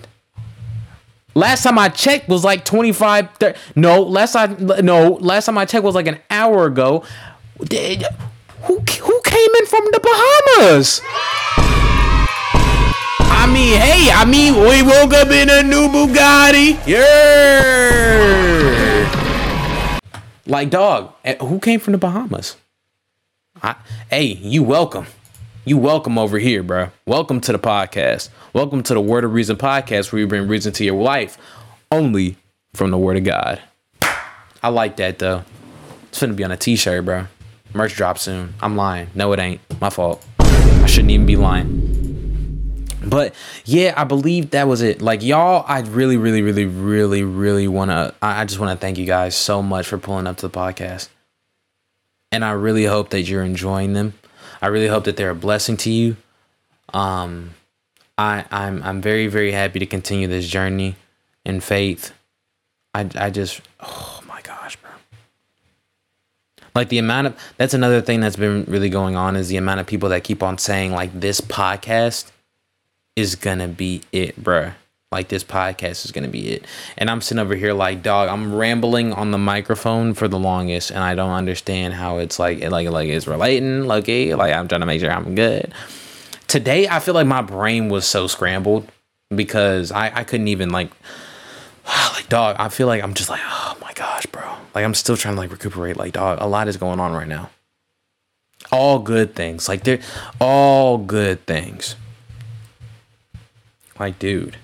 Last 1.35 1.63
time 1.63 1.79
I 1.79 1.89
checked 1.89 2.29
was 2.29 2.45
like 2.45 2.65
25 2.65 3.31
30, 3.35 3.59
no, 3.77 4.03
last 4.03 4.35
I 4.35 4.47
no, 4.47 5.13
last 5.21 5.47
time 5.47 5.59
I 5.59 5.65
checked 5.65 5.85
was 5.85 5.95
like 5.95 6.07
an 6.07 6.19
hour 6.31 6.67
ago. 6.67 7.05
Who 7.59 7.65
who 7.67 9.21
came 9.25 9.51
in 9.59 9.67
from 9.67 9.85
the 9.91 9.99
Bahamas? 10.01 11.01
I 13.21 13.51
mean, 13.53 13.81
hey, 13.81 14.11
I 14.13 14.25
mean, 14.25 14.55
we 14.55 14.83
woke 14.83 15.13
up 15.13 15.29
in 15.29 15.51
a 15.51 15.65
new 15.65 15.89
Bugatti. 15.89 16.79
Yeah. 16.87 17.09
Like, 20.47 20.71
dog, 20.71 21.15
eh, 21.25 21.35
who 21.39 21.59
came 21.59 21.81
from 21.81 21.95
the 21.95 21.99
Bahamas? 21.99 22.57
I, 23.61 23.75
hey, 24.09 24.23
you 24.41 24.63
welcome. 24.63 25.07
You 25.65 25.79
welcome 25.79 26.17
over 26.17 26.39
here, 26.39 26.63
bro. 26.63 26.91
Welcome 27.07 27.41
to 27.41 27.51
the 27.51 27.59
podcast. 27.59 28.29
Welcome 28.53 28.85
to 28.85 28.95
the 28.95 29.01
Word 29.01 29.25
of 29.25 29.33
Reason 29.33 29.57
podcast 29.57 30.13
where 30.13 30.21
you 30.21 30.29
bring 30.29 30.47
reason 30.47 30.73
to 30.75 30.85
your 30.85 31.03
life 31.03 31.37
only 31.91 32.37
from 32.75 32.93
the 32.93 32.99
Word 32.99 33.17
of 33.17 33.25
God. 33.25 33.61
I 34.63 34.69
like 34.69 34.97
that, 34.99 35.19
though. 35.19 35.43
It's 36.09 36.21
gonna 36.21 36.35
be 36.35 36.45
on 36.45 36.53
a 36.53 36.57
t 36.57 36.77
shirt, 36.77 37.05
bro. 37.05 37.27
Merch 37.75 37.95
drop 37.95 38.19
soon. 38.19 38.55
I'm 38.61 38.77
lying. 38.77 39.09
No, 39.15 39.33
it 39.33 39.39
ain't. 39.39 39.61
My 39.81 39.91
fault. 39.91 40.25
I 40.39 40.87
shouldn't 40.87 41.11
even 41.11 41.27
be 41.27 41.37
lying. 41.37 41.99
But 43.05 43.35
yeah, 43.65 43.95
I 43.97 44.05
believe 44.05 44.51
that 44.51 44.67
was 44.67 44.83
it. 44.83 45.01
Like 45.01 45.23
y'all, 45.23 45.65
I 45.67 45.81
really, 45.81 46.17
really, 46.17 46.43
really, 46.43 46.67
really, 46.67 47.23
really 47.23 47.69
wanna 47.69 48.15
I 48.21 48.45
just 48.45 48.59
wanna 48.59 48.77
thank 48.77 48.99
you 48.99 49.07
guys 49.07 49.37
so 49.37 49.63
much 49.63 49.87
for 49.87 49.99
pulling 49.99 50.27
up 50.27 50.37
to 50.39 50.49
the 50.49 50.59
podcast. 50.59 51.09
And 52.33 52.45
I 52.45 52.51
really 52.53 52.85
hope 52.85 53.11
that 53.11 53.23
you're 53.23 53.45
enjoying 53.45 53.93
them. 53.95 54.15
I 54.61 54.67
really 54.67 54.89
hope 54.89 55.05
that 55.05 55.17
they're 55.17 55.31
a 55.31 55.35
blessing 55.35 55.77
to 55.79 55.91
you. 55.91 56.17
Um 56.93 57.55
I 58.17 58.45
I'm 58.51 58.83
I'm 58.83 59.01
very, 59.01 59.29
very 59.29 59.53
happy 59.53 59.79
to 59.79 59.87
continue 59.87 60.27
this 60.27 60.49
journey 60.49 60.97
in 61.45 61.61
faith. 61.61 62.13
I 62.95 63.09
I 63.15 63.31
just 63.31 63.61
oh 63.81 64.18
like 66.79 66.91
the 66.91 66.99
amount 66.99 67.27
of 67.27 67.37
that's 67.57 67.75
another 67.75 68.01
thing 68.01 68.21
that's 68.21 68.37
been 68.37 68.65
really 68.69 68.89
going 68.89 69.17
on 69.17 69.35
is 69.35 69.49
the 69.49 69.57
amount 69.57 69.81
of 69.81 69.87
people 69.87 70.09
that 70.11 70.23
keep 70.23 70.45
on 70.45 70.57
saying 70.57 70.93
like 70.93 71.13
this 71.13 71.41
podcast 71.41 72.31
is 73.17 73.35
gonna 73.35 73.67
be 73.67 74.01
it 74.13 74.41
bruh. 74.41 74.73
Like 75.11 75.29
this 75.29 75.43
podcast 75.43 76.05
is 76.05 76.13
gonna 76.13 76.29
be 76.29 76.51
it. 76.51 76.65
And 76.97 77.11
i'm 77.11 77.21
sitting 77.21 77.41
over 77.41 77.57
here 77.57 77.73
like 77.73 78.03
dog 78.03 78.29
i'm 78.29 78.55
rambling 78.55 79.13
on 79.13 79.33
the 79.33 79.39
microphone 79.39 80.15
for 80.15 80.29
the 80.29 80.39
longest 80.39 80.91
and 80.91 81.01
i 81.01 81.17
don't 81.17 81.33
understand 81.33 81.95
how 81.95 82.19
it's 82.19 82.39
like 82.39 82.61
it 82.61 82.71
like 82.71 82.89
like 82.89 83.09
it's 83.09 83.27
relating 83.27 83.91
okay 83.91 84.35
like 84.37 84.53
i'm 84.53 84.69
trying 84.69 84.81
to 84.81 84.87
make 84.87 85.01
sure 85.01 85.11
i'm 85.11 85.35
good. 85.35 85.75
Today 86.47 86.87
i 86.87 87.01
feel 87.01 87.15
like 87.15 87.27
my 87.27 87.43
brain 87.43 87.89
was 87.89 88.07
so 88.07 88.29
scrambled 88.29 88.89
because 89.35 89.91
i 89.91 90.13
i 90.15 90.23
couldn't 90.23 90.49
even 90.49 90.71
like 90.71 90.93
like 92.15 92.29
dog 92.29 92.57
i 92.59 92.69
feel 92.69 92.87
like 92.87 93.03
i'm 93.03 93.15
just 93.15 93.31
like 93.31 93.41
oh 93.45 93.77
my 93.81 93.93
gosh 93.95 94.27
bro 94.27 94.59
like 94.79 94.85
I'm 94.85 94.95
still 94.95 95.17
trying 95.17 95.35
to 95.35 95.41
like 95.41 95.51
recuperate. 95.51 95.97
Like 95.97 96.13
dog, 96.13 96.39
a 96.41 96.47
lot 96.47 96.69
is 96.69 96.77
going 96.77 97.01
on 97.01 97.13
right 97.13 97.27
now. 97.27 97.51
All 98.71 99.01
good 99.01 99.35
things. 99.35 99.69
Like 99.69 99.83
they're 99.83 100.01
all 100.41 100.99
good 100.99 101.45
things. 101.47 101.97
Like 103.99 104.21
dude. 104.21 104.57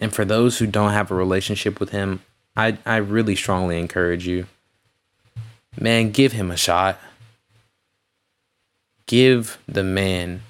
And 0.00 0.14
for 0.14 0.24
those 0.24 0.58
who 0.58 0.68
don't 0.68 0.92
have 0.92 1.10
a 1.10 1.16
relationship 1.16 1.80
with 1.80 1.90
him, 1.90 2.20
I 2.56 2.78
I 2.86 2.98
really 2.98 3.34
strongly 3.34 3.80
encourage 3.80 4.24
you. 4.24 4.46
Man, 5.80 6.12
give 6.12 6.30
him 6.30 6.52
a 6.52 6.56
shot. 6.56 7.00
Give 9.06 9.58
the 9.66 9.84
man 9.84 10.42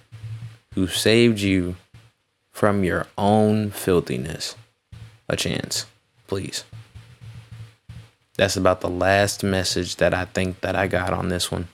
who 0.74 0.86
saved 0.86 1.40
you 1.40 1.76
from 2.52 2.84
your 2.84 3.06
own 3.18 3.70
filthiness 3.70 4.54
a 5.28 5.36
chance, 5.36 5.86
please. 6.26 6.64
That's 8.36 8.56
about 8.56 8.80
the 8.80 8.90
last 8.90 9.44
message 9.44 9.96
that 9.96 10.12
I 10.12 10.24
think 10.24 10.60
that 10.60 10.74
I 10.74 10.86
got 10.86 11.12
on 11.12 11.28
this 11.28 11.50
one. 11.50 11.68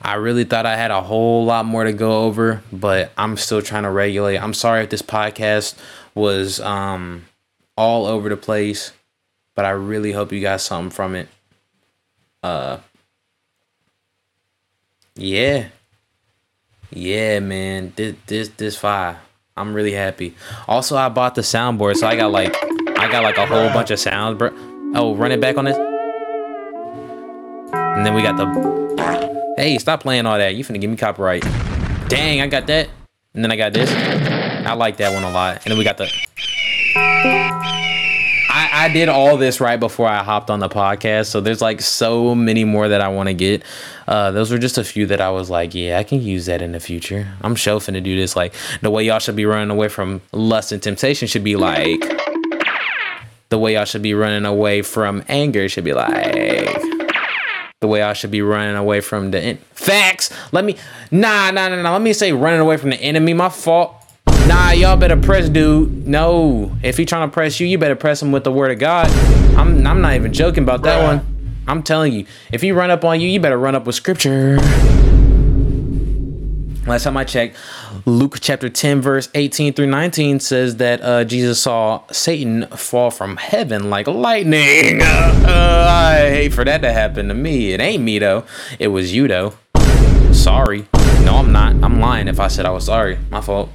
I 0.00 0.14
really 0.14 0.44
thought 0.44 0.66
I 0.66 0.76
had 0.76 0.90
a 0.90 1.02
whole 1.02 1.44
lot 1.44 1.64
more 1.64 1.84
to 1.84 1.92
go 1.92 2.24
over, 2.24 2.62
but 2.72 3.12
I'm 3.16 3.36
still 3.36 3.62
trying 3.62 3.82
to 3.82 3.90
regulate. 3.90 4.38
I'm 4.38 4.54
sorry 4.54 4.84
if 4.84 4.90
this 4.90 5.02
podcast 5.02 5.74
was 6.14 6.60
um 6.60 7.26
all 7.76 8.06
over 8.06 8.28
the 8.28 8.36
place, 8.36 8.92
but 9.54 9.64
I 9.64 9.70
really 9.70 10.12
hope 10.12 10.32
you 10.32 10.40
got 10.40 10.60
something 10.60 10.90
from 10.90 11.14
it. 11.14 11.28
Uh 12.42 12.78
yeah. 15.18 15.68
Yeah, 16.90 17.40
man. 17.40 17.92
This 17.96 18.16
this 18.26 18.48
this 18.50 18.76
fire. 18.76 19.20
I'm 19.56 19.74
really 19.74 19.92
happy. 19.92 20.34
Also, 20.66 20.96
I 20.96 21.08
bought 21.08 21.34
the 21.34 21.42
soundboard, 21.42 21.96
so 21.96 22.06
I 22.06 22.16
got 22.16 22.30
like 22.30 22.56
I 22.96 23.10
got 23.10 23.24
like 23.24 23.36
a 23.36 23.44
whole 23.44 23.68
bunch 23.70 23.90
of 23.90 23.98
sounds, 23.98 24.38
bro. 24.38 24.50
Oh, 24.94 25.14
run 25.14 25.32
it 25.32 25.40
back 25.40 25.58
on 25.58 25.66
this. 25.66 25.76
And 27.72 28.06
then 28.06 28.14
we 28.14 28.22
got 28.22 28.36
the 28.36 29.54
Hey, 29.58 29.76
stop 29.78 30.00
playing 30.00 30.24
all 30.24 30.38
that. 30.38 30.54
You 30.54 30.64
finna 30.64 30.80
give 30.80 30.88
me 30.90 30.96
copyright. 30.96 31.42
Dang, 32.08 32.40
I 32.40 32.46
got 32.46 32.68
that. 32.68 32.88
And 33.34 33.42
then 33.44 33.50
I 33.50 33.56
got 33.56 33.72
this. 33.72 33.90
I 33.90 34.72
like 34.74 34.98
that 34.98 35.12
one 35.12 35.24
a 35.24 35.30
lot. 35.30 35.64
And 35.64 35.72
then 35.72 35.78
we 35.78 35.84
got 35.84 35.98
the 35.98 36.08
I, 38.82 38.88
did 38.88 39.08
all 39.08 39.36
this 39.36 39.60
right 39.60 39.78
before 39.78 40.06
I 40.08 40.22
hopped 40.22 40.50
on 40.50 40.60
the 40.60 40.68
podcast, 40.68 41.26
so 41.26 41.40
there's 41.40 41.60
like 41.60 41.80
so 41.80 42.34
many 42.34 42.64
more 42.64 42.88
that 42.88 43.00
I 43.00 43.08
want 43.08 43.28
to 43.28 43.34
get. 43.34 43.62
Uh, 44.06 44.30
those 44.30 44.50
were 44.50 44.58
just 44.58 44.78
a 44.78 44.84
few 44.84 45.06
that 45.06 45.20
I 45.20 45.30
was 45.30 45.50
like, 45.50 45.74
yeah, 45.74 45.98
I 45.98 46.04
can 46.04 46.22
use 46.22 46.46
that 46.46 46.62
in 46.62 46.72
the 46.72 46.80
future. 46.80 47.28
I'm 47.42 47.54
sure 47.54 47.78
to 47.80 48.00
do 48.00 48.16
this. 48.16 48.36
Like 48.36 48.54
the 48.80 48.90
way 48.90 49.04
y'all 49.04 49.18
should 49.18 49.36
be 49.36 49.46
running 49.46 49.70
away 49.70 49.88
from 49.88 50.20
lust 50.32 50.72
and 50.72 50.82
temptation 50.82 51.28
should 51.28 51.44
be 51.44 51.56
like 51.56 52.00
the 53.50 53.58
way 53.58 53.74
y'all 53.74 53.84
should 53.84 54.02
be 54.02 54.14
running 54.14 54.44
away 54.44 54.82
from 54.82 55.24
anger 55.28 55.68
should 55.68 55.84
be 55.84 55.92
like 55.92 56.80
the 57.80 57.86
way 57.86 58.02
I 58.02 58.12
should 58.12 58.30
be 58.30 58.42
running 58.42 58.76
away 58.76 59.00
from 59.00 59.30
the 59.30 59.56
facts. 59.72 60.32
Let 60.52 60.64
me 60.64 60.76
nah 61.10 61.50
nah 61.50 61.68
nah 61.68 61.80
nah. 61.80 61.92
Let 61.92 62.02
me 62.02 62.12
say 62.12 62.32
running 62.32 62.60
away 62.60 62.76
from 62.76 62.90
the 62.90 63.00
enemy. 63.00 63.34
My 63.34 63.48
fault. 63.48 63.94
Nah, 64.46 64.70
y'all 64.70 64.96
better 64.96 65.16
press 65.16 65.48
dude. 65.48 66.06
No, 66.06 66.76
if 66.82 66.96
he 66.96 67.04
trying 67.04 67.28
to 67.28 67.32
press 67.32 67.58
you, 67.58 67.66
you 67.66 67.78
better 67.78 67.96
press 67.96 68.22
him 68.22 68.32
with 68.32 68.44
the 68.44 68.52
word 68.52 68.70
of 68.70 68.78
God. 68.78 69.08
I'm 69.56 69.86
I'm 69.86 70.00
not 70.00 70.14
even 70.14 70.32
joking 70.32 70.62
about 70.62 70.82
that 70.82 71.02
one. 71.02 71.62
I'm 71.66 71.82
telling 71.82 72.12
you, 72.12 72.26
if 72.52 72.62
he 72.62 72.72
run 72.72 72.90
up 72.90 73.04
on 73.04 73.20
you, 73.20 73.28
you 73.28 73.40
better 73.40 73.58
run 73.58 73.74
up 73.74 73.84
with 73.84 73.94
scripture. 73.94 74.58
Last 76.86 77.04
time 77.04 77.18
I 77.18 77.24
checked, 77.24 77.54
Luke 78.06 78.38
chapter 78.40 78.70
10, 78.70 79.02
verse 79.02 79.28
18 79.34 79.74
through 79.74 79.88
19 79.88 80.40
says 80.40 80.76
that 80.76 81.02
uh, 81.02 81.24
Jesus 81.24 81.60
saw 81.60 82.02
Satan 82.10 82.66
fall 82.68 83.10
from 83.10 83.36
heaven 83.36 83.90
like 83.90 84.06
lightning. 84.06 85.02
Uh, 85.48 85.86
I 85.90 86.28
hate 86.28 86.52
for 86.52 86.62
that 86.64 86.82
to 86.82 86.92
happen 86.92 87.28
to 87.28 87.34
me. 87.34 87.72
It 87.72 87.80
ain't 87.80 88.02
me, 88.02 88.18
though. 88.18 88.44
It 88.78 88.88
was 88.88 89.14
you, 89.14 89.28
though. 89.28 89.54
Sorry. 90.32 90.86
No, 91.24 91.36
I'm 91.36 91.52
not. 91.52 91.74
I'm 91.82 92.00
lying 92.00 92.28
if 92.28 92.38
I 92.38 92.48
said 92.48 92.66
I 92.66 92.70
was 92.70 92.84
sorry. 92.84 93.18
My 93.30 93.40
fault. 93.40 93.70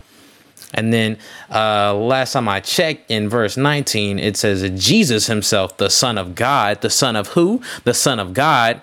And 0.73 0.91
then 0.91 1.17
uh, 1.51 1.93
last 1.95 2.33
time 2.33 2.49
I 2.49 2.59
checked 2.59 3.09
in 3.09 3.29
verse 3.29 3.57
19, 3.57 4.19
it 4.19 4.37
says 4.37 4.69
Jesus 4.83 5.27
himself, 5.27 5.77
the 5.77 5.89
Son 5.89 6.17
of 6.17 6.35
God, 6.35 6.81
the 6.81 6.89
Son 6.89 7.15
of 7.15 7.29
who? 7.29 7.61
The 7.83 7.93
Son 7.93 8.19
of 8.19 8.33
God. 8.33 8.81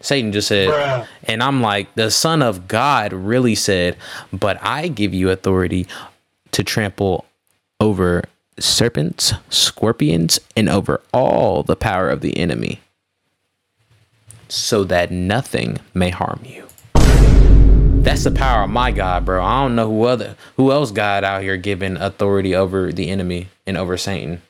Satan 0.00 0.30
just 0.30 0.48
said, 0.48 0.68
Bruh. 0.68 1.06
and 1.24 1.42
I'm 1.42 1.62
like, 1.62 1.94
the 1.94 2.10
Son 2.10 2.42
of 2.42 2.68
God 2.68 3.12
really 3.12 3.54
said, 3.54 3.96
but 4.32 4.62
I 4.62 4.88
give 4.88 5.14
you 5.14 5.30
authority 5.30 5.86
to 6.52 6.62
trample 6.62 7.24
over 7.80 8.24
serpents, 8.58 9.32
scorpions, 9.48 10.38
and 10.56 10.68
over 10.68 11.00
all 11.12 11.62
the 11.62 11.76
power 11.76 12.10
of 12.10 12.20
the 12.20 12.36
enemy, 12.38 12.80
so 14.48 14.84
that 14.84 15.10
nothing 15.10 15.78
may 15.94 16.10
harm 16.10 16.40
you. 16.44 16.66
That's 18.06 18.22
the 18.22 18.30
power 18.30 18.62
of 18.62 18.70
my 18.70 18.92
God, 18.92 19.24
bro. 19.24 19.44
I 19.44 19.64
don't 19.64 19.74
know 19.74 19.88
who 19.88 20.04
other 20.04 20.36
who 20.56 20.70
else 20.70 20.92
God 20.92 21.24
out 21.24 21.42
here 21.42 21.56
giving 21.56 21.96
authority 21.96 22.54
over 22.54 22.92
the 22.92 23.10
enemy 23.10 23.48
and 23.66 23.76
over 23.76 23.96
Satan. 23.96 24.42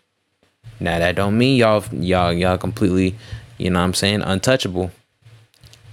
Now 0.79 0.99
that 0.99 1.17
don't 1.17 1.39
mean 1.39 1.57
y'all 1.57 1.83
y'all 1.91 2.35
y'all 2.35 2.59
completely, 2.59 3.15
you 3.57 3.71
know 3.71 3.79
what 3.79 3.87
I'm 3.87 3.95
saying, 3.95 4.21
untouchable. 4.21 4.91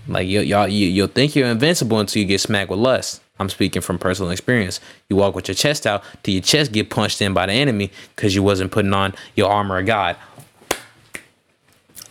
Like 0.10 0.28
y'all 0.28 0.68
you, 0.68 0.90
you'll 0.90 1.08
think 1.08 1.38
you're 1.38 1.48
invincible 1.48 2.02
until 2.02 2.22
you 2.22 2.28
get 2.28 2.42
smacked 2.42 2.70
with 2.70 2.80
lust. 2.80 3.22
I'm 3.40 3.48
speaking 3.48 3.82
from 3.82 3.98
personal 3.98 4.32
experience. 4.32 4.82
You 5.08 5.16
walk 5.16 5.34
with 5.34 5.48
your 5.48 5.56
chest 5.56 5.88
out 5.88 6.04
till 6.22 6.34
your 6.34 6.44
chest 6.44 6.74
get 6.74 6.90
punched 6.90 7.22
in 7.22 7.34
by 7.34 7.46
the 7.46 7.54
enemy 7.54 7.92
because 8.14 8.36
you 8.36 8.44
wasn't 8.44 8.74
putting 8.74 8.94
on 8.94 9.16
your 9.36 9.50
armor 9.50 9.78
of 9.78 9.86
God. 9.86 10.18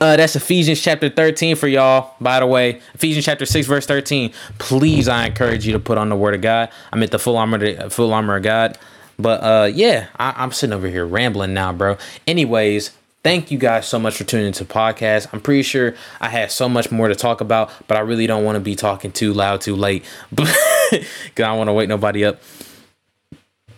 Uh, 0.02 0.16
that's 0.16 0.34
Ephesians 0.34 0.80
chapter 0.80 1.08
13 1.08 1.54
for 1.54 1.68
y'all, 1.68 2.12
by 2.20 2.40
the 2.40 2.46
way. 2.46 2.80
Ephesians 2.92 3.24
chapter 3.24 3.46
6, 3.46 3.68
verse 3.68 3.86
13. 3.86 4.32
Please, 4.58 5.06
I 5.06 5.26
encourage 5.26 5.64
you 5.64 5.72
to 5.74 5.78
put 5.78 5.96
on 5.96 6.08
the 6.08 6.16
word 6.16 6.34
of 6.34 6.40
God. 6.40 6.70
I'm 6.92 7.04
at 7.04 7.12
the 7.12 7.20
full 7.20 7.36
armor, 7.36 7.88
full 7.88 8.12
armor 8.12 8.34
of 8.34 8.42
God. 8.42 8.76
But 9.16 9.44
uh, 9.44 9.66
yeah, 9.72 10.08
I, 10.18 10.34
I'm 10.36 10.50
sitting 10.50 10.74
over 10.74 10.88
here 10.88 11.06
rambling 11.06 11.54
now, 11.54 11.72
bro. 11.72 11.98
Anyways, 12.26 12.90
thank 13.22 13.52
you 13.52 13.58
guys 13.58 13.86
so 13.86 14.00
much 14.00 14.16
for 14.16 14.24
tuning 14.24 14.48
into 14.48 14.64
the 14.64 14.74
podcast. 14.74 15.28
I'm 15.32 15.40
pretty 15.40 15.62
sure 15.62 15.94
I 16.20 16.30
had 16.30 16.50
so 16.50 16.68
much 16.68 16.90
more 16.90 17.06
to 17.06 17.14
talk 17.14 17.40
about, 17.40 17.70
but 17.86 17.96
I 17.96 18.00
really 18.00 18.26
don't 18.26 18.44
want 18.44 18.56
to 18.56 18.60
be 18.60 18.74
talking 18.74 19.12
too 19.12 19.32
loud 19.32 19.60
too 19.60 19.76
late 19.76 20.04
because 20.30 20.50
I 20.92 21.06
don't 21.36 21.58
want 21.58 21.68
to 21.68 21.74
wake 21.74 21.88
nobody 21.88 22.24
up. 22.24 22.42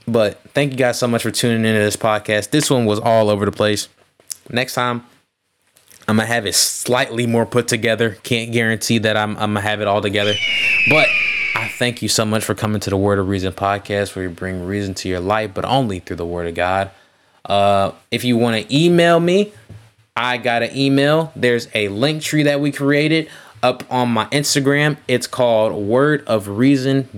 But 0.09 0.41
thank 0.55 0.73
you 0.73 0.79
guys 0.79 0.99
so 0.99 1.07
much 1.07 1.23
for 1.23 1.31
tuning 1.31 1.67
into 1.67 1.81
this 1.81 1.97
podcast. 1.97 2.49
This 2.49 2.71
one 2.71 2.87
was 2.87 2.99
all 2.99 3.29
over 3.29 3.45
the 3.45 3.53
place. 3.53 3.91
Next 4.49 4.73
time, 4.73 5.05
I'm 6.07 6.17
gonna 6.17 6.27
have 6.27 6.47
it 6.47 6.55
slightly 6.55 7.27
more 7.27 7.47
put 7.47 7.69
together. 7.69 8.19
Can't 8.23 8.53
guarantee 8.53 8.99
that 8.99 9.17
I'm, 9.17 9.33
I'm 9.33 9.55
gonna 9.55 9.61
have 9.63 9.81
it 9.81 9.89
all 9.89 10.03
together, 10.03 10.35
but 10.91 11.09
I 11.55 11.69
thank 11.69 12.03
you 12.03 12.09
so 12.09 12.25
much 12.25 12.45
for 12.45 12.55
coming 12.55 12.81
to 12.81 12.91
the 12.91 12.97
Word 12.97 13.19
of 13.19 13.29
Reason 13.29 13.53
podcast, 13.53 14.15
where 14.15 14.25
you 14.25 14.31
bring 14.31 14.67
reason 14.67 14.95
to 14.95 15.09
your 15.09 15.21
life, 15.21 15.53
but 15.55 15.65
only 15.65 16.01
through 16.01 16.17
the 16.17 16.27
Word 16.27 16.47
of 16.47 16.55
God. 16.55 16.91
Uh, 17.45 17.93
if 18.11 18.25
you 18.25 18.37
want 18.37 18.61
to 18.61 18.77
email 18.77 19.21
me, 19.21 19.53
I 20.17 20.37
got 20.39 20.63
an 20.63 20.77
email. 20.77 21.33
There's 21.37 21.67
a 21.75 21.89
Linktree 21.89 22.45
that 22.45 22.61
we 22.61 22.71
created 22.73 23.29
up 23.63 23.83
on 23.91 24.11
my 24.11 24.27
Instagram. 24.27 24.97
It's 25.09 25.27
called 25.27 25.73
Word 25.73 26.23
of 26.27 26.49
Reason 26.49 27.09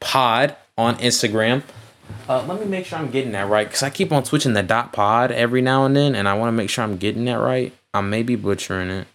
Pod 0.00 0.56
on 0.76 0.96
Instagram. 0.96 1.62
Uh, 2.28 2.44
let 2.46 2.60
me 2.60 2.66
make 2.66 2.86
sure 2.86 2.98
I'm 2.98 3.10
getting 3.10 3.32
that 3.32 3.48
right 3.48 3.66
because 3.66 3.82
I 3.82 3.90
keep 3.90 4.12
on 4.12 4.24
switching 4.24 4.52
the 4.52 4.62
dot 4.62 4.92
pod 4.92 5.32
every 5.32 5.60
now 5.62 5.84
and 5.84 5.96
then, 5.96 6.14
and 6.14 6.28
I 6.28 6.34
want 6.34 6.48
to 6.48 6.52
make 6.52 6.70
sure 6.70 6.84
I'm 6.84 6.96
getting 6.96 7.24
that 7.24 7.38
right. 7.38 7.72
I 7.94 8.00
may 8.00 8.22
be 8.22 8.36
butchering 8.36 8.90
it. 8.90 9.06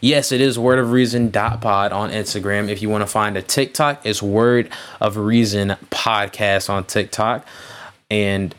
Yes, 0.00 0.32
it 0.32 0.40
is 0.40 0.58
Word 0.58 0.78
of 0.78 0.92
Reason 0.92 1.30
pod 1.30 1.92
on 1.92 2.10
Instagram. 2.10 2.68
If 2.68 2.82
you 2.82 2.88
want 2.88 3.02
to 3.02 3.06
find 3.06 3.36
a 3.36 3.42
TikTok, 3.42 4.04
it's 4.04 4.22
Word 4.22 4.70
of 5.00 5.16
Reason 5.16 5.76
podcast 5.90 6.68
on 6.68 6.84
TikTok. 6.84 7.46
And 8.10 8.54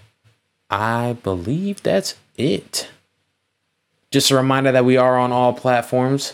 I 0.69 1.13
believe 1.23 1.83
that's 1.83 2.15
it. 2.37 2.89
Just 4.11 4.31
a 4.31 4.35
reminder 4.35 4.71
that 4.71 4.85
we 4.85 4.97
are 4.97 5.17
on 5.17 5.31
all 5.31 5.53
platforms. 5.53 6.33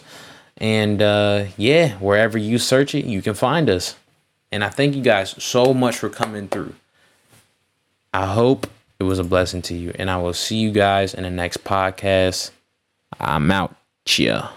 And 0.58 1.02
uh, 1.02 1.46
yeah, 1.58 1.98
wherever 1.98 2.38
you 2.38 2.58
search 2.58 2.96
it, 2.96 3.06
you 3.06 3.22
can 3.22 3.34
find 3.34 3.70
us. 3.70 3.96
And 4.52 4.64
I 4.64 4.70
thank 4.70 4.96
you 4.96 5.02
guys 5.02 5.42
so 5.44 5.74
much 5.74 5.98
for 5.98 6.10
coming 6.10 6.48
through. 6.48 6.76
I 8.14 8.28
hope 8.28 8.68
it 9.00 9.04
was 9.04 9.20
a 9.20 9.24
blessing 9.24 9.62
to 9.64 9.76
you. 9.76 9.94
And 9.96 10.10
I 10.10 10.18
will 10.18 10.34
see 10.34 10.58
you 10.58 10.72
guys 10.72 11.14
in 11.14 11.24
the 11.24 11.30
next 11.30 11.64
podcast. 11.64 12.52
I'm 13.20 13.52
out. 13.52 13.76
Cheer. 14.06 14.50